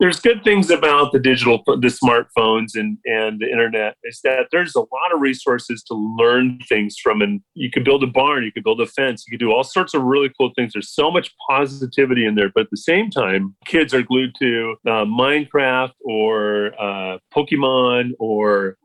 there's 0.00 0.18
good 0.18 0.42
things 0.42 0.70
about 0.70 1.12
the 1.12 1.18
digital, 1.18 1.62
the 1.66 1.88
smartphones 1.88 2.74
and 2.74 2.96
and 3.04 3.38
the 3.38 3.48
internet 3.50 3.96
is 4.02 4.20
that 4.24 4.48
there's 4.50 4.74
a 4.74 4.80
lot 4.80 5.14
of 5.14 5.20
resources 5.20 5.82
to 5.84 5.94
learn 5.94 6.58
things 6.68 6.96
from, 7.00 7.20
and 7.20 7.42
you 7.54 7.70
could 7.70 7.84
build 7.84 8.02
a 8.02 8.06
barn, 8.06 8.42
you 8.42 8.50
could 8.50 8.64
build 8.64 8.80
a 8.80 8.86
fence, 8.86 9.24
you 9.26 9.30
could 9.30 9.44
do 9.44 9.52
all 9.52 9.62
sorts 9.62 9.92
of 9.92 10.02
really 10.02 10.30
cool 10.38 10.50
things. 10.56 10.72
There's 10.72 10.90
so 10.90 11.10
much 11.10 11.32
positivity 11.48 12.24
in 12.24 12.34
there, 12.34 12.50
but 12.54 12.62
at 12.62 12.70
the 12.70 12.78
same 12.78 13.10
time, 13.10 13.54
kids 13.66 13.92
are 13.92 14.02
glued 14.02 14.34
to 14.40 14.76
uh, 14.86 15.04
Minecraft 15.04 15.92
or 16.00 16.72
uh, 16.80 17.18
Pokemon 17.34 18.12
or 18.18 18.78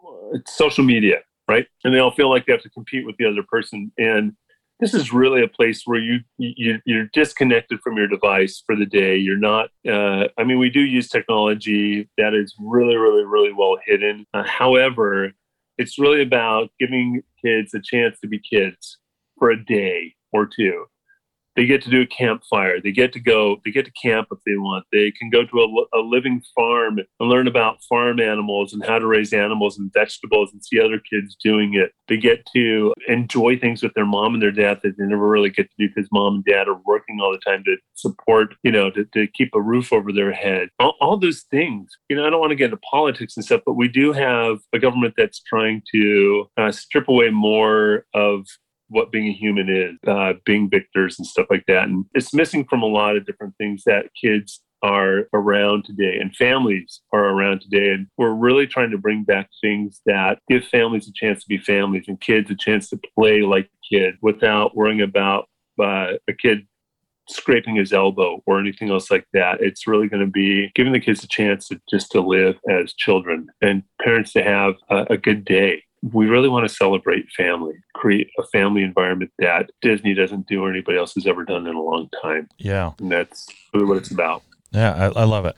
social 0.47 0.83
media, 0.83 1.19
right? 1.47 1.65
And 1.85 1.93
they 1.93 1.99
all 1.99 2.11
feel 2.11 2.29
like 2.29 2.45
they 2.45 2.51
have 2.51 2.63
to 2.63 2.69
compete 2.69 3.05
with 3.05 3.15
the 3.17 3.25
other 3.25 3.43
person, 3.47 3.91
and 3.97 4.33
this 4.79 4.93
is 4.93 5.13
really 5.13 5.41
a 5.41 5.47
place 5.47 5.83
where 5.85 5.99
you, 5.99 6.19
you 6.37 6.79
you're 6.85 7.07
disconnected 7.13 7.79
from 7.81 7.97
your 7.97 8.07
device 8.07 8.61
for 8.65 8.75
the 8.75 8.85
day. 8.85 9.15
You're 9.17 9.37
not 9.37 9.69
uh, 9.87 10.27
i 10.37 10.43
mean 10.43 10.59
we 10.59 10.69
do 10.69 10.81
use 10.81 11.09
technology 11.09 12.09
that 12.17 12.33
is 12.33 12.55
really 12.59 12.95
really 12.95 13.23
really 13.23 13.53
well 13.53 13.77
hidden. 13.85 14.25
Uh, 14.33 14.43
however 14.43 15.31
it's 15.77 15.99
really 15.99 16.21
about 16.21 16.69
giving 16.79 17.21
kids 17.43 17.73
a 17.73 17.81
chance 17.81 18.17
to 18.21 18.27
be 18.27 18.39
kids 18.39 18.97
for 19.37 19.49
a 19.49 19.65
day 19.65 20.15
or 20.31 20.45
two 20.45 20.85
they 21.55 21.65
get 21.65 21.81
to 21.83 21.89
do 21.89 22.01
a 22.01 22.05
campfire. 22.05 22.81
They 22.81 22.91
get 22.91 23.13
to 23.13 23.19
go, 23.19 23.57
they 23.63 23.71
get 23.71 23.85
to 23.85 23.91
camp 23.91 24.27
if 24.31 24.39
they 24.45 24.57
want. 24.57 24.85
They 24.91 25.11
can 25.11 25.29
go 25.29 25.45
to 25.45 25.59
a, 25.59 25.99
a, 25.99 26.01
living 26.01 26.41
farm 26.55 26.99
and 26.99 27.29
learn 27.29 27.47
about 27.47 27.83
farm 27.87 28.19
animals 28.19 28.73
and 28.73 28.85
how 28.85 28.99
to 28.99 29.07
raise 29.07 29.33
animals 29.33 29.77
and 29.77 29.91
vegetables 29.93 30.51
and 30.51 30.63
see 30.63 30.79
other 30.79 30.99
kids 30.99 31.35
doing 31.41 31.73
it. 31.73 31.91
They 32.07 32.17
get 32.17 32.45
to 32.53 32.93
enjoy 33.07 33.57
things 33.57 33.81
with 33.81 33.93
their 33.93 34.05
mom 34.05 34.33
and 34.33 34.43
their 34.43 34.51
dad 34.51 34.79
that 34.83 34.97
they 34.97 35.05
never 35.05 35.27
really 35.27 35.49
get 35.49 35.69
to 35.69 35.75
do 35.77 35.89
because 35.93 36.09
mom 36.11 36.35
and 36.35 36.45
dad 36.45 36.67
are 36.67 36.79
working 36.85 37.19
all 37.21 37.31
the 37.31 37.39
time 37.39 37.63
to 37.65 37.77
support, 37.95 38.55
you 38.63 38.71
know, 38.71 38.91
to, 38.91 39.05
to 39.13 39.27
keep 39.27 39.49
a 39.55 39.61
roof 39.61 39.91
over 39.91 40.11
their 40.11 40.31
head. 40.31 40.69
All, 40.79 40.95
all 41.01 41.17
those 41.17 41.45
things. 41.49 41.91
You 42.09 42.17
know, 42.17 42.27
I 42.27 42.29
don't 42.29 42.39
want 42.39 42.51
to 42.51 42.55
get 42.55 42.65
into 42.65 42.77
politics 42.89 43.35
and 43.35 43.45
stuff, 43.45 43.61
but 43.65 43.73
we 43.73 43.87
do 43.87 44.11
have 44.13 44.59
a 44.73 44.79
government 44.79 45.15
that's 45.17 45.41
trying 45.41 45.81
to 45.93 46.45
uh, 46.57 46.71
strip 46.71 47.07
away 47.07 47.29
more 47.29 48.05
of 48.13 48.45
what 48.89 49.11
being 49.11 49.27
a 49.27 49.33
human 49.33 49.69
is, 49.69 49.95
uh, 50.07 50.33
being 50.45 50.69
victors 50.69 51.17
and 51.17 51.27
stuff 51.27 51.47
like 51.49 51.65
that. 51.67 51.87
And 51.87 52.05
it's 52.13 52.33
missing 52.33 52.65
from 52.65 52.83
a 52.83 52.87
lot 52.87 53.15
of 53.15 53.25
different 53.25 53.55
things 53.57 53.83
that 53.85 54.09
kids 54.19 54.61
are 54.83 55.27
around 55.33 55.83
today 55.83 56.17
and 56.19 56.35
families 56.35 57.01
are 57.11 57.29
around 57.29 57.61
today. 57.61 57.91
And 57.91 58.07
we're 58.17 58.33
really 58.33 58.67
trying 58.67 58.91
to 58.91 58.97
bring 58.97 59.23
back 59.23 59.49
things 59.61 60.01
that 60.05 60.39
give 60.47 60.65
families 60.65 61.07
a 61.07 61.13
chance 61.13 61.41
to 61.41 61.47
be 61.47 61.57
families 61.57 62.05
and 62.07 62.19
kids 62.19 62.51
a 62.51 62.55
chance 62.55 62.89
to 62.89 62.99
play 63.17 63.41
like 63.41 63.69
kids 63.89 64.17
without 64.21 64.75
worrying 64.75 65.01
about 65.01 65.47
uh, 65.81 66.13
a 66.27 66.33
kid 66.33 66.67
scraping 67.27 67.75
his 67.75 67.91
elbow 67.91 68.41
or 68.45 68.59
anything 68.59 68.91
else 68.91 69.09
like 69.09 69.25
that. 69.33 69.59
It's 69.59 69.87
really 69.87 70.07
going 70.07 70.23
to 70.23 70.31
be 70.31 70.71
giving 70.75 70.93
the 70.93 70.99
kids 70.99 71.23
a 71.23 71.27
chance 71.27 71.67
to 71.69 71.81
just 71.89 72.11
to 72.11 72.21
live 72.21 72.55
as 72.69 72.93
children 72.93 73.47
and 73.61 73.83
parents 74.01 74.33
to 74.33 74.43
have 74.43 74.75
a, 74.89 75.07
a 75.11 75.17
good 75.17 75.43
day 75.43 75.83
we 76.13 76.27
really 76.27 76.49
want 76.49 76.67
to 76.67 76.73
celebrate 76.73 77.29
family, 77.31 77.73
create 77.95 78.29
a 78.37 78.43
family 78.47 78.83
environment 78.83 79.31
that 79.39 79.71
Disney 79.81 80.13
doesn't 80.13 80.47
do 80.47 80.63
or 80.63 80.69
anybody 80.69 80.97
else 80.97 81.13
has 81.15 81.25
ever 81.25 81.43
done 81.43 81.65
in 81.65 81.75
a 81.75 81.81
long 81.81 82.09
time. 82.21 82.47
Yeah. 82.57 82.91
And 82.99 83.11
that's 83.11 83.47
really 83.73 83.85
what 83.85 83.97
it's 83.97 84.11
about. 84.11 84.43
Yeah, 84.71 84.93
I, 84.93 85.21
I 85.21 85.23
love 85.23 85.45
it. 85.45 85.55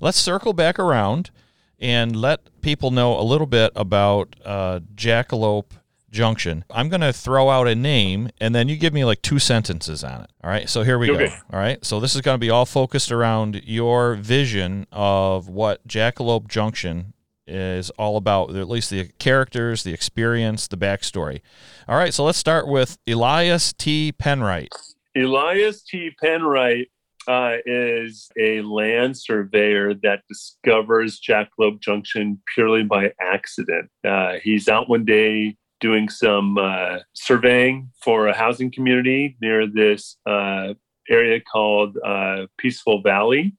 Let's 0.00 0.18
circle 0.18 0.52
back 0.52 0.78
around 0.78 1.30
and 1.78 2.16
let 2.16 2.60
people 2.62 2.90
know 2.90 3.18
a 3.18 3.22
little 3.22 3.46
bit 3.46 3.72
about 3.76 4.36
uh, 4.44 4.80
Jackalope 4.94 5.72
Junction. 6.10 6.64
I'm 6.70 6.88
going 6.88 7.00
to 7.00 7.12
throw 7.12 7.50
out 7.50 7.66
a 7.66 7.74
name 7.74 8.30
and 8.40 8.54
then 8.54 8.68
you 8.68 8.76
give 8.76 8.94
me 8.94 9.04
like 9.04 9.20
two 9.20 9.38
sentences 9.38 10.04
on 10.04 10.22
it. 10.22 10.30
All 10.42 10.50
right. 10.50 10.68
So 10.68 10.82
here 10.82 10.98
we 10.98 11.10
okay. 11.10 11.26
go. 11.26 11.34
All 11.52 11.58
right. 11.58 11.84
So 11.84 12.00
this 12.00 12.14
is 12.14 12.20
going 12.20 12.36
to 12.36 12.40
be 12.40 12.50
all 12.50 12.64
focused 12.64 13.10
around 13.10 13.62
your 13.64 14.14
vision 14.14 14.86
of 14.92 15.48
what 15.48 15.86
Jackalope 15.88 16.46
Junction 16.48 17.13
is 17.46 17.90
all 17.90 18.16
about 18.16 18.54
at 18.54 18.68
least 18.68 18.90
the 18.90 19.08
characters, 19.18 19.82
the 19.82 19.92
experience, 19.92 20.66
the 20.68 20.76
backstory. 20.76 21.40
All 21.88 21.96
right, 21.96 22.14
so 22.14 22.24
let's 22.24 22.38
start 22.38 22.66
with 22.66 22.98
Elias 23.06 23.72
T. 23.72 24.12
Penwright. 24.12 24.68
Elias 25.16 25.82
T. 25.82 26.10
Penwright 26.22 26.86
uh, 27.26 27.56
is 27.66 28.28
a 28.38 28.60
land 28.62 29.16
surveyor 29.16 29.94
that 30.02 30.22
discovers 30.28 31.18
Jack 31.18 31.50
Jackalope 31.58 31.80
Junction 31.80 32.40
purely 32.54 32.82
by 32.82 33.12
accident. 33.20 33.90
Uh, 34.04 34.34
he's 34.42 34.68
out 34.68 34.88
one 34.88 35.04
day 35.04 35.56
doing 35.80 36.08
some 36.08 36.56
uh, 36.58 36.98
surveying 37.12 37.90
for 38.02 38.28
a 38.28 38.34
housing 38.34 38.70
community 38.70 39.36
near 39.40 39.66
this 39.66 40.16
uh, 40.26 40.74
area 41.08 41.40
called 41.40 41.96
uh, 42.04 42.46
Peaceful 42.58 43.02
Valley. 43.02 43.54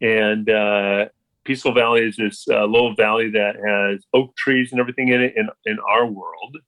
And 0.00 0.48
uh, 0.48 1.06
Peaceful 1.44 1.74
Valley 1.74 2.02
is 2.02 2.16
this 2.16 2.46
uh, 2.48 2.64
little 2.64 2.94
valley 2.94 3.30
that 3.30 3.56
has 3.56 4.04
oak 4.14 4.36
trees 4.36 4.70
and 4.72 4.80
everything 4.80 5.08
in 5.08 5.20
it 5.20 5.34
in, 5.36 5.48
in 5.64 5.78
our 5.88 6.06
world. 6.06 6.58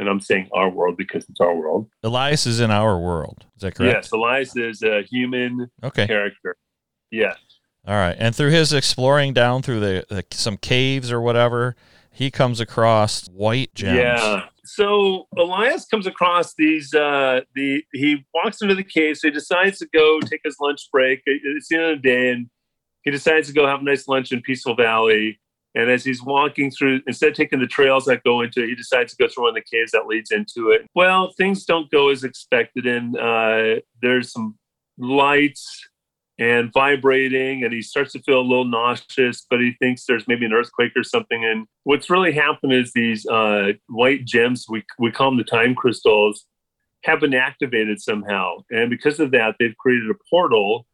And 0.00 0.08
I'm 0.08 0.20
saying 0.20 0.48
our 0.52 0.68
world 0.68 0.96
because 0.96 1.24
it's 1.28 1.40
our 1.40 1.54
world. 1.54 1.88
Elias 2.02 2.46
is 2.46 2.58
in 2.58 2.72
our 2.72 2.98
world. 2.98 3.46
Is 3.56 3.62
that 3.62 3.76
correct? 3.76 3.94
Yes, 3.94 4.12
Elias 4.12 4.56
is 4.56 4.82
a 4.82 5.02
human 5.02 5.70
okay. 5.84 6.06
character. 6.06 6.56
Yes. 7.12 7.36
All 7.86 7.94
right. 7.94 8.16
And 8.18 8.34
through 8.34 8.50
his 8.50 8.72
exploring 8.72 9.34
down 9.34 9.62
through 9.62 9.80
the, 9.80 10.06
the 10.08 10.24
some 10.32 10.56
caves 10.56 11.12
or 11.12 11.20
whatever, 11.20 11.76
he 12.10 12.30
comes 12.30 12.60
across 12.60 13.26
white 13.28 13.74
gems. 13.74 13.98
Yeah. 13.98 14.46
So 14.64 15.28
Elias 15.36 15.84
comes 15.84 16.06
across 16.06 16.54
these. 16.54 16.94
Uh, 16.94 17.42
the 17.54 17.84
he 17.92 18.24
walks 18.34 18.62
into 18.62 18.74
the 18.74 18.84
cave. 18.84 19.18
So 19.18 19.28
he 19.28 19.32
decides 19.32 19.78
to 19.78 19.86
go 19.92 20.20
take 20.20 20.40
his 20.44 20.56
lunch 20.60 20.88
break. 20.90 21.22
It's 21.26 21.68
the 21.68 21.76
end 21.76 21.84
of 21.84 22.02
the 22.02 22.08
day, 22.08 22.30
and 22.30 22.48
he 23.04 23.10
decides 23.10 23.48
to 23.48 23.54
go 23.54 23.66
have 23.66 23.80
a 23.80 23.84
nice 23.84 24.08
lunch 24.08 24.32
in 24.32 24.40
Peaceful 24.40 24.74
Valley. 24.74 25.38
And 25.76 25.90
as 25.90 26.04
he's 26.04 26.22
walking 26.22 26.70
through, 26.70 27.00
instead 27.06 27.30
of 27.30 27.36
taking 27.36 27.58
the 27.58 27.66
trails 27.66 28.04
that 28.04 28.22
go 28.22 28.42
into 28.42 28.62
it, 28.62 28.68
he 28.68 28.74
decides 28.74 29.12
to 29.12 29.22
go 29.22 29.28
through 29.28 29.44
one 29.44 29.56
of 29.56 29.62
the 29.62 29.76
caves 29.76 29.90
that 29.92 30.06
leads 30.06 30.30
into 30.30 30.70
it. 30.70 30.86
Well, 30.94 31.32
things 31.36 31.64
don't 31.64 31.90
go 31.90 32.10
as 32.10 32.22
expected, 32.22 32.86
and 32.86 33.16
uh, 33.16 33.80
there's 34.00 34.32
some 34.32 34.56
lights 34.98 35.88
and 36.38 36.72
vibrating, 36.72 37.64
and 37.64 37.72
he 37.72 37.82
starts 37.82 38.12
to 38.12 38.22
feel 38.22 38.40
a 38.40 38.42
little 38.42 38.64
nauseous, 38.64 39.46
but 39.50 39.60
he 39.60 39.72
thinks 39.80 40.04
there's 40.04 40.26
maybe 40.28 40.46
an 40.46 40.52
earthquake 40.52 40.92
or 40.96 41.04
something. 41.04 41.44
And 41.44 41.66
what's 41.82 42.10
really 42.10 42.32
happened 42.32 42.72
is 42.72 42.92
these 42.92 43.26
uh, 43.26 43.72
white 43.88 44.24
gems, 44.24 44.66
we, 44.68 44.84
we 44.98 45.10
call 45.10 45.30
them 45.30 45.38
the 45.38 45.44
time 45.44 45.74
crystals, 45.74 46.44
have 47.02 47.20
been 47.20 47.34
activated 47.34 48.00
somehow. 48.00 48.58
And 48.70 48.90
because 48.90 49.20
of 49.20 49.30
that, 49.32 49.56
they've 49.58 49.76
created 49.76 50.10
a 50.10 50.14
portal 50.30 50.86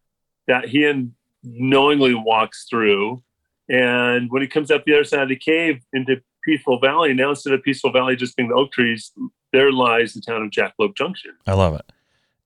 that 0.47 0.69
he 0.69 0.85
and 0.85 1.13
knowingly 1.43 2.15
walks 2.15 2.67
through. 2.69 3.23
And 3.69 4.31
when 4.31 4.43
he 4.43 4.49
comes 4.49 4.71
up 4.71 4.85
the 4.85 4.95
other 4.95 5.05
side 5.05 5.23
of 5.23 5.29
the 5.29 5.37
cave 5.37 5.83
into 5.93 6.21
Peaceful 6.45 6.81
Valley, 6.81 7.15
now 7.15 7.31
instead 7.31 7.53
of 7.53 7.63
Peaceful 7.63 7.93
Valley 7.93 8.17
just 8.17 8.37
being 8.37 8.49
the 8.49 8.55
oak 8.55 8.73
trees, 8.73 9.13
there 9.53 9.73
lies 9.73 10.15
the 10.15 10.21
town 10.21 10.43
of 10.43 10.51
Jackalope 10.51 10.97
Junction. 10.97 11.33
I 11.47 11.55
love 11.55 11.75
it. 11.75 11.93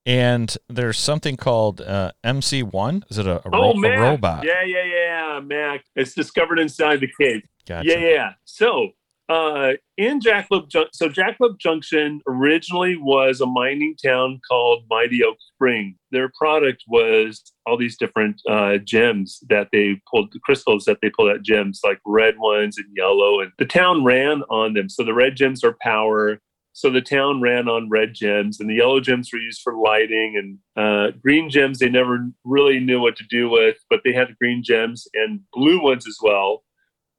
And 0.05 0.55
there's 0.69 0.99
something 0.99 1.35
called 1.35 1.81
uh, 1.81 2.11
MC1. 2.23 3.03
Is 3.09 3.17
it 3.17 3.25
a, 3.25 3.37
a, 3.37 3.41
oh, 3.51 3.73
ro- 3.73 3.91
a 3.91 3.99
robot? 3.99 4.45
Yeah, 4.45 4.63
yeah, 4.63 4.83
yeah, 4.83 5.39
Mac. 5.43 5.83
It's 5.95 6.13
discovered 6.13 6.59
inside 6.59 6.99
the 6.99 7.09
cave. 7.19 7.41
Gotcha. 7.65 7.87
Yeah, 7.87 7.97
yeah. 7.97 8.33
So 8.43 8.91
uh, 9.27 9.71
in 9.97 10.19
Jackalope 10.19 10.69
Junction, 10.69 10.93
so 10.93 11.09
Jackalope 11.09 11.59
Junction 11.59 12.21
originally 12.27 12.95
was 12.95 13.41
a 13.41 13.45
mining 13.47 13.95
town 14.03 14.39
called 14.47 14.83
Mighty 14.89 15.23
Oak 15.23 15.37
Spring. 15.53 15.95
Their 16.11 16.31
product 16.37 16.83
was 16.87 17.41
all 17.65 17.77
these 17.77 17.97
different 17.97 18.39
uh, 18.47 18.77
gems 18.77 19.39
that 19.49 19.69
they 19.71 19.99
pulled, 20.11 20.31
the 20.31 20.39
crystals 20.43 20.85
that 20.85 20.99
they 21.01 21.09
pulled 21.09 21.31
out 21.31 21.41
gems, 21.41 21.79
like 21.83 21.99
red 22.05 22.37
ones 22.37 22.77
and 22.77 22.87
yellow. 22.95 23.39
And 23.39 23.51
the 23.57 23.65
town 23.65 24.03
ran 24.03 24.43
on 24.49 24.73
them. 24.73 24.89
So 24.89 25.03
the 25.03 25.13
red 25.13 25.35
gems 25.35 25.63
are 25.63 25.75
power. 25.81 26.39
So 26.73 26.91
the 26.91 27.01
town 27.01 27.41
ran 27.41 27.69
on 27.69 27.89
red 27.89 28.13
gems, 28.13 28.59
and 28.59 28.69
the 28.69 28.75
yellow 28.75 28.99
gems 28.99 29.31
were 29.31 29.39
used 29.39 29.61
for 29.61 29.75
lighting. 29.75 30.59
And 30.75 30.83
uh, 30.85 31.17
green 31.23 31.49
gems, 31.49 31.79
they 31.79 31.89
never 31.89 32.27
really 32.43 32.79
knew 32.79 32.99
what 32.99 33.15
to 33.15 33.23
do 33.29 33.49
with, 33.49 33.77
but 33.89 34.01
they 34.03 34.11
had 34.11 34.37
green 34.39 34.61
gems 34.61 35.07
and 35.13 35.39
blue 35.53 35.81
ones 35.81 36.05
as 36.05 36.17
well 36.21 36.64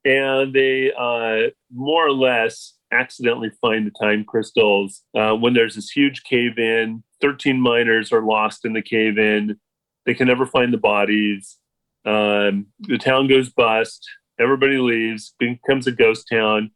and 0.07 0.53
they 0.53 0.91
uh, 0.97 1.49
more 1.69 2.07
or 2.07 2.13
less 2.13 2.75
accidentally 2.93 3.51
find 3.59 3.85
the 3.85 3.91
time 3.91 4.23
crystals 4.23 5.03
uh, 5.15 5.33
when 5.33 5.53
there's 5.53 5.75
this 5.75 5.91
huge 5.91 6.23
cave 6.23 6.57
in. 6.57 7.03
13 7.21 7.59
miners 7.59 8.13
are 8.13 8.21
lost 8.21 8.63
in 8.63 8.71
the 8.71 8.81
cave 8.81 9.17
in. 9.17 9.59
They 10.05 10.13
can 10.13 10.27
never 10.27 10.45
find 10.45 10.73
the 10.73 10.77
bodies. 10.77 11.57
Um, 12.05 12.67
the 12.79 12.97
town 12.97 13.27
goes 13.27 13.49
bust. 13.49 14.07
Everybody 14.39 14.77
leaves, 14.77 15.33
becomes 15.39 15.87
a 15.87 15.91
ghost 15.91 16.27
town. 16.31 16.71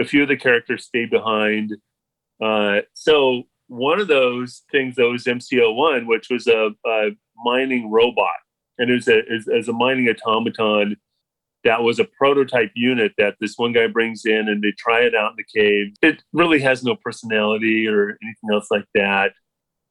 A 0.00 0.04
few 0.04 0.22
of 0.22 0.28
the 0.28 0.36
characters 0.36 0.84
stay 0.84 1.06
behind. 1.06 1.76
Uh, 2.42 2.80
so 2.94 3.44
one 3.68 4.00
of 4.00 4.08
those 4.08 4.62
things, 4.72 4.96
though, 4.96 5.14
is 5.14 5.24
MC01, 5.24 6.06
which 6.06 6.28
was 6.28 6.48
a, 6.48 6.70
a 6.84 7.10
mining 7.44 7.92
robot, 7.92 8.40
and 8.78 8.90
it 8.90 8.94
was 8.94 9.06
a, 9.06 9.22
as 9.56 9.68
a 9.68 9.72
mining 9.72 10.08
automaton 10.08 10.96
that 11.64 11.82
was 11.82 11.98
a 11.98 12.04
prototype 12.04 12.70
unit 12.74 13.12
that 13.18 13.36
this 13.40 13.54
one 13.56 13.72
guy 13.72 13.86
brings 13.86 14.24
in 14.24 14.48
and 14.48 14.62
they 14.62 14.72
try 14.72 15.00
it 15.00 15.14
out 15.14 15.32
in 15.32 15.36
the 15.36 15.60
cave. 15.60 15.94
It 16.02 16.22
really 16.32 16.60
has 16.60 16.84
no 16.84 16.94
personality 16.94 17.88
or 17.88 18.18
anything 18.22 18.50
else 18.52 18.68
like 18.70 18.86
that. 18.94 19.32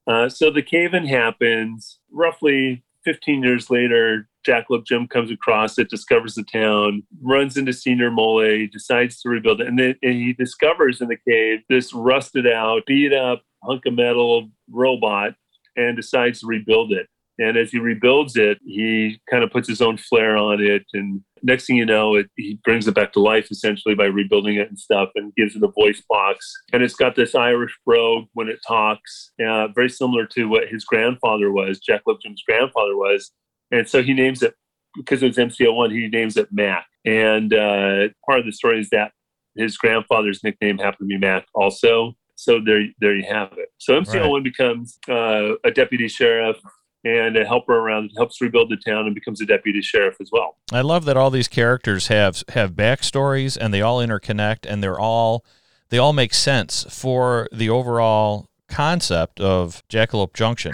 Uh, 0.06 0.30
so 0.30 0.52
the 0.52 0.62
cave 0.62 0.94
in 0.94 1.06
happens. 1.06 2.00
Roughly 2.12 2.84
15 3.06 3.44
years 3.44 3.70
later, 3.70 4.28
Jackalope 4.46 4.86
Jim 4.86 5.08
comes 5.08 5.32
across 5.32 5.78
it, 5.78 5.90
discovers 5.90 6.36
the 6.36 6.44
town, 6.44 7.04
runs 7.22 7.58
into 7.58 7.74
Senior 7.74 8.12
Mole, 8.12 8.68
decides 8.72 9.22
to 9.22 9.30
rebuild 9.30 9.62
it, 9.62 9.68
and 9.68 9.80
then 9.80 9.96
and 10.04 10.14
he 10.16 10.34
discovers 10.34 11.02
in 11.02 11.08
the 11.08 11.18
cave 11.28 11.60
this 11.70 11.94
rusted 11.94 12.46
out, 12.46 12.86
beat 12.86 13.14
up 13.14 13.44
hunk 13.64 13.86
of 13.86 13.94
metal 13.94 14.50
robot, 14.70 15.36
and 15.76 15.96
decides 15.96 16.42
to 16.42 16.48
rebuild 16.48 16.92
it. 16.92 17.08
And 17.40 17.58
as 17.58 17.72
he 17.72 17.80
rebuilds 17.80 18.36
it, 18.36 18.60
he 18.64 19.20
kind 19.30 19.44
of 19.44 19.52
puts 19.52 19.68
his 19.68 19.82
own 19.82 19.98
flair 19.98 20.38
on 20.38 20.62
it. 20.62 20.84
And 20.94 21.24
next 21.44 21.66
thing 21.66 21.76
you 21.76 21.86
know, 21.86 22.16
it, 22.16 22.28
he 22.36 22.60
brings 22.64 22.88
it 22.88 22.96
back 22.96 23.14
to 23.14 23.20
life 23.20 23.50
essentially 23.52 23.94
by 23.94 24.06
rebuilding 24.06 24.56
it 24.56 24.70
and 24.70 24.80
stuff 24.80 25.10
and 25.16 25.36
gives 25.36 25.56
it 25.56 25.64
a 25.64 25.68
voice 25.68 26.02
box. 26.10 26.52
And 26.72 26.82
it's 26.82 26.96
got 26.96 27.16
this 27.16 27.36
Irish 27.36 27.78
brogue 27.86 28.26
when 28.34 28.48
it 28.48 28.60
talks, 28.66 29.32
uh, 29.46 29.68
very 29.68 29.90
similar 29.90 30.26
to 30.28 30.46
what 30.46 30.70
his 30.70 30.86
grandfather 30.86 31.52
was, 31.52 31.80
Jack 31.80 32.02
Jim's 32.22 32.44
grandfather 32.48 32.96
was. 32.96 33.32
And 33.72 33.88
so 33.88 34.02
he 34.02 34.14
names 34.14 34.42
it, 34.42 34.56
because 34.96 35.22
it 35.22 35.28
was 35.28 35.38
MCO1, 35.38 35.92
he 35.92 36.08
names 36.08 36.38
it 36.38 36.48
Mac. 36.52 36.86
And 37.06 37.54
uh, 37.54 38.10
part 38.26 38.40
of 38.40 38.46
the 38.46 38.54
story 38.54 38.80
is 38.80 38.90
that 38.92 39.12
his 39.56 39.78
grandfather's 39.78 40.44
nickname 40.44 40.78
happened 40.78 41.10
to 41.10 41.14
be 41.14 41.18
Mac 41.18 41.46
also. 41.54 42.14
So 42.36 42.60
there, 42.66 42.82
there 43.00 43.16
you 43.16 43.26
have 43.30 43.54
it. 43.58 43.70
So 43.78 44.00
MCO1 44.00 44.34
right. 44.34 44.44
becomes 44.44 44.98
uh, 45.10 45.56
a 45.64 45.72
deputy 45.72 46.08
sheriff 46.08 46.58
and 47.04 47.36
a 47.36 47.46
helper 47.46 47.78
around 47.78 48.12
helps 48.16 48.42
rebuild 48.42 48.70
the 48.70 48.78
town 48.78 49.06
and 49.06 49.16
becomes 49.16 49.42
a 49.42 49.46
deputy 49.46 49.82
sheriff 49.82 50.16
as 50.22 50.30
well. 50.32 50.58
I 50.72 50.82
love 50.82 51.06
that 51.06 51.18
all 51.18 51.30
these 51.30 51.48
characters 51.48 52.08
have 52.08 52.44
have 52.50 52.72
backstories 52.72 53.58
and 53.60 53.74
they 53.74 53.82
all 53.82 54.00
interconnect 54.00 54.66
and 54.68 54.82
they're 54.82 55.00
all 55.00 55.46
they 55.90 55.98
all 55.98 56.14
make 56.14 56.34
sense 56.34 56.86
for 56.90 57.48
the 57.52 57.70
overall 57.70 58.48
concept 58.68 59.40
of 59.40 59.84
Jackalope 59.90 60.34
Junction. 60.34 60.74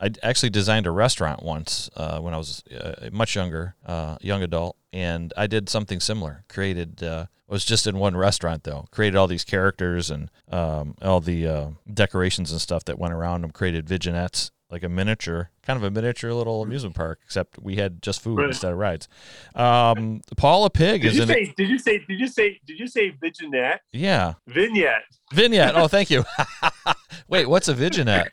I 0.00 0.10
actually 0.22 0.50
designed 0.50 0.86
a 0.86 0.90
restaurant 0.92 1.42
once 1.42 1.90
uh, 1.96 2.20
when 2.20 2.32
I 2.32 2.36
was 2.36 2.62
uh, 2.68 3.08
much 3.10 3.34
younger, 3.34 3.74
uh, 3.84 4.16
young 4.20 4.42
adult, 4.44 4.76
and 4.92 5.32
I 5.36 5.48
did 5.48 5.68
something 5.68 5.98
similar. 5.98 6.44
Created 6.48 7.02
uh, 7.02 7.26
was 7.48 7.64
just 7.64 7.86
in 7.86 7.98
one 7.98 8.16
restaurant 8.16 8.64
though. 8.64 8.84
Created 8.90 9.16
all 9.16 9.26
these 9.26 9.44
characters 9.44 10.10
and 10.10 10.30
um, 10.50 10.94
all 11.02 11.20
the 11.20 11.48
uh, 11.48 11.70
decorations 11.92 12.52
and 12.52 12.60
stuff 12.60 12.84
that 12.84 12.98
went 12.98 13.14
around 13.14 13.40
them. 13.42 13.50
Created 13.50 13.88
vignettes 13.88 14.52
like 14.70 14.82
a 14.82 14.88
miniature, 14.88 15.50
kind 15.62 15.76
of 15.76 15.82
a 15.82 15.90
miniature 15.90 16.32
little 16.32 16.62
amusement 16.62 16.94
park, 16.94 17.20
except 17.24 17.58
we 17.60 17.76
had 17.76 18.02
just 18.02 18.20
food 18.20 18.38
right. 18.38 18.48
instead 18.48 18.72
of 18.72 18.78
rides. 18.78 19.08
Um, 19.54 20.20
Paula 20.36 20.70
Pig 20.70 21.02
did 21.02 21.08
is 21.08 21.16
you 21.16 21.22
in. 21.22 21.28
Say. 21.28 21.54
Did 21.56 21.68
you 21.68 21.78
say? 21.78 22.04
Did 22.06 22.20
you 22.20 22.28
say? 22.28 22.60
Did 22.66 22.78
you 22.78 22.86
say 22.86 23.10
vignette? 23.10 23.80
Yeah. 23.92 24.34
Vignette. 24.46 25.04
Vignette. 25.32 25.74
Oh, 25.74 25.88
thank 25.88 26.10
you. 26.10 26.24
Wait, 27.28 27.48
what's 27.48 27.68
a 27.68 27.74
vignette? 27.74 28.32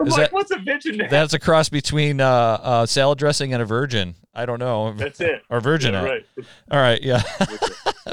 Is 0.00 0.12
like, 0.12 0.30
that, 0.30 0.32
what's 0.32 0.50
a 0.52 0.58
vignette? 0.58 1.10
That's 1.10 1.34
a 1.34 1.40
cross 1.40 1.68
between 1.68 2.20
uh, 2.20 2.58
uh, 2.62 2.86
salad 2.86 3.18
dressing 3.18 3.52
and 3.52 3.60
a 3.60 3.64
virgin. 3.64 4.14
I 4.32 4.46
don't 4.46 4.60
know. 4.60 4.92
That's 4.92 5.20
it. 5.20 5.42
or 5.50 5.60
virgin. 5.60 5.94
Yeah, 5.94 6.04
right. 6.04 6.26
All 6.70 6.78
right. 6.78 7.02
Yeah. 7.02 7.22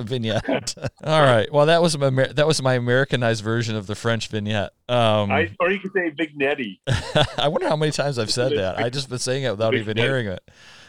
Vignette. 0.02 0.76
All 1.04 1.22
right. 1.22 1.52
Well, 1.52 1.66
that 1.66 1.82
was 1.82 1.98
my 1.98 2.10
that 2.10 2.48
was 2.48 2.62
my 2.62 2.76
Americanized 2.76 3.44
version 3.44 3.76
of 3.76 3.88
the 3.88 3.96
French 3.96 4.28
vignette. 4.28 4.74
Um, 4.88 5.32
I, 5.32 5.52
or 5.60 5.72
you 5.72 5.80
could 5.80 5.92
say 5.94 6.12
vignetti. 6.12 6.80
I 7.38 7.48
wonder 7.48 7.68
how 7.68 7.76
many 7.76 7.92
times 7.92 8.20
I've 8.20 8.32
said 8.32 8.54
that. 8.58 8.78
I 8.78 8.90
just 8.90 9.10
been 9.10 9.20
saying 9.20 9.44
it 9.44 9.52
without 9.52 9.76
even 9.76 9.98
hearing 9.98 10.28
it. 10.28 10.44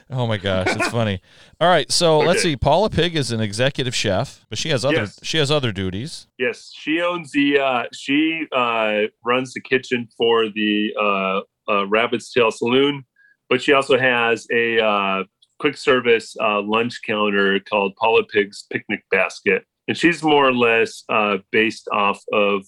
Oh 0.09 0.27
my 0.27 0.37
gosh, 0.37 0.69
it's 0.71 0.89
funny. 0.89 1.21
All 1.61 1.69
right, 1.69 1.91
so 1.91 2.19
okay. 2.19 2.29
let's 2.29 2.43
see. 2.43 2.57
Paula 2.57 2.91
Pig 2.91 3.17
is 3.17 3.33
an 3.33 3.41
executive 3.41 3.95
chef, 3.95 4.47
but 4.49 4.57
she 4.57 4.69
has 4.69 4.85
other 4.85 4.99
yes. 4.99 5.19
she 5.23 5.39
has 5.39 5.51
other 5.51 5.73
duties. 5.73 6.29
Yes, 6.39 6.73
she 6.75 7.01
owns 7.01 7.33
the 7.33 7.59
uh, 7.59 7.83
she 7.93 8.47
uh, 8.55 9.09
runs 9.25 9.53
the 9.53 9.61
kitchen 9.61 10.09
for 10.17 10.49
the 10.49 10.95
uh, 11.01 11.41
uh 11.73 11.87
Rabbit's 11.89 12.33
Tail 12.33 12.53
Saloon, 12.53 13.05
but 13.51 13.61
she 13.61 13.73
also 13.73 13.99
has 13.99 14.47
a 14.53 14.81
uh, 14.81 15.25
quick 15.59 15.77
service 15.77 16.37
uh, 16.41 16.61
lunch 16.63 17.01
counter 17.07 17.59
called 17.61 17.95
Paula 17.97 18.25
Pig's 18.25 18.67
Picnic 18.71 19.03
Basket, 19.11 19.65
and 19.89 19.97
she's 19.97 20.23
more 20.23 20.47
or 20.47 20.55
less 20.55 21.05
based 21.53 21.89
off 21.93 22.23
of 22.33 22.65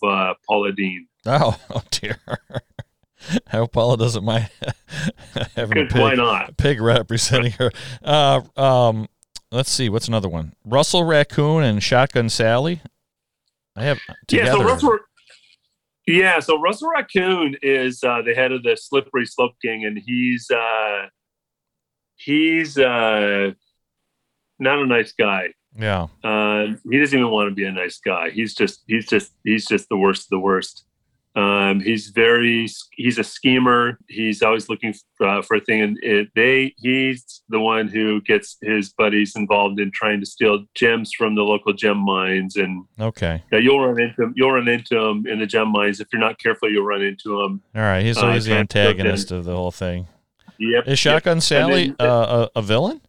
Paula 0.47 0.73
Deen. 0.73 1.07
Oh, 1.31 1.61
oh 1.69 1.83
dear. 1.91 2.17
I 3.53 3.57
hope 3.57 3.73
Paula 3.73 3.97
doesn't 3.97 4.25
mind 4.25 4.49
having 5.57 5.79
a 5.79 5.87
pig, 5.87 6.01
why 6.01 6.15
not? 6.15 6.57
pig 6.57 6.81
representing 6.81 7.53
her. 7.53 7.71
Uh, 8.03 8.43
um, 8.57 9.09
let's 9.51 9.71
see, 9.71 9.89
what's 9.89 10.09
another 10.09 10.29
one? 10.29 10.55
Russell 10.65 11.05
Raccoon 11.05 11.65
and 11.65 11.83
Shotgun 11.83 12.29
Sally. 12.29 12.81
I 13.77 13.85
have 13.85 13.99
together. 14.27 14.51
yeah. 14.51 14.53
So 14.53 14.65
Russell, 14.65 14.99
yeah. 16.07 16.41
So 16.41 16.61
Russell 16.61 16.91
Raccoon 16.91 17.57
is 17.63 18.03
uh, 18.03 18.23
the 18.23 18.35
head 18.35 18.53
of 18.53 18.63
the 18.63 18.77
Slippery 18.77 19.27
Slope 19.27 19.55
Gang, 19.63 19.85
and 19.85 19.99
he's 20.05 20.51
uh, 20.51 21.07
he's 22.19 22.79
uh, 22.79 23.53
not 24.59 24.79
a 24.79 24.87
nice 24.87 25.13
guy. 25.13 25.55
Yeah. 25.79 26.09
Uh, 26.25 26.75
he 26.91 26.99
doesn't 26.99 27.19
even 27.19 27.31
want 27.31 27.49
to 27.51 27.55
be 27.55 27.65
a 27.65 27.73
nice 27.73 27.99
guy. 27.99 28.31
He's 28.31 28.55
just 28.55 28.83
he's 28.87 29.07
just 29.07 29.33
he's 29.45 29.67
just 29.67 29.89
the 29.89 29.97
worst 29.97 30.27
of 30.27 30.31
the 30.31 30.41
worst. 30.41 30.85
Um, 31.37 31.79
he's 31.81 32.09
very 32.09 32.69
he's 32.97 33.19
a 33.19 33.23
schemer. 33.23 33.99
He's 34.09 34.43
always 34.43 34.69
looking 34.69 34.93
for, 35.17 35.29
uh, 35.29 35.43
for 35.43 35.59
a 35.59 35.61
thing, 35.61 35.83
and 35.83 35.99
it, 36.03 36.29
they 36.35 36.75
he's 36.79 37.43
the 37.49 37.61
one 37.61 37.87
who 37.87 38.21
gets 38.23 38.57
his 38.61 38.93
buddies 38.93 39.37
involved 39.37 39.79
in 39.79 39.93
trying 39.93 40.19
to 40.19 40.27
steal 40.27 40.65
gems 40.75 41.13
from 41.17 41.37
the 41.37 41.43
local 41.43 41.73
gem 41.73 41.99
mines. 41.99 42.57
And 42.57 42.87
okay, 42.99 43.45
yeah, 43.53 43.61
you'll 43.61 43.87
run 43.87 44.01
into 44.01 44.23
him. 44.23 44.33
You'll 44.37 44.53
run 44.53 44.67
into 44.67 44.99
him 44.99 45.27
in 45.29 45.39
the 45.39 45.47
gem 45.47 45.69
mines 45.69 46.01
if 46.01 46.09
you're 46.13 46.21
not 46.21 46.41
careful. 46.41 46.73
You'll 46.73 46.87
run 46.87 47.03
into 47.03 47.41
him. 47.41 47.63
All 47.73 47.83
right, 47.83 48.05
he's 48.05 48.19
always 48.19 48.49
uh, 48.49 48.55
the 48.55 48.57
antagonist 48.57 49.31
of 49.31 49.45
the 49.45 49.55
whole 49.55 49.71
thing. 49.71 50.09
Yep. 50.59 50.89
Is 50.89 50.99
Shotgun 50.99 51.37
yep. 51.39 51.43
Sally 51.43 51.95
then, 51.99 52.09
uh, 52.09 52.49
a, 52.55 52.59
a 52.59 52.63
villain? 52.63 53.01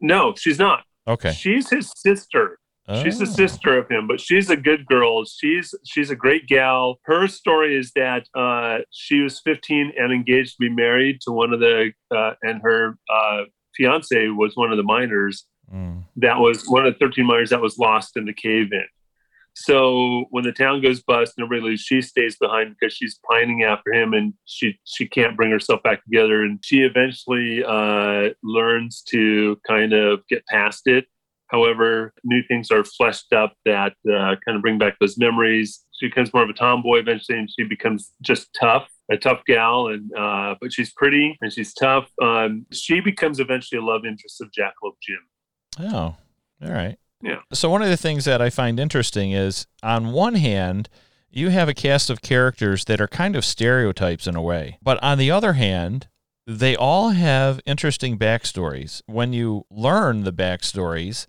No, 0.00 0.34
she's 0.36 0.58
not. 0.58 0.84
Okay. 1.06 1.32
She's 1.32 1.70
his 1.70 1.90
sister. 1.96 2.58
Oh. 2.86 3.02
She's 3.02 3.18
the 3.18 3.26
sister 3.26 3.78
of 3.78 3.88
him, 3.88 4.06
but 4.06 4.20
she's 4.20 4.50
a 4.50 4.56
good 4.56 4.84
girl. 4.84 5.24
She's 5.24 5.74
she's 5.84 6.10
a 6.10 6.16
great 6.16 6.46
gal. 6.46 6.98
Her 7.04 7.26
story 7.28 7.76
is 7.76 7.92
that 7.92 8.26
uh, 8.34 8.80
she 8.90 9.20
was 9.20 9.40
15 9.40 9.92
and 9.96 10.12
engaged 10.12 10.56
to 10.56 10.60
be 10.60 10.68
married 10.68 11.22
to 11.22 11.32
one 11.32 11.54
of 11.54 11.60
the, 11.60 11.92
uh, 12.14 12.32
and 12.42 12.60
her 12.62 12.98
uh, 13.08 13.44
fiance 13.74 14.28
was 14.28 14.54
one 14.54 14.70
of 14.70 14.76
the 14.76 14.82
miners. 14.82 15.46
Mm. 15.74 16.04
That 16.16 16.40
was 16.40 16.66
one 16.66 16.86
of 16.86 16.92
the 16.92 16.98
13 16.98 17.24
miners 17.24 17.50
that 17.50 17.62
was 17.62 17.78
lost 17.78 18.18
in 18.18 18.26
the 18.26 18.34
cave 18.34 18.70
in. 18.70 18.84
So 19.54 20.26
when 20.30 20.44
the 20.44 20.52
town 20.52 20.82
goes 20.82 21.02
bust 21.02 21.34
and 21.36 21.44
everybody 21.44 21.70
leaves, 21.70 21.82
she 21.82 22.02
stays 22.02 22.36
behind 22.36 22.74
because 22.78 22.94
she's 22.94 23.18
pining 23.30 23.62
after 23.62 23.92
him 23.92 24.12
and 24.12 24.34
she 24.44 24.78
she 24.84 25.06
can't 25.06 25.36
bring 25.36 25.50
herself 25.50 25.82
back 25.82 26.04
together. 26.04 26.42
And 26.42 26.58
she 26.64 26.82
eventually 26.82 27.62
uh, 27.64 28.30
learns 28.42 29.02
to 29.10 29.58
kind 29.66 29.92
of 29.92 30.26
get 30.28 30.44
past 30.46 30.86
it 30.86 31.06
However, 31.48 32.12
new 32.24 32.42
things 32.48 32.72
are 32.72 32.82
fleshed 32.82 33.32
up 33.32 33.54
that 33.64 33.92
uh, 34.08 34.34
kind 34.44 34.56
of 34.56 34.62
bring 34.62 34.76
back 34.76 34.98
those 34.98 35.16
memories. 35.18 35.84
She 35.92 36.08
becomes 36.08 36.32
more 36.32 36.42
of 36.42 36.50
a 36.50 36.54
tomboy 36.54 36.98
eventually, 36.98 37.38
and 37.38 37.48
she 37.48 37.64
becomes 37.64 38.12
just 38.22 38.48
tough, 38.58 38.88
a 39.08 39.16
tough 39.16 39.42
gal. 39.46 39.88
And 39.88 40.10
uh, 40.18 40.56
but 40.60 40.72
she's 40.72 40.92
pretty 40.92 41.36
and 41.40 41.52
she's 41.52 41.72
tough. 41.74 42.10
Um, 42.20 42.66
she 42.72 42.98
becomes 42.98 43.40
eventually 43.40 43.80
a 43.80 43.84
love 43.84 44.04
interest 44.04 44.40
of 44.40 44.50
Jackalope 44.50 44.96
Jim. 45.00 45.92
Oh, 45.92 46.16
all 46.64 46.72
right. 46.72 46.98
Yeah. 47.24 47.40
So 47.52 47.70
one 47.70 47.82
of 47.82 47.88
the 47.88 47.96
things 47.96 48.26
that 48.26 48.42
I 48.42 48.50
find 48.50 48.78
interesting 48.78 49.32
is, 49.32 49.66
on 49.82 50.12
one 50.12 50.34
hand, 50.34 50.90
you 51.30 51.48
have 51.48 51.68
a 51.68 51.74
cast 51.74 52.10
of 52.10 52.20
characters 52.20 52.84
that 52.84 53.00
are 53.00 53.08
kind 53.08 53.34
of 53.34 53.44
stereotypes 53.44 54.26
in 54.26 54.36
a 54.36 54.42
way, 54.42 54.78
but 54.82 55.02
on 55.02 55.16
the 55.18 55.30
other 55.30 55.54
hand, 55.54 56.06
they 56.46 56.76
all 56.76 57.10
have 57.10 57.60
interesting 57.64 58.18
backstories. 58.18 59.00
When 59.06 59.32
you 59.32 59.64
learn 59.70 60.24
the 60.24 60.32
backstories, 60.32 61.26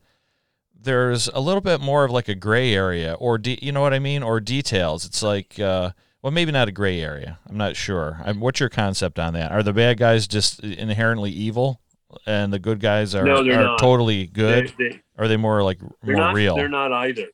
there's 0.78 1.30
a 1.30 1.40
little 1.40 1.62
bit 1.62 1.80
more 1.80 2.04
of 2.04 2.12
like 2.12 2.28
a 2.28 2.36
gray 2.36 2.74
area 2.74 3.14
or 3.14 3.38
de- 3.38 3.64
you 3.64 3.72
know 3.72 3.82
what 3.82 3.94
I 3.94 4.00
mean 4.00 4.22
or 4.22 4.40
details. 4.42 5.06
It's 5.06 5.24
like 5.24 5.58
uh, 5.60 5.92
well 6.22 6.32
maybe 6.32 6.52
not 6.52 6.68
a 6.68 6.74
gray 6.74 7.00
area. 7.00 7.40
I'm 7.50 7.58
not 7.58 7.78
sure. 7.78 8.22
I'm, 8.24 8.42
what's 8.42 8.60
your 8.60 8.70
concept 8.70 9.18
on 9.18 9.34
that? 9.34 9.54
Are 9.54 9.64
the 9.64 9.74
bad 9.74 9.98
guys 9.98 10.28
just 10.28 10.60
inherently 10.60 11.32
evil 11.32 11.80
and 12.26 12.52
the 12.52 12.60
good 12.60 12.80
guys 12.80 13.16
are, 13.16 13.24
no, 13.24 13.42
are 13.42 13.44
not. 13.44 13.80
totally 13.80 14.28
good? 14.28 14.74
They, 14.78 14.90
they, 14.90 15.02
are 15.18 15.28
they 15.28 15.38
more 15.38 15.64
like 15.64 15.82
more 15.82 16.16
not, 16.16 16.34
real? 16.34 16.56
They're 16.56 16.68
not 16.70 16.92
either. 16.92 17.28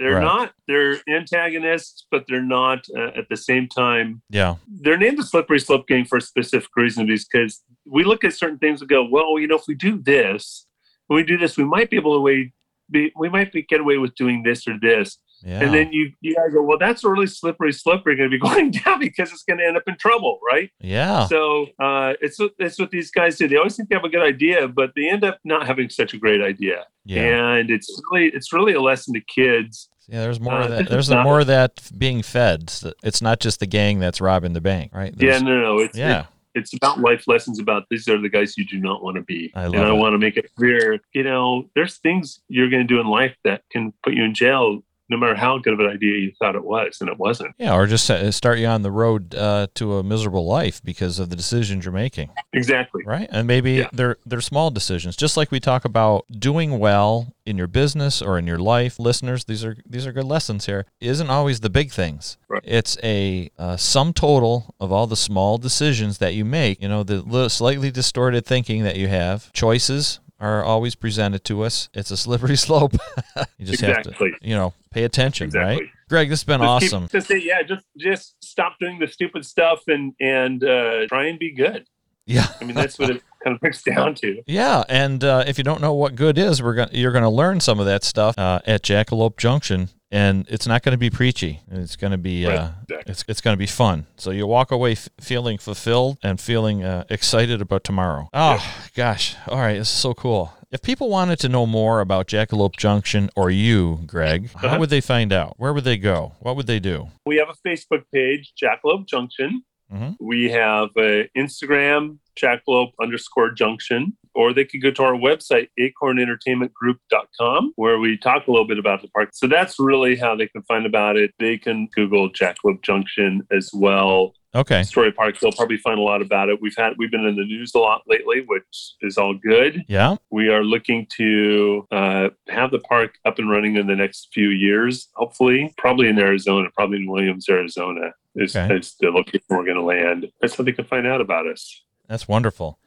They're 0.00 0.14
Right. 0.14 0.22
not. 0.22 0.52
They're 0.66 1.00
antagonists, 1.08 2.06
but 2.10 2.24
they're 2.28 2.42
not 2.42 2.84
uh, 2.96 3.12
at 3.16 3.28
the 3.28 3.36
same 3.36 3.68
time. 3.68 4.22
Yeah. 4.28 4.56
They're 4.68 4.98
named 4.98 5.18
the 5.18 5.22
Slippery 5.22 5.60
Slope 5.60 5.86
Gang 5.86 6.04
for 6.04 6.18
a 6.18 6.20
specific 6.20 6.68
reason 6.76 7.06
because 7.06 7.62
we 7.86 8.02
look 8.02 8.24
at 8.24 8.34
certain 8.34 8.58
things 8.58 8.80
and 8.80 8.90
go, 8.90 9.04
well, 9.08 9.38
you 9.38 9.46
know, 9.46 9.56
if 9.56 9.64
we 9.68 9.74
do 9.74 10.00
this, 10.02 10.66
when 11.06 11.16
we 11.18 11.22
do 11.22 11.36
this, 11.38 11.56
we 11.56 11.64
might 11.64 11.90
be 11.90 11.96
able 11.96 12.14
to 12.14 12.20
way 12.20 12.52
be, 12.90 13.12
we 13.16 13.28
might 13.28 13.52
be, 13.52 13.62
get 13.62 13.80
away 13.80 13.98
with 13.98 14.14
doing 14.14 14.42
this 14.42 14.66
or 14.66 14.74
this. 14.80 15.18
Yeah. 15.44 15.60
And 15.62 15.74
then 15.74 15.92
you 15.92 16.10
you 16.20 16.34
guys 16.34 16.52
go, 16.54 16.62
well, 16.62 16.78
that's 16.78 17.04
a 17.04 17.08
really 17.10 17.26
slippery 17.26 17.72
slope 17.72 18.02
you're 18.06 18.16
going 18.16 18.30
to 18.30 18.34
be 18.34 18.40
going 18.48 18.70
down 18.70 18.98
because 19.00 19.30
it's 19.30 19.42
going 19.44 19.58
to 19.58 19.66
end 19.66 19.76
up 19.76 19.82
in 19.86 19.96
trouble, 19.98 20.40
right? 20.50 20.70
yeah. 20.80 21.26
So 21.26 21.66
uh, 21.78 22.14
it's 22.20 22.38
what- 22.38 22.54
it's 22.58 22.78
what 22.78 22.90
these 22.90 23.10
guys 23.10 23.36
do. 23.36 23.46
They 23.48 23.56
always 23.56 23.76
think 23.76 23.88
they 23.90 23.94
have 23.96 24.04
a 24.04 24.08
good 24.08 24.22
idea, 24.22 24.68
but 24.68 24.92
they 24.96 25.08
end 25.08 25.24
up 25.24 25.38
not 25.44 25.66
having 25.66 25.90
such 25.90 26.14
a 26.14 26.18
great 26.18 26.40
idea. 26.40 26.84
Yeah. 27.04 27.54
And 27.56 27.70
it's 27.70 27.88
really 28.10 28.28
it's 28.28 28.52
really 28.52 28.72
a 28.72 28.80
lesson 28.80 29.12
to 29.14 29.20
kids. 29.20 29.88
Yeah, 30.08 30.20
there's 30.22 30.40
more 30.40 30.52
uh, 30.54 30.64
of 30.64 30.70
that. 30.70 30.88
There's 30.88 31.08
not- 31.10 31.24
more 31.24 31.40
of 31.40 31.46
that 31.48 31.90
being 31.98 32.22
fed. 32.22 32.72
It's 33.02 33.20
not 33.22 33.40
just 33.40 33.60
the 33.60 33.66
gang 33.66 33.98
that's 33.98 34.20
robbing 34.20 34.52
the 34.54 34.60
bank, 34.60 34.92
right? 34.94 35.14
Yeah, 35.16 35.38
no, 35.38 35.60
no, 35.60 35.78
it's 35.78 35.96
yeah. 35.96 36.26
It's 36.54 36.72
about 36.72 37.00
life 37.00 37.26
lessons 37.26 37.58
about 37.58 37.82
these 37.90 38.06
are 38.08 38.16
the 38.20 38.28
guys 38.28 38.56
you 38.56 38.64
do 38.64 38.78
not 38.78 39.02
want 39.02 39.16
to 39.16 39.22
be. 39.22 39.50
I 39.56 39.64
love 39.64 39.74
and 39.74 39.82
I 39.86 39.90
it. 39.90 39.98
want 39.98 40.12
to 40.14 40.18
make 40.18 40.36
it 40.36 40.54
clear, 40.56 41.00
you 41.12 41.24
know, 41.24 41.68
there's 41.74 41.96
things 41.96 42.40
you're 42.48 42.70
going 42.70 42.86
to 42.86 42.94
do 42.94 43.00
in 43.00 43.08
life 43.08 43.34
that 43.42 43.62
can 43.72 43.92
put 44.04 44.14
you 44.14 44.22
in 44.22 44.34
jail 44.34 44.84
no 45.14 45.20
matter 45.20 45.34
how 45.34 45.58
good 45.58 45.72
of 45.74 45.80
an 45.80 45.86
idea 45.86 46.18
you 46.18 46.32
thought 46.38 46.54
it 46.56 46.64
was, 46.64 46.98
and 47.00 47.08
it 47.08 47.18
wasn't. 47.18 47.54
Yeah, 47.58 47.74
or 47.74 47.86
just 47.86 48.10
start 48.34 48.58
you 48.58 48.66
on 48.66 48.82
the 48.82 48.90
road 48.90 49.34
uh, 49.34 49.68
to 49.74 49.98
a 49.98 50.02
miserable 50.02 50.46
life 50.46 50.82
because 50.82 51.18
of 51.18 51.30
the 51.30 51.36
decisions 51.36 51.84
you're 51.84 51.92
making, 51.94 52.30
Exactly. 52.52 53.02
right? 53.06 53.28
And 53.30 53.46
maybe 53.46 53.72
Yeah. 53.74 53.88
they're 53.92 54.16
they're 54.26 54.40
small 54.40 54.70
decisions, 54.70 55.16
just 55.16 55.36
like 55.36 55.50
we 55.50 55.60
talk 55.60 55.84
about 55.84 56.24
doing 56.30 56.78
well 56.78 57.32
in 57.46 57.58
your 57.58 57.66
business 57.66 58.22
or 58.22 58.38
in 58.38 58.46
your 58.46 58.58
life. 58.58 58.98
Listeners, 58.98 59.44
these 59.44 59.64
are 59.64 59.76
these 59.86 60.06
are 60.06 60.12
good 60.12 60.24
lessons 60.24 60.66
here. 60.66 60.86
It 61.00 61.08
isn't 61.08 61.30
always 61.30 61.60
the 61.60 61.70
big 61.70 61.92
things. 61.92 62.36
Right. 62.48 62.62
It's 62.64 62.96
a 63.02 63.50
uh, 63.58 63.76
sum 63.76 64.12
total 64.12 64.74
of 64.80 64.90
all 64.92 65.06
the 65.06 65.16
small 65.16 65.58
decisions 65.58 66.18
that 66.18 66.34
you 66.34 66.44
make. 66.44 66.80
You 66.82 66.88
know, 66.88 67.02
the 67.02 67.20
li- 67.22 67.48
slightly 67.48 67.90
distorted 67.90 68.46
thinking 68.46 68.82
that 68.84 68.96
you 68.96 69.08
have, 69.08 69.52
choices. 69.52 70.20
Are 70.44 70.62
always 70.62 70.94
presented 70.94 71.42
to 71.44 71.62
us. 71.62 71.88
It's 71.94 72.10
a 72.10 72.16
slippery 72.16 72.56
slope. 72.66 72.94
you 73.58 73.66
just 73.66 73.80
have 73.82 74.02
to, 74.02 74.32
you 74.42 74.54
know, 74.54 74.74
pay 74.90 75.04
attention, 75.04 75.50
right? 75.50 75.80
Greg, 76.10 76.28
this 76.28 76.40
has 76.40 76.44
been 76.44 76.60
Just 76.60 76.80
keep- 76.82 76.92
awesome. 76.92 77.08
just 77.08 77.28
say, 77.28 77.38
yeah, 77.38 77.62
just 77.62 77.86
just 77.98 78.36
stop 78.44 78.76
doing 78.78 78.98
the 78.98 79.06
stupid 79.08 79.44
stuff 79.46 79.80
and 79.88 80.12
and 80.20 80.62
uh, 80.62 81.06
try 81.08 81.26
and 81.28 81.38
be 81.38 81.52
good. 81.52 81.86
Yeah. 82.26 82.46
I 82.60 82.64
mean, 82.64 82.74
that's 82.74 82.98
what 82.98 83.10
it 83.10 83.22
kind 83.44 83.54
of 83.54 83.60
breaks 83.60 83.82
down 83.82 84.14
to. 84.16 84.42
Yeah, 84.46 84.84
and 84.88 85.22
uh, 85.24 85.44
if 85.46 85.56
you 85.58 85.64
don't 85.64 85.80
know 85.80 85.92
what 85.94 86.14
good 86.14 86.36
is, 86.38 86.62
we're 86.62 86.74
gonna 86.74 86.90
you're 86.92 87.12
going 87.12 87.24
to 87.24 87.30
learn 87.30 87.60
some 87.60 87.80
of 87.80 87.86
that 87.86 88.04
stuff 88.04 88.38
uh, 88.38 88.60
at 88.66 88.82
Jackalope 88.82 89.36
Junction, 89.38 89.88
and 90.14 90.46
it's 90.48 90.66
not 90.66 90.82
going 90.82 90.92
to 90.98 90.98
be 90.98 91.10
preachy. 91.10 91.60
It's 91.70 91.96
going 91.96 92.12
to 92.12 92.18
be 92.18 92.46
Right, 92.46 92.58
uh, 92.58 92.70
exactly. 92.88 93.10
it's 93.12 93.24
it's 93.28 93.40
going 93.40 93.54
to 93.56 93.58
be 93.58 93.66
fun. 93.66 94.06
So 94.16 94.30
you 94.30 94.46
walk 94.46 94.70
away 94.70 94.92
f- 94.92 95.08
feeling 95.20 95.58
fulfilled 95.58 96.18
and 96.22 96.40
feeling 96.40 96.84
uh, 96.84 97.04
excited 97.10 97.60
about 97.60 97.82
tomorrow. 97.84 98.28
Oh 98.32 98.60
gosh! 98.94 99.36
All 99.48 99.58
right, 99.58 99.78
this 99.78 99.90
is 99.90 100.00
so 100.00 100.14
cool. 100.14 100.52
If 100.70 100.82
people 100.82 101.08
wanted 101.08 101.38
to 101.40 101.48
know 101.48 101.66
more 101.66 102.00
about 102.00 102.26
Jackalope 102.26 102.76
Junction 102.76 103.30
or 103.36 103.48
you, 103.50 104.00
Greg, 104.06 104.50
how 104.56 104.68
Uh-huh. 104.68 104.78
would 104.80 104.90
they 104.90 105.00
find 105.00 105.32
out? 105.32 105.54
Where 105.56 105.72
would 105.72 105.84
they 105.84 105.96
go? 105.98 106.32
What 106.40 106.56
would 106.56 106.66
they 106.66 106.80
do? 106.80 106.96
We 107.26 107.36
have 107.36 107.48
a 107.48 107.68
Facebook 107.68 108.04
page, 108.12 108.52
Jackalope 108.60 109.06
Junction. 109.06 109.62
Mhm. 109.92 110.16
We 110.20 110.50
have 110.50 110.88
a 110.96 111.28
Instagram, 111.36 112.18
Jackalope 112.40 112.92
underscore 113.00 113.50
Junction, 113.52 114.16
or 114.34 114.52
they 114.52 114.64
could 114.64 114.82
go 114.82 114.90
to 114.90 115.02
our 115.02 115.14
website, 115.14 115.68
acornentertainmentgroup.com, 115.80 117.72
where 117.76 117.98
we 117.98 118.16
talk 118.16 118.46
a 118.46 118.50
little 118.50 118.66
bit 118.66 118.78
about 118.78 119.02
the 119.02 119.08
park. 119.08 119.30
So 119.32 119.46
that's 119.46 119.78
really 119.78 120.16
how 120.16 120.36
they 120.36 120.46
can 120.48 120.62
find 120.62 120.86
about 120.86 121.16
it. 121.16 121.32
They 121.38 121.58
can 121.58 121.88
Google 121.94 122.30
Jackalope 122.30 122.82
Junction 122.82 123.46
as 123.50 123.70
well. 123.72 124.34
Okay. 124.56 124.84
Story 124.84 125.10
Park, 125.10 125.40
they'll 125.40 125.50
probably 125.50 125.78
find 125.78 125.98
a 125.98 126.02
lot 126.02 126.22
about 126.22 126.48
it. 126.48 126.60
We've 126.62 126.76
had 126.76 126.92
we've 126.96 127.10
been 127.10 127.24
in 127.24 127.34
the 127.34 127.44
news 127.44 127.72
a 127.74 127.80
lot 127.80 128.02
lately, 128.06 128.44
which 128.46 128.94
is 129.00 129.18
all 129.18 129.34
good. 129.34 129.84
Yeah. 129.88 130.14
We 130.30 130.48
are 130.48 130.62
looking 130.62 131.08
to 131.16 131.86
uh, 131.90 132.28
have 132.48 132.70
the 132.70 132.78
park 132.78 133.16
up 133.24 133.40
and 133.40 133.50
running 133.50 133.74
in 133.76 133.88
the 133.88 133.96
next 133.96 134.28
few 134.32 134.50
years, 134.50 135.08
hopefully, 135.14 135.74
probably 135.76 136.06
in 136.08 136.20
Arizona, 136.20 136.68
probably 136.72 136.98
in 136.98 137.10
Williams, 137.10 137.48
Arizona, 137.48 138.12
is, 138.36 138.54
Okay. 138.54 138.76
is 138.76 138.94
the 139.00 139.10
location 139.10 139.44
we're 139.48 139.64
going 139.64 139.74
to 139.74 139.82
land. 139.82 140.30
That's 140.40 140.54
how 140.54 140.62
they 140.62 140.70
can 140.72 140.84
find 140.84 141.04
out 141.04 141.20
about 141.20 141.48
us. 141.48 141.82
That's 142.06 142.28
wonderful. 142.28 142.78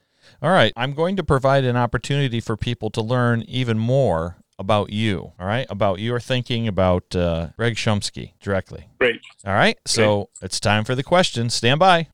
All 0.41 0.51
right. 0.51 0.71
I'm 0.75 0.93
going 0.93 1.15
to 1.15 1.23
provide 1.23 1.63
an 1.63 1.75
opportunity 1.75 2.39
for 2.39 2.55
people 2.57 2.89
to 2.91 3.01
learn 3.01 3.43
even 3.43 3.79
more 3.79 4.37
about 4.59 4.91
you. 4.91 5.33
All 5.39 5.47
right. 5.47 5.65
About 5.69 5.99
your 5.99 6.19
thinking 6.19 6.67
about 6.67 7.15
uh, 7.15 7.49
Greg 7.57 7.75
Shumsky 7.75 8.33
directly. 8.39 8.89
Great. 8.99 9.21
All 9.45 9.53
right. 9.53 9.77
So 9.85 10.29
it's 10.41 10.59
time 10.59 10.83
for 10.83 10.95
the 10.95 11.03
questions. 11.03 11.53
Stand 11.53 11.79
by. 11.79 12.07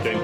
Okay. 0.00 0.16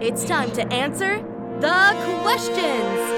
It's 0.00 0.24
time 0.24 0.50
to 0.52 0.66
answer 0.72 1.18
the 1.60 2.20
questions. 2.22 3.17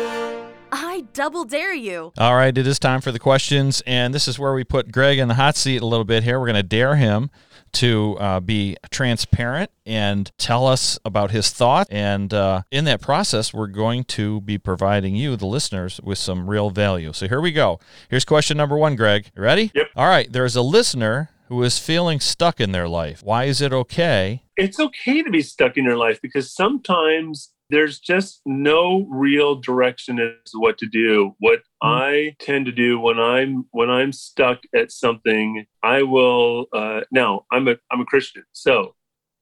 I 0.72 1.06
double 1.12 1.44
dare 1.44 1.74
you. 1.74 2.12
All 2.18 2.36
right. 2.36 2.56
It 2.56 2.66
is 2.66 2.78
time 2.78 3.00
for 3.00 3.12
the 3.12 3.18
questions. 3.18 3.82
And 3.86 4.14
this 4.14 4.28
is 4.28 4.38
where 4.38 4.54
we 4.54 4.64
put 4.64 4.92
Greg 4.92 5.18
in 5.18 5.28
the 5.28 5.34
hot 5.34 5.56
seat 5.56 5.82
a 5.82 5.86
little 5.86 6.04
bit 6.04 6.22
here. 6.22 6.38
We're 6.38 6.46
going 6.46 6.56
to 6.56 6.62
dare 6.62 6.96
him 6.96 7.30
to 7.72 8.16
uh, 8.18 8.40
be 8.40 8.76
transparent 8.90 9.70
and 9.86 10.30
tell 10.38 10.66
us 10.66 10.98
about 11.04 11.30
his 11.30 11.50
thoughts. 11.50 11.88
And 11.90 12.32
uh, 12.34 12.62
in 12.70 12.84
that 12.84 13.00
process, 13.00 13.54
we're 13.54 13.68
going 13.68 14.04
to 14.04 14.40
be 14.40 14.58
providing 14.58 15.14
you, 15.14 15.36
the 15.36 15.46
listeners, 15.46 16.00
with 16.02 16.18
some 16.18 16.48
real 16.50 16.70
value. 16.70 17.12
So 17.12 17.28
here 17.28 17.40
we 17.40 17.52
go. 17.52 17.78
Here's 18.08 18.24
question 18.24 18.56
number 18.56 18.76
one, 18.76 18.96
Greg. 18.96 19.30
You 19.36 19.42
ready? 19.42 19.70
Yep. 19.74 19.86
All 19.96 20.08
right. 20.08 20.30
There's 20.30 20.56
a 20.56 20.62
listener 20.62 21.30
who 21.48 21.62
is 21.62 21.78
feeling 21.78 22.20
stuck 22.20 22.60
in 22.60 22.72
their 22.72 22.88
life. 22.88 23.22
Why 23.24 23.44
is 23.44 23.60
it 23.60 23.72
okay? 23.72 24.42
It's 24.56 24.78
okay 24.78 25.22
to 25.22 25.30
be 25.30 25.42
stuck 25.42 25.76
in 25.76 25.84
your 25.84 25.96
life 25.96 26.20
because 26.22 26.52
sometimes 26.52 27.50
there's 27.70 27.98
just 27.98 28.40
no 28.44 29.06
real 29.08 29.54
direction 29.54 30.18
as 30.18 30.50
to 30.50 30.58
what 30.58 30.78
to 30.78 30.86
do. 30.86 31.34
What 31.38 31.60
I 31.82 32.34
tend 32.40 32.66
to 32.66 32.72
do 32.72 32.98
when 32.98 33.18
I'm 33.18 33.66
when 33.70 33.90
I'm 33.90 34.12
stuck 34.12 34.60
at 34.74 34.92
something, 34.92 35.66
I 35.82 36.02
will. 36.02 36.66
Uh, 36.72 37.00
now 37.10 37.46
I'm 37.52 37.68
a 37.68 37.76
I'm 37.90 38.00
a 38.00 38.04
Christian, 38.04 38.44
so 38.52 38.94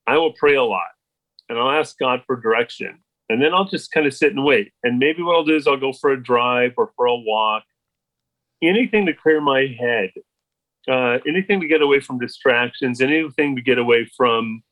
I 0.07 0.19
will 0.19 0.33
pray 0.33 0.55
a 0.55 0.63
lot, 0.63 0.91
and 1.49 1.59
I'll 1.59 1.71
ask 1.71 1.99
God 1.99 2.23
for 2.27 2.41
direction, 2.41 2.99
and 3.29 3.43
then 3.43 3.55
I'll 3.55 3.69
just 3.69 3.91
kind 3.91 4.07
of 4.07 4.15
sit 4.15 4.33
and 4.33 4.45
wait. 4.45 4.73
And 4.83 4.99
maybe 4.99 5.23
what 5.23 5.35
I'll 5.35 5.45
do 5.45 5.57
is 5.57 5.67
I'll 5.67 5.77
go 5.77 5.93
for 5.93 6.11
a 6.11 6.23
drive 6.23 6.75
or 6.77 6.93
for 6.97 7.07
a 7.07 7.17
walk, 7.17 7.65
anything 8.63 9.07
to 9.07 9.15
clear 9.15 9.41
my 9.41 9.75
head, 9.79 10.11
uh, 10.89 11.19
anything 11.27 11.61
to 11.61 11.67
get 11.67 11.83
away 11.83 12.01
from 12.01 12.19
distractions, 12.19 13.01
anything 13.01 13.57
to 13.57 13.63
get 13.63 13.79
away 13.79 14.09
from 14.17 14.63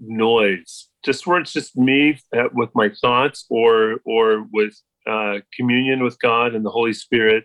noise 0.00 0.88
just 1.06 1.26
where 1.26 1.38
it's 1.38 1.52
just 1.52 1.76
me 1.76 2.18
uh, 2.36 2.48
with 2.52 2.68
my 2.74 2.90
thoughts 3.00 3.46
or 3.48 4.00
or 4.04 4.46
with 4.52 4.74
uh, 5.06 5.38
communion 5.56 6.02
with 6.02 6.18
god 6.20 6.54
and 6.54 6.64
the 6.66 6.70
holy 6.70 6.92
spirit 6.92 7.44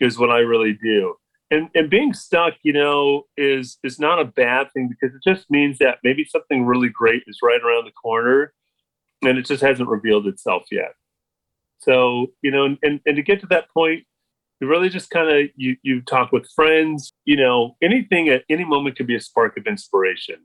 is 0.00 0.18
what 0.18 0.30
i 0.30 0.38
really 0.38 0.72
do. 0.72 1.14
And 1.50 1.68
and 1.74 1.90
being 1.90 2.14
stuck 2.14 2.54
you 2.62 2.72
know 2.72 3.24
is 3.36 3.78
is 3.82 3.98
not 3.98 4.20
a 4.20 4.24
bad 4.24 4.72
thing 4.72 4.88
because 4.88 5.14
it 5.14 5.22
just 5.28 5.50
means 5.50 5.78
that 5.78 5.98
maybe 6.02 6.24
something 6.24 6.64
really 6.64 6.88
great 6.88 7.22
is 7.26 7.38
right 7.42 7.60
around 7.60 7.84
the 7.84 7.92
corner 7.92 8.52
and 9.22 9.36
it 9.38 9.46
just 9.46 9.62
hasn't 9.62 9.88
revealed 9.88 10.26
itself 10.26 10.64
yet. 10.70 10.92
So 11.78 12.28
you 12.42 12.50
know 12.50 12.64
and 12.82 13.00
and 13.04 13.16
to 13.16 13.22
get 13.22 13.40
to 13.40 13.46
that 13.48 13.68
point 13.70 14.04
you 14.60 14.68
really 14.68 14.88
just 14.88 15.10
kind 15.10 15.28
of 15.28 15.50
you 15.56 15.76
you 15.82 16.02
talk 16.02 16.32
with 16.32 16.48
friends 16.54 17.12
you 17.24 17.36
know 17.36 17.76
anything 17.82 18.28
at 18.28 18.44
any 18.48 18.64
moment 18.64 18.96
could 18.96 19.08
be 19.08 19.16
a 19.16 19.20
spark 19.20 19.56
of 19.56 19.66
inspiration. 19.66 20.36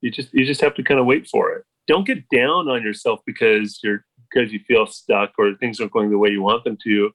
You 0.00 0.10
just 0.10 0.32
you 0.32 0.44
just 0.44 0.60
have 0.60 0.74
to 0.74 0.82
kind 0.82 1.00
of 1.00 1.06
wait 1.06 1.28
for 1.28 1.52
it 1.52 1.64
don't 1.86 2.06
get 2.06 2.28
down 2.30 2.68
on 2.68 2.82
yourself 2.82 3.20
because 3.26 3.80
you're 3.82 4.04
because 4.32 4.52
you 4.52 4.60
feel 4.66 4.86
stuck 4.86 5.32
or 5.38 5.54
things 5.54 5.80
aren't 5.80 5.92
going 5.92 6.10
the 6.10 6.18
way 6.18 6.30
you 6.30 6.42
want 6.42 6.64
them 6.64 6.76
to 6.84 7.10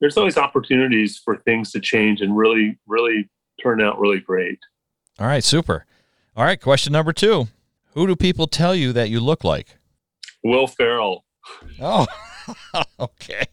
there's 0.00 0.16
always 0.16 0.36
opportunities 0.36 1.18
for 1.24 1.36
things 1.38 1.70
to 1.72 1.80
change 1.80 2.20
and 2.20 2.36
really 2.36 2.78
really 2.86 3.28
turn 3.62 3.80
out 3.82 3.98
really 3.98 4.20
great 4.20 4.58
All 5.18 5.26
right. 5.26 5.42
Super. 5.44 5.86
All 6.36 6.44
right. 6.44 6.60
Question 6.60 6.92
number 6.92 7.12
two 7.12 7.48
Who 7.94 8.06
do 8.06 8.14
people 8.16 8.46
tell 8.46 8.74
you 8.74 8.92
that 8.92 9.08
you 9.10 9.20
look 9.20 9.44
like? 9.44 9.76
will 10.44 10.66
ferrell 10.66 11.24
Oh, 11.80 12.06
okay. 13.00 13.46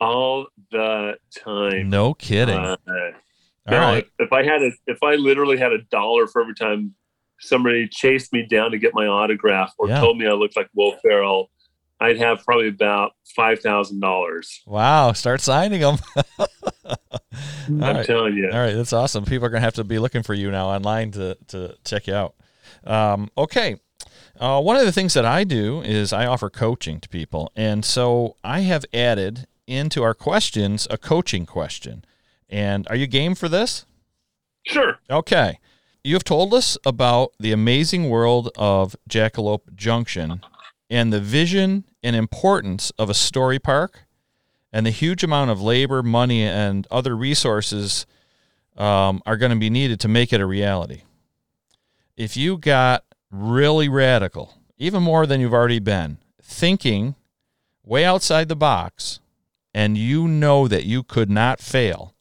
all 0.00 0.46
the 0.70 1.14
time 1.36 1.88
No 1.90 2.14
kidding. 2.14 2.56
Uh, 2.58 2.76
All 3.68 3.78
right. 3.78 4.06
if 4.18 4.32
i 4.32 4.42
had 4.42 4.62
a 4.62 4.70
if 4.86 5.02
i 5.02 5.14
literally 5.14 5.56
had 5.56 5.72
a 5.72 5.82
dollar 5.90 6.26
for 6.26 6.42
every 6.42 6.54
time 6.54 6.94
somebody 7.44 7.86
chased 7.88 8.32
me 8.32 8.44
down 8.46 8.70
to 8.70 8.78
get 8.78 8.92
my 8.94 9.06
autograph 9.06 9.72
or 9.78 9.88
Yeah. 9.88 10.00
told 10.00 10.18
me 10.18 10.26
i 10.26 10.32
looked 10.32 10.56
like 10.56 10.68
will 10.74 10.96
ferrell 11.02 11.50
i'd 12.00 12.18
have 12.18 12.44
probably 12.44 12.68
about 12.68 13.12
five 13.36 13.60
thousand 13.60 14.00
dollars 14.00 14.62
Wow. 14.66 15.12
Start 15.12 15.40
signing 15.40 15.80
them. 15.80 15.98
I'm 17.68 17.80
right. 17.80 18.06
telling 18.06 18.34
you 18.36 18.50
All 18.52 18.58
right, 18.58 18.74
that's 18.74 18.92
awesome. 18.92 19.24
People 19.24 19.46
are 19.46 19.50
gonna 19.50 19.60
have 19.62 19.74
to 19.74 19.84
be 19.84 19.98
looking 19.98 20.22
for 20.22 20.34
you 20.34 20.50
now 20.50 20.68
online 20.68 21.10
to 21.12 21.36
to 21.48 21.76
check 21.84 22.06
you 22.06 22.14
out. 22.14 22.34
Um, 22.84 23.30
okay, 23.36 23.76
uh, 24.38 24.60
one 24.60 24.76
of 24.76 24.84
the 24.84 24.92
things 24.92 25.14
that 25.14 25.24
I 25.24 25.44
do 25.44 25.80
is 25.82 26.12
I 26.12 26.26
offer 26.26 26.50
coaching 26.50 27.00
to 27.00 27.08
people, 27.08 27.50
and 27.56 27.84
so 27.84 28.36
I 28.44 28.60
have 28.60 28.84
added 28.92 29.46
into 29.66 30.02
our 30.02 30.14
questions 30.14 30.86
a 30.90 30.98
coaching 30.98 31.46
question. 31.46 32.04
And 32.48 32.86
are 32.88 32.96
you 32.96 33.06
game 33.06 33.34
for 33.34 33.48
this? 33.48 33.86
sure 34.66 34.98
Okay, 35.10 35.58
you 36.04 36.14
have 36.14 36.24
told 36.24 36.52
us 36.52 36.76
about 36.84 37.32
the 37.40 37.50
amazing 37.50 38.10
world 38.10 38.50
of 38.56 38.94
Jackalope 39.08 39.74
Junction 39.74 40.42
and 40.90 41.10
the 41.10 41.20
vision 41.20 41.84
and 42.02 42.14
importance 42.14 42.92
of 42.98 43.08
a 43.08 43.14
story 43.14 43.58
park 43.58 44.04
and 44.70 44.84
the 44.84 44.90
huge 44.90 45.24
amount 45.24 45.50
of 45.50 45.62
labor, 45.62 46.02
money, 46.02 46.42
and 46.42 46.86
other 46.90 47.16
resources 47.16 48.04
um, 48.76 49.22
are 49.24 49.38
going 49.38 49.50
to 49.50 49.56
be 49.56 49.70
needed 49.70 49.98
to 50.00 50.08
make 50.08 50.32
it 50.32 50.42
a 50.42 50.46
reality. 50.46 51.02
If 52.18 52.36
you 52.36 52.58
got 52.58 53.04
really 53.30 53.88
radical, 53.88 54.58
even 54.76 55.02
more 55.02 55.26
than 55.26 55.40
you've 55.40 55.54
already 55.54 55.78
been, 55.78 56.18
thinking 56.42 57.14
way 57.82 58.04
outside 58.04 58.48
the 58.48 58.56
box, 58.56 59.20
and 59.72 59.96
you 59.96 60.28
know 60.28 60.68
that 60.68 60.84
you 60.84 61.02
could 61.02 61.30
not 61.30 61.60
fail, 61.60 62.13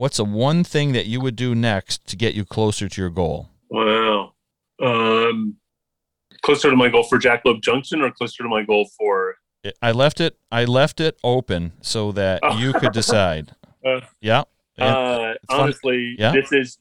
what's 0.00 0.16
the 0.16 0.24
one 0.24 0.64
thing 0.64 0.92
that 0.92 1.04
you 1.04 1.20
would 1.20 1.36
do 1.36 1.54
next 1.54 2.06
to 2.06 2.16
get 2.16 2.32
you 2.34 2.42
closer 2.42 2.88
to 2.88 3.00
your 3.02 3.10
goal? 3.10 3.50
Wow. 3.68 4.32
Um, 4.82 5.56
closer 6.40 6.70
to 6.70 6.76
my 6.76 6.88
goal 6.88 7.02
for 7.02 7.18
Jack 7.18 7.44
Jackalope 7.44 7.62
Junction 7.62 8.00
or 8.00 8.10
closer 8.10 8.42
to 8.42 8.48
my 8.48 8.62
goal 8.62 8.88
for? 8.96 9.34
I 9.82 9.92
left 9.92 10.18
it. 10.22 10.38
I 10.50 10.64
left 10.64 11.00
it 11.00 11.18
open 11.22 11.72
so 11.82 12.12
that 12.12 12.40
Oh. 12.42 12.56
you 12.62 12.72
could 12.72 12.92
decide. 12.92 13.54
Uh, 13.84 14.00
yeah. 14.22 14.44
Yeah. 14.78 14.86
Uh, 14.96 15.34
honestly, 15.50 16.16
Yeah. 16.18 16.32
this 16.32 16.50
is. 16.50 16.78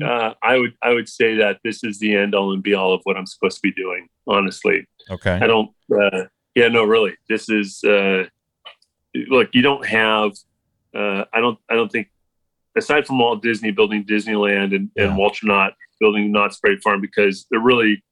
Uh, 0.00 0.34
I 0.42 0.56
would 0.58 0.74
I 0.82 0.90
would 0.92 1.08
say 1.08 1.34
that 1.36 1.58
this 1.64 1.82
is 1.82 1.98
the 1.98 2.14
end 2.14 2.34
all 2.34 2.52
and 2.52 2.62
be 2.62 2.74
all 2.74 2.92
of 2.94 3.00
what 3.04 3.16
I'm 3.16 3.26
supposed 3.26 3.56
to 3.56 3.62
be 3.62 3.72
doing. 3.72 4.08
Honestly, 4.28 4.86
Okay. 5.10 5.32
I 5.42 5.46
don't. 5.48 5.70
Uh, 5.90 6.24
yeah, 6.54 6.68
no, 6.68 6.84
really. 6.84 7.14
This 7.28 7.48
is. 7.48 7.82
Uh, 7.82 8.24
look, 9.14 9.48
you 9.52 9.62
don't 9.62 9.84
have. 9.86 10.30
Uh, 10.94 11.24
I 11.32 11.40
don't. 11.40 11.58
I 11.68 11.74
don't 11.74 11.90
think. 11.90 12.08
Aside 12.76 13.06
from 13.06 13.18
Walt 13.18 13.42
Disney 13.42 13.70
building 13.70 14.04
Disneyland 14.04 14.74
and, 14.74 14.90
Yeah. 14.96 15.04
and 15.08 15.16
Walter 15.16 15.46
Knott 15.46 15.74
building 16.00 16.30
Knott's 16.30 16.60
Berry 16.60 16.78
Farm, 16.78 17.00
because 17.00 17.46
they're 17.50 17.60
really 17.60 18.02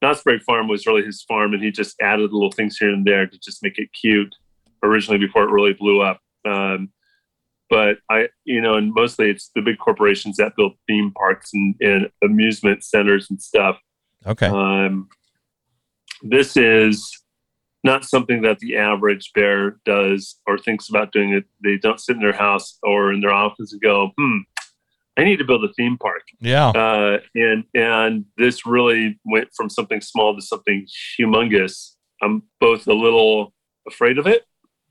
Knott's 0.00 0.22
Berry 0.22 0.40
Farm 0.40 0.68
was 0.68 0.86
really 0.86 1.04
his 1.04 1.22
farm, 1.22 1.54
and 1.54 1.62
he 1.62 1.70
just 1.70 1.94
added 2.00 2.32
little 2.32 2.50
things 2.50 2.76
here 2.76 2.90
and 2.90 3.04
there 3.04 3.26
to 3.26 3.38
just 3.38 3.62
make 3.62 3.78
it 3.78 3.88
cute. 4.00 4.34
Originally, 4.84 5.18
before 5.18 5.44
it 5.44 5.52
really 5.52 5.74
blew 5.74 6.00
up. 6.02 6.18
Um, 6.44 6.90
but 7.70 7.98
I, 8.10 8.28
you 8.44 8.60
know, 8.60 8.74
and 8.74 8.92
mostly 8.92 9.30
it's 9.30 9.50
the 9.54 9.62
big 9.62 9.78
corporations 9.78 10.36
that 10.38 10.56
build 10.56 10.72
theme 10.88 11.12
parks 11.16 11.50
and, 11.54 11.76
and 11.80 12.10
amusement 12.22 12.82
centers 12.82 13.28
and 13.30 13.40
stuff. 13.40 13.78
Okay. 14.26 14.46
Um, 14.46 15.08
this 16.22 16.56
is 16.56 17.21
not 17.84 18.04
something 18.04 18.42
that 18.42 18.58
the 18.60 18.76
average 18.76 19.32
bear 19.34 19.78
does 19.84 20.36
or 20.46 20.56
thinks 20.58 20.88
about 20.88 21.12
doing 21.12 21.32
it. 21.32 21.44
They 21.62 21.76
don't 21.76 22.00
sit 22.00 22.16
in 22.16 22.22
their 22.22 22.32
house 22.32 22.78
or 22.82 23.12
in 23.12 23.20
their 23.20 23.32
office 23.32 23.72
and 23.72 23.80
go, 23.82 24.12
"Hmm, 24.16 24.38
I 25.16 25.24
need 25.24 25.38
to 25.38 25.44
build 25.44 25.64
a 25.64 25.72
theme 25.74 25.98
park." 25.98 26.22
yeah. 26.40 26.68
Uh, 26.68 27.18
and 27.34 27.64
and 27.74 28.24
this 28.36 28.64
really 28.66 29.18
went 29.24 29.48
from 29.56 29.68
something 29.68 30.00
small 30.00 30.34
to 30.36 30.42
something 30.42 30.86
humongous. 31.18 31.94
I'm 32.22 32.42
both 32.60 32.86
a 32.86 32.94
little 32.94 33.52
afraid 33.88 34.18
of 34.18 34.26
it, 34.26 34.44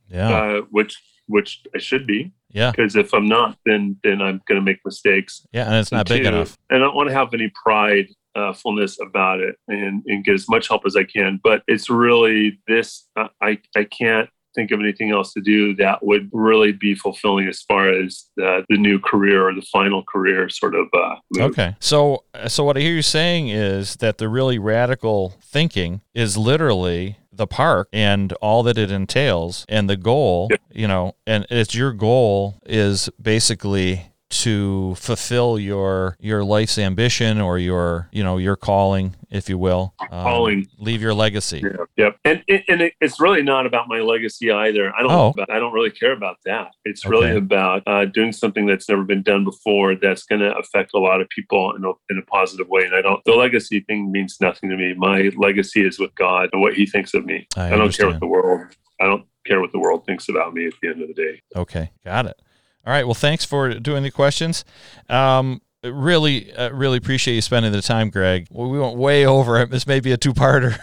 Yeah. 0.09 0.29
uh, 0.29 0.61
which 0.69 0.97
which 1.27 1.63
I 1.73 1.77
should 1.79 2.05
be, 2.05 2.33
Yeah. 2.49 2.71
because 2.71 2.97
if 2.97 3.13
I'm 3.13 3.27
not, 3.27 3.57
then 3.65 3.97
then 4.03 4.21
I'm 4.21 4.41
going 4.47 4.59
to 4.59 4.65
make 4.65 4.79
mistakes. 4.83 5.45
Yeah. 5.53 5.65
And 5.67 5.75
it's 5.75 5.91
not 5.93 6.09
big 6.09 6.23
Two, 6.23 6.27
enough. 6.29 6.57
I 6.69 6.77
don't 6.77 6.93
want 6.95 7.07
to 7.07 7.13
have 7.15 7.33
any 7.33 7.49
pride 7.63 8.07
uh, 8.35 8.53
fullness 8.53 8.99
about 9.01 9.39
it 9.39 9.55
and, 9.67 10.03
and 10.07 10.23
get 10.23 10.33
as 10.35 10.47
much 10.49 10.67
help 10.67 10.83
as 10.85 10.95
I 10.95 11.03
can. 11.03 11.39
But 11.43 11.63
it's 11.67 11.89
really 11.89 12.59
this. 12.67 13.07
I 13.41 13.59
I 13.75 13.83
can't 13.85 14.29
think 14.53 14.71
of 14.71 14.81
anything 14.81 15.11
else 15.11 15.31
to 15.31 15.39
do 15.39 15.73
that 15.77 16.03
would 16.03 16.29
really 16.33 16.73
be 16.73 16.93
fulfilling 16.93 17.47
as 17.47 17.61
far 17.61 17.87
as 17.87 18.25
the, 18.35 18.65
the 18.67 18.75
new 18.77 18.99
career 18.99 19.47
or 19.47 19.53
the 19.55 19.61
final 19.61 20.03
career 20.03 20.49
sort 20.49 20.75
of 20.75 20.87
uh. 20.93 21.15
Okay. 21.39 21.75
So 21.79 22.23
so 22.47 22.63
what 22.65 22.75
I 22.77 22.81
hear 22.81 22.93
you 22.93 23.01
saying 23.01 23.47
is 23.49 23.95
that 23.97 24.17
the 24.17 24.27
really 24.27 24.59
radical 24.59 25.35
thinking 25.41 26.01
is 26.13 26.37
literally 26.37 27.17
the 27.33 27.47
park 27.47 27.87
and 27.93 28.33
all 28.33 28.61
that 28.63 28.77
it 28.77 28.91
entails 28.91 29.65
and 29.69 29.89
the 29.89 29.95
goal, 29.95 30.49
Yeah. 30.51 30.57
you 30.69 30.87
know, 30.87 31.15
and 31.25 31.47
it's 31.49 31.73
your 31.73 31.93
goal 31.93 32.59
is 32.65 33.09
basically 33.21 34.10
to 34.31 34.95
fulfill 34.95 35.59
your 35.59 36.17
your 36.19 36.43
life's 36.43 36.77
ambition 36.77 37.39
or 37.39 37.57
your 37.57 38.09
you 38.11 38.23
know 38.23 38.37
your 38.37 38.55
calling 38.55 39.15
if 39.29 39.49
you 39.49 39.57
will 39.57 39.93
um, 39.99 40.09
Calling. 40.09 40.67
leave 40.77 41.01
your 41.01 41.13
legacy 41.13 41.61
Yeah. 41.63 41.85
Yep. 41.97 42.17
And 42.25 42.43
and 42.47 42.63
and 42.67 42.81
it, 42.81 42.93
it's 42.99 43.19
really 43.19 43.43
not 43.43 43.65
about 43.65 43.87
my 43.87 43.99
legacy 43.99 44.51
either. 44.51 44.93
I 44.95 45.01
don't. 45.01 45.11
Oh. 45.11 45.33
I 45.49 45.59
don't 45.59 45.73
really 45.73 45.91
care 45.91 46.13
about 46.13 46.37
that. 46.45 46.71
It's 46.85 47.05
really 47.05 47.35
about 47.35 47.83
uh, 47.85 48.05
doing 48.05 48.31
something 48.31 48.65
that's 48.65 48.89
never 48.89 49.03
been 49.03 49.21
done 49.21 49.43
before. 49.43 49.95
That's 49.95 50.23
going 50.23 50.41
to 50.41 50.55
affect 50.57 50.93
a 50.93 50.99
lot 50.99 51.21
of 51.21 51.29
people 51.29 51.75
in 51.75 51.83
a, 51.83 51.91
in 52.09 52.17
a 52.17 52.21
positive 52.23 52.67
way. 52.69 52.83
And 52.85 52.95
I 52.95 53.01
don't. 53.01 53.23
The 53.25 53.33
legacy 53.33 53.81
thing 53.81 54.11
means 54.11 54.37
nothing 54.41 54.69
to 54.69 54.77
me. 54.77 54.93
My 54.95 55.31
legacy 55.37 55.85
is 55.85 55.99
with 55.99 56.13
God 56.15 56.49
and 56.53 56.61
what 56.61 56.73
He 56.73 56.85
thinks 56.85 57.13
of 57.13 57.25
me. 57.25 57.47
I 57.55 57.73
I, 57.73 57.77
don't 57.77 57.95
care 57.95 58.07
what 58.07 58.19
the 58.19 58.27
world. 58.27 58.61
I 58.99 59.05
don't 59.05 59.25
care 59.45 59.61
what 59.61 59.71
the 59.71 59.79
world 59.79 60.05
thinks 60.05 60.29
about 60.29 60.53
me 60.53 60.67
at 60.67 60.73
the 60.81 60.89
end 60.89 61.01
of 61.01 61.07
the 61.07 61.13
day. 61.13 61.41
Okay, 61.55 61.91
got 62.03 62.25
it. 62.25 62.41
All 62.85 62.93
right. 62.93 63.05
Well, 63.05 63.13
thanks 63.13 63.45
for 63.45 63.73
doing 63.75 64.03
the 64.03 64.11
questions. 64.11 64.65
Um, 65.09 65.61
really, 65.83 66.53
uh, 66.53 66.71
really 66.71 66.97
appreciate 66.97 67.35
you 67.35 67.41
spending 67.41 67.71
the 67.71 67.81
time, 67.81 68.09
Greg. 68.09 68.47
We 68.51 68.79
went 68.79 68.97
way 68.97 69.25
over 69.25 69.59
it. 69.59 69.69
This 69.69 69.87
may 69.87 69.99
be 69.99 70.11
a 70.11 70.17
two-parter, 70.17 70.77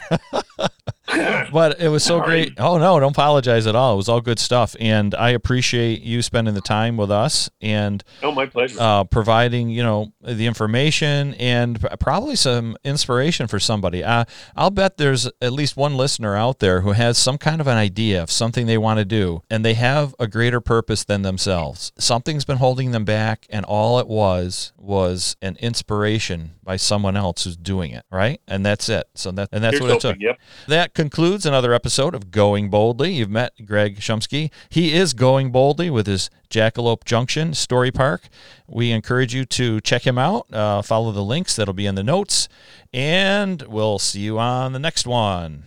but 1.52 1.80
it 1.80 1.88
was 1.88 2.04
so 2.04 2.20
great. 2.20 2.54
Oh 2.58 2.78
no, 2.78 2.98
don't 3.00 3.12
apologize 3.12 3.66
at 3.66 3.74
all. 3.74 3.94
It 3.94 3.96
was 3.96 4.08
all 4.08 4.20
good 4.20 4.38
stuff, 4.38 4.76
and 4.78 5.14
I 5.14 5.30
appreciate 5.30 6.02
you 6.02 6.22
spending 6.22 6.54
the 6.54 6.60
time 6.60 6.96
with 6.96 7.10
us 7.10 7.48
and 7.60 8.02
Oh, 8.22 8.32
my 8.32 8.46
pleasure. 8.46 8.76
uh, 8.80 9.04
providing 9.04 9.68
you 9.70 9.82
know 9.82 10.12
the 10.22 10.46
information 10.46 11.34
and 11.34 11.80
probably 12.00 12.36
some 12.36 12.76
inspiration 12.84 13.46
for 13.46 13.58
somebody. 13.58 14.04
Uh, 14.04 14.24
I'll 14.56 14.70
bet 14.70 14.96
there's 14.96 15.28
at 15.40 15.52
least 15.52 15.76
one 15.76 15.96
listener 15.96 16.36
out 16.36 16.58
there 16.58 16.82
who 16.82 16.92
has 16.92 17.16
some 17.18 17.38
kind 17.38 17.60
of 17.60 17.66
an 17.66 17.76
idea 17.78 18.22
of 18.22 18.30
something 18.30 18.66
they 18.66 18.78
want 18.78 18.98
to 18.98 19.04
do, 19.04 19.42
and 19.50 19.64
they 19.64 19.74
have 19.74 20.14
a 20.18 20.26
greater 20.26 20.60
purpose 20.60 21.04
than 21.04 21.22
themselves. 21.22 21.92
Something's 21.98 22.44
been 22.44 22.58
holding 22.58 22.90
them 22.90 23.04
back, 23.04 23.46
and 23.50 23.64
all 23.64 23.98
it 23.98 24.08
was 24.08 24.72
was 24.76 25.36
an 25.42 25.56
inspiration 25.60 26.52
by 26.62 26.76
someone 26.76 27.16
else 27.16 27.44
who's 27.44 27.56
doing 27.56 27.90
it, 27.92 28.04
right? 28.10 28.40
And 28.46 28.64
that's 28.64 28.88
it. 28.88 29.06
So 29.14 29.30
that 29.32 29.48
and 29.52 29.62
that's 29.64 29.78
Here's 29.78 29.82
what 29.82 29.96
it 29.96 30.00
took. 30.00 30.16
Yep. 30.20 30.38
That 30.78 30.94
concludes 30.94 31.44
another 31.44 31.74
episode 31.74 32.14
of 32.14 32.30
Going 32.30 32.70
Boldly. 32.70 33.12
You've 33.14 33.28
met 33.28 33.66
Greg 33.66 33.98
Shumsky. 33.98 34.52
He 34.68 34.94
is 34.94 35.12
going 35.12 35.50
boldly 35.50 35.90
with 35.90 36.06
his 36.06 36.30
Jackalope 36.50 37.02
Junction 37.04 37.52
Story 37.54 37.90
Park. 37.90 38.28
We 38.68 38.92
encourage 38.92 39.34
you 39.34 39.44
to 39.46 39.80
check 39.80 40.06
him 40.06 40.18
out. 40.18 40.46
Uh, 40.54 40.82
follow 40.82 41.10
the 41.10 41.24
links 41.24 41.56
that'll 41.56 41.74
be 41.74 41.86
in 41.86 41.96
the 41.96 42.04
notes, 42.04 42.48
and 42.92 43.60
we'll 43.62 43.98
see 43.98 44.20
you 44.20 44.38
on 44.38 44.72
the 44.72 44.78
next 44.78 45.04
one. 45.04 45.64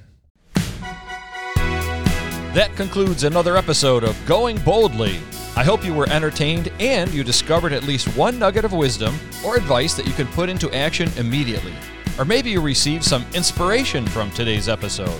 That 2.53 2.71
concludes 2.77 3.25
another 3.25 3.57
episode 3.57 4.05
of 4.05 4.17
Going 4.25 4.59
Boldly. 4.59 5.19
I 5.57 5.65
hope 5.65 5.83
you 5.83 5.93
were 5.93 6.07
entertained 6.09 6.71
and 6.79 7.13
you 7.13 7.25
discovered 7.25 7.73
at 7.73 7.83
least 7.83 8.07
one 8.15 8.39
nugget 8.39 8.63
of 8.63 8.71
wisdom 8.71 9.19
or 9.45 9.57
advice 9.57 9.93
that 9.95 10.07
you 10.07 10.13
can 10.13 10.27
put 10.27 10.47
into 10.47 10.73
action 10.73 11.11
immediately. 11.17 11.73
Or 12.17 12.25
maybe 12.25 12.49
you 12.51 12.61
received 12.61 13.03
some 13.03 13.25
inspiration 13.33 14.05
from 14.05 14.31
today's 14.31 14.69
episode. 14.69 15.19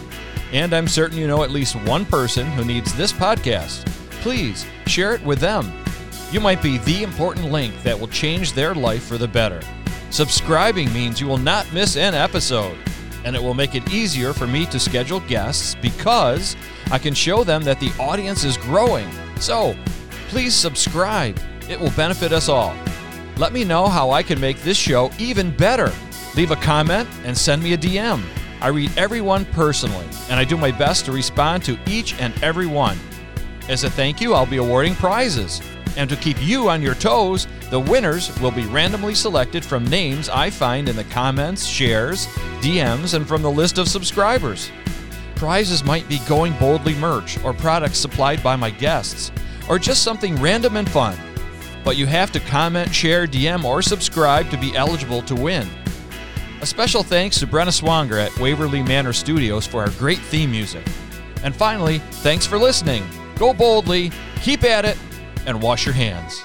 And 0.52 0.74
I'm 0.74 0.88
certain 0.88 1.18
you 1.18 1.28
know 1.28 1.44
at 1.44 1.52
least 1.52 1.76
one 1.88 2.06
person 2.06 2.46
who 2.52 2.66
needs 2.66 2.94
this 2.94 3.14
podcast. 3.14 3.86
Please 4.22 4.66
share 4.86 5.14
it 5.14 5.24
with 5.24 5.40
them. 5.40 5.72
You 6.32 6.40
might 6.40 6.62
be 6.62 6.78
the 6.80 7.04
important 7.04 7.52
link 7.52 7.74
that 7.84 8.00
will 8.00 8.08
change 8.08 8.54
their 8.54 8.76
life 8.76 9.04
for 9.04 9.18
the 9.18 9.28
better. 9.28 9.62
Subscribing 10.12 10.92
means 10.94 11.22
you 11.22 11.28
will 11.28 11.38
not 11.38 11.72
miss 11.74 11.96
an 11.96 12.14
episode, 12.14 12.78
and 13.24 13.36
it 13.36 13.42
will 13.42 13.54
make 13.54 13.76
it 13.76 13.94
easier 13.94 14.34
for 14.34 14.46
me 14.46 14.66
to 14.68 14.80
schedule 14.80 15.22
guests 15.22 15.76
because 15.76 16.56
I 16.92 17.00
can 17.00 17.14
show 17.14 17.44
them 17.44 17.64
that 17.64 17.80
the 17.80 17.92
audience 18.00 18.44
is 18.44 18.58
growing. 18.58 19.10
So, 19.40 19.76
please 20.28 20.54
subscribe. 20.54 21.40
It 21.70 21.80
will 21.80 21.92
benefit 21.92 22.34
us 22.34 22.50
all. 22.50 22.76
Let 23.38 23.54
me 23.54 23.64
know 23.64 23.88
how 23.88 24.12
I 24.12 24.22
can 24.22 24.40
make 24.40 24.62
this 24.62 24.78
show 24.78 25.12
even 25.18 25.56
better. 25.56 25.92
Leave 26.36 26.52
a 26.52 26.56
comment 26.56 27.10
and 27.26 27.38
send 27.38 27.62
me 27.62 27.74
a 27.74 27.78
DM. 27.78 28.24
I 28.62 28.68
read 28.70 28.98
everyone 28.98 29.44
personally, 29.46 30.06
and 30.30 30.40
I 30.40 30.46
do 30.46 30.56
my 30.56 30.72
best 30.72 31.06
to 31.06 31.12
respond 31.12 31.64
to 31.66 31.78
each 31.88 32.14
and 32.22 32.34
every 32.44 32.68
one. 32.68 32.98
As 33.68 33.84
a 33.84 33.90
thank 33.90 34.22
you, 34.22 34.34
I'll 34.34 34.46
be 34.46 34.58
awarding 34.58 34.96
prizes. 34.96 35.62
And 35.98 36.10
to 36.10 36.16
keep 36.16 36.42
you 36.42 36.70
on 36.70 36.82
your 36.82 36.96
toes, 36.96 37.48
the 37.70 37.80
winners 37.80 38.38
will 38.40 38.52
be 38.52 38.66
randomly 38.66 39.14
selected 39.14 39.66
from 39.66 39.86
names 39.86 40.30
I 40.30 40.50
find 40.50 40.88
in 40.88 40.96
the 40.96 41.04
comments, 41.06 41.66
shares, 41.66 42.28
DMs, 42.62 43.14
and 43.14 43.28
from 43.28 43.42
the 43.42 43.52
list 43.52 43.78
of 43.78 43.90
subscribers. 43.90 44.72
Prizes 45.36 45.84
might 45.84 46.08
be 46.08 46.20
going 46.28 46.54
boldly 46.60 46.96
merch 46.96 47.44
or 47.44 47.54
products 47.54 47.98
supplied 47.98 48.42
by 48.42 48.56
my 48.56 48.70
guests, 48.70 49.32
or 49.68 49.78
just 49.80 50.04
something 50.04 50.36
random 50.36 50.78
and 50.78 50.90
fun. 50.90 51.18
But 51.84 51.98
you 51.98 52.06
have 52.06 52.32
to 52.34 52.40
comment, 52.40 52.94
share, 52.94 53.28
DM, 53.28 53.64
or 53.66 53.82
subscribe 53.82 54.50
to 54.52 54.58
be 54.58 54.76
eligible 54.76 55.24
to 55.24 55.36
win. 55.36 55.68
A 56.62 56.66
special 56.68 57.02
thanks 57.02 57.40
to 57.40 57.48
Brenna 57.48 57.74
Swanger 57.74 58.20
at 58.20 58.38
Waverly 58.38 58.84
Manor 58.84 59.14
Studios 59.14 59.66
for 59.66 59.82
our 59.82 59.90
great 59.98 60.20
theme 60.20 60.52
music. 60.52 60.86
And 61.44 61.56
finally, 61.56 61.98
thanks 62.22 62.46
for 62.46 62.60
listening. 62.60 63.04
Go 63.36 63.52
boldly, 63.52 64.12
keep 64.44 64.64
at 64.64 64.86
it, 64.86 64.96
and 65.48 65.60
wash 65.60 65.88
your 65.88 65.96
hands. 65.96 66.44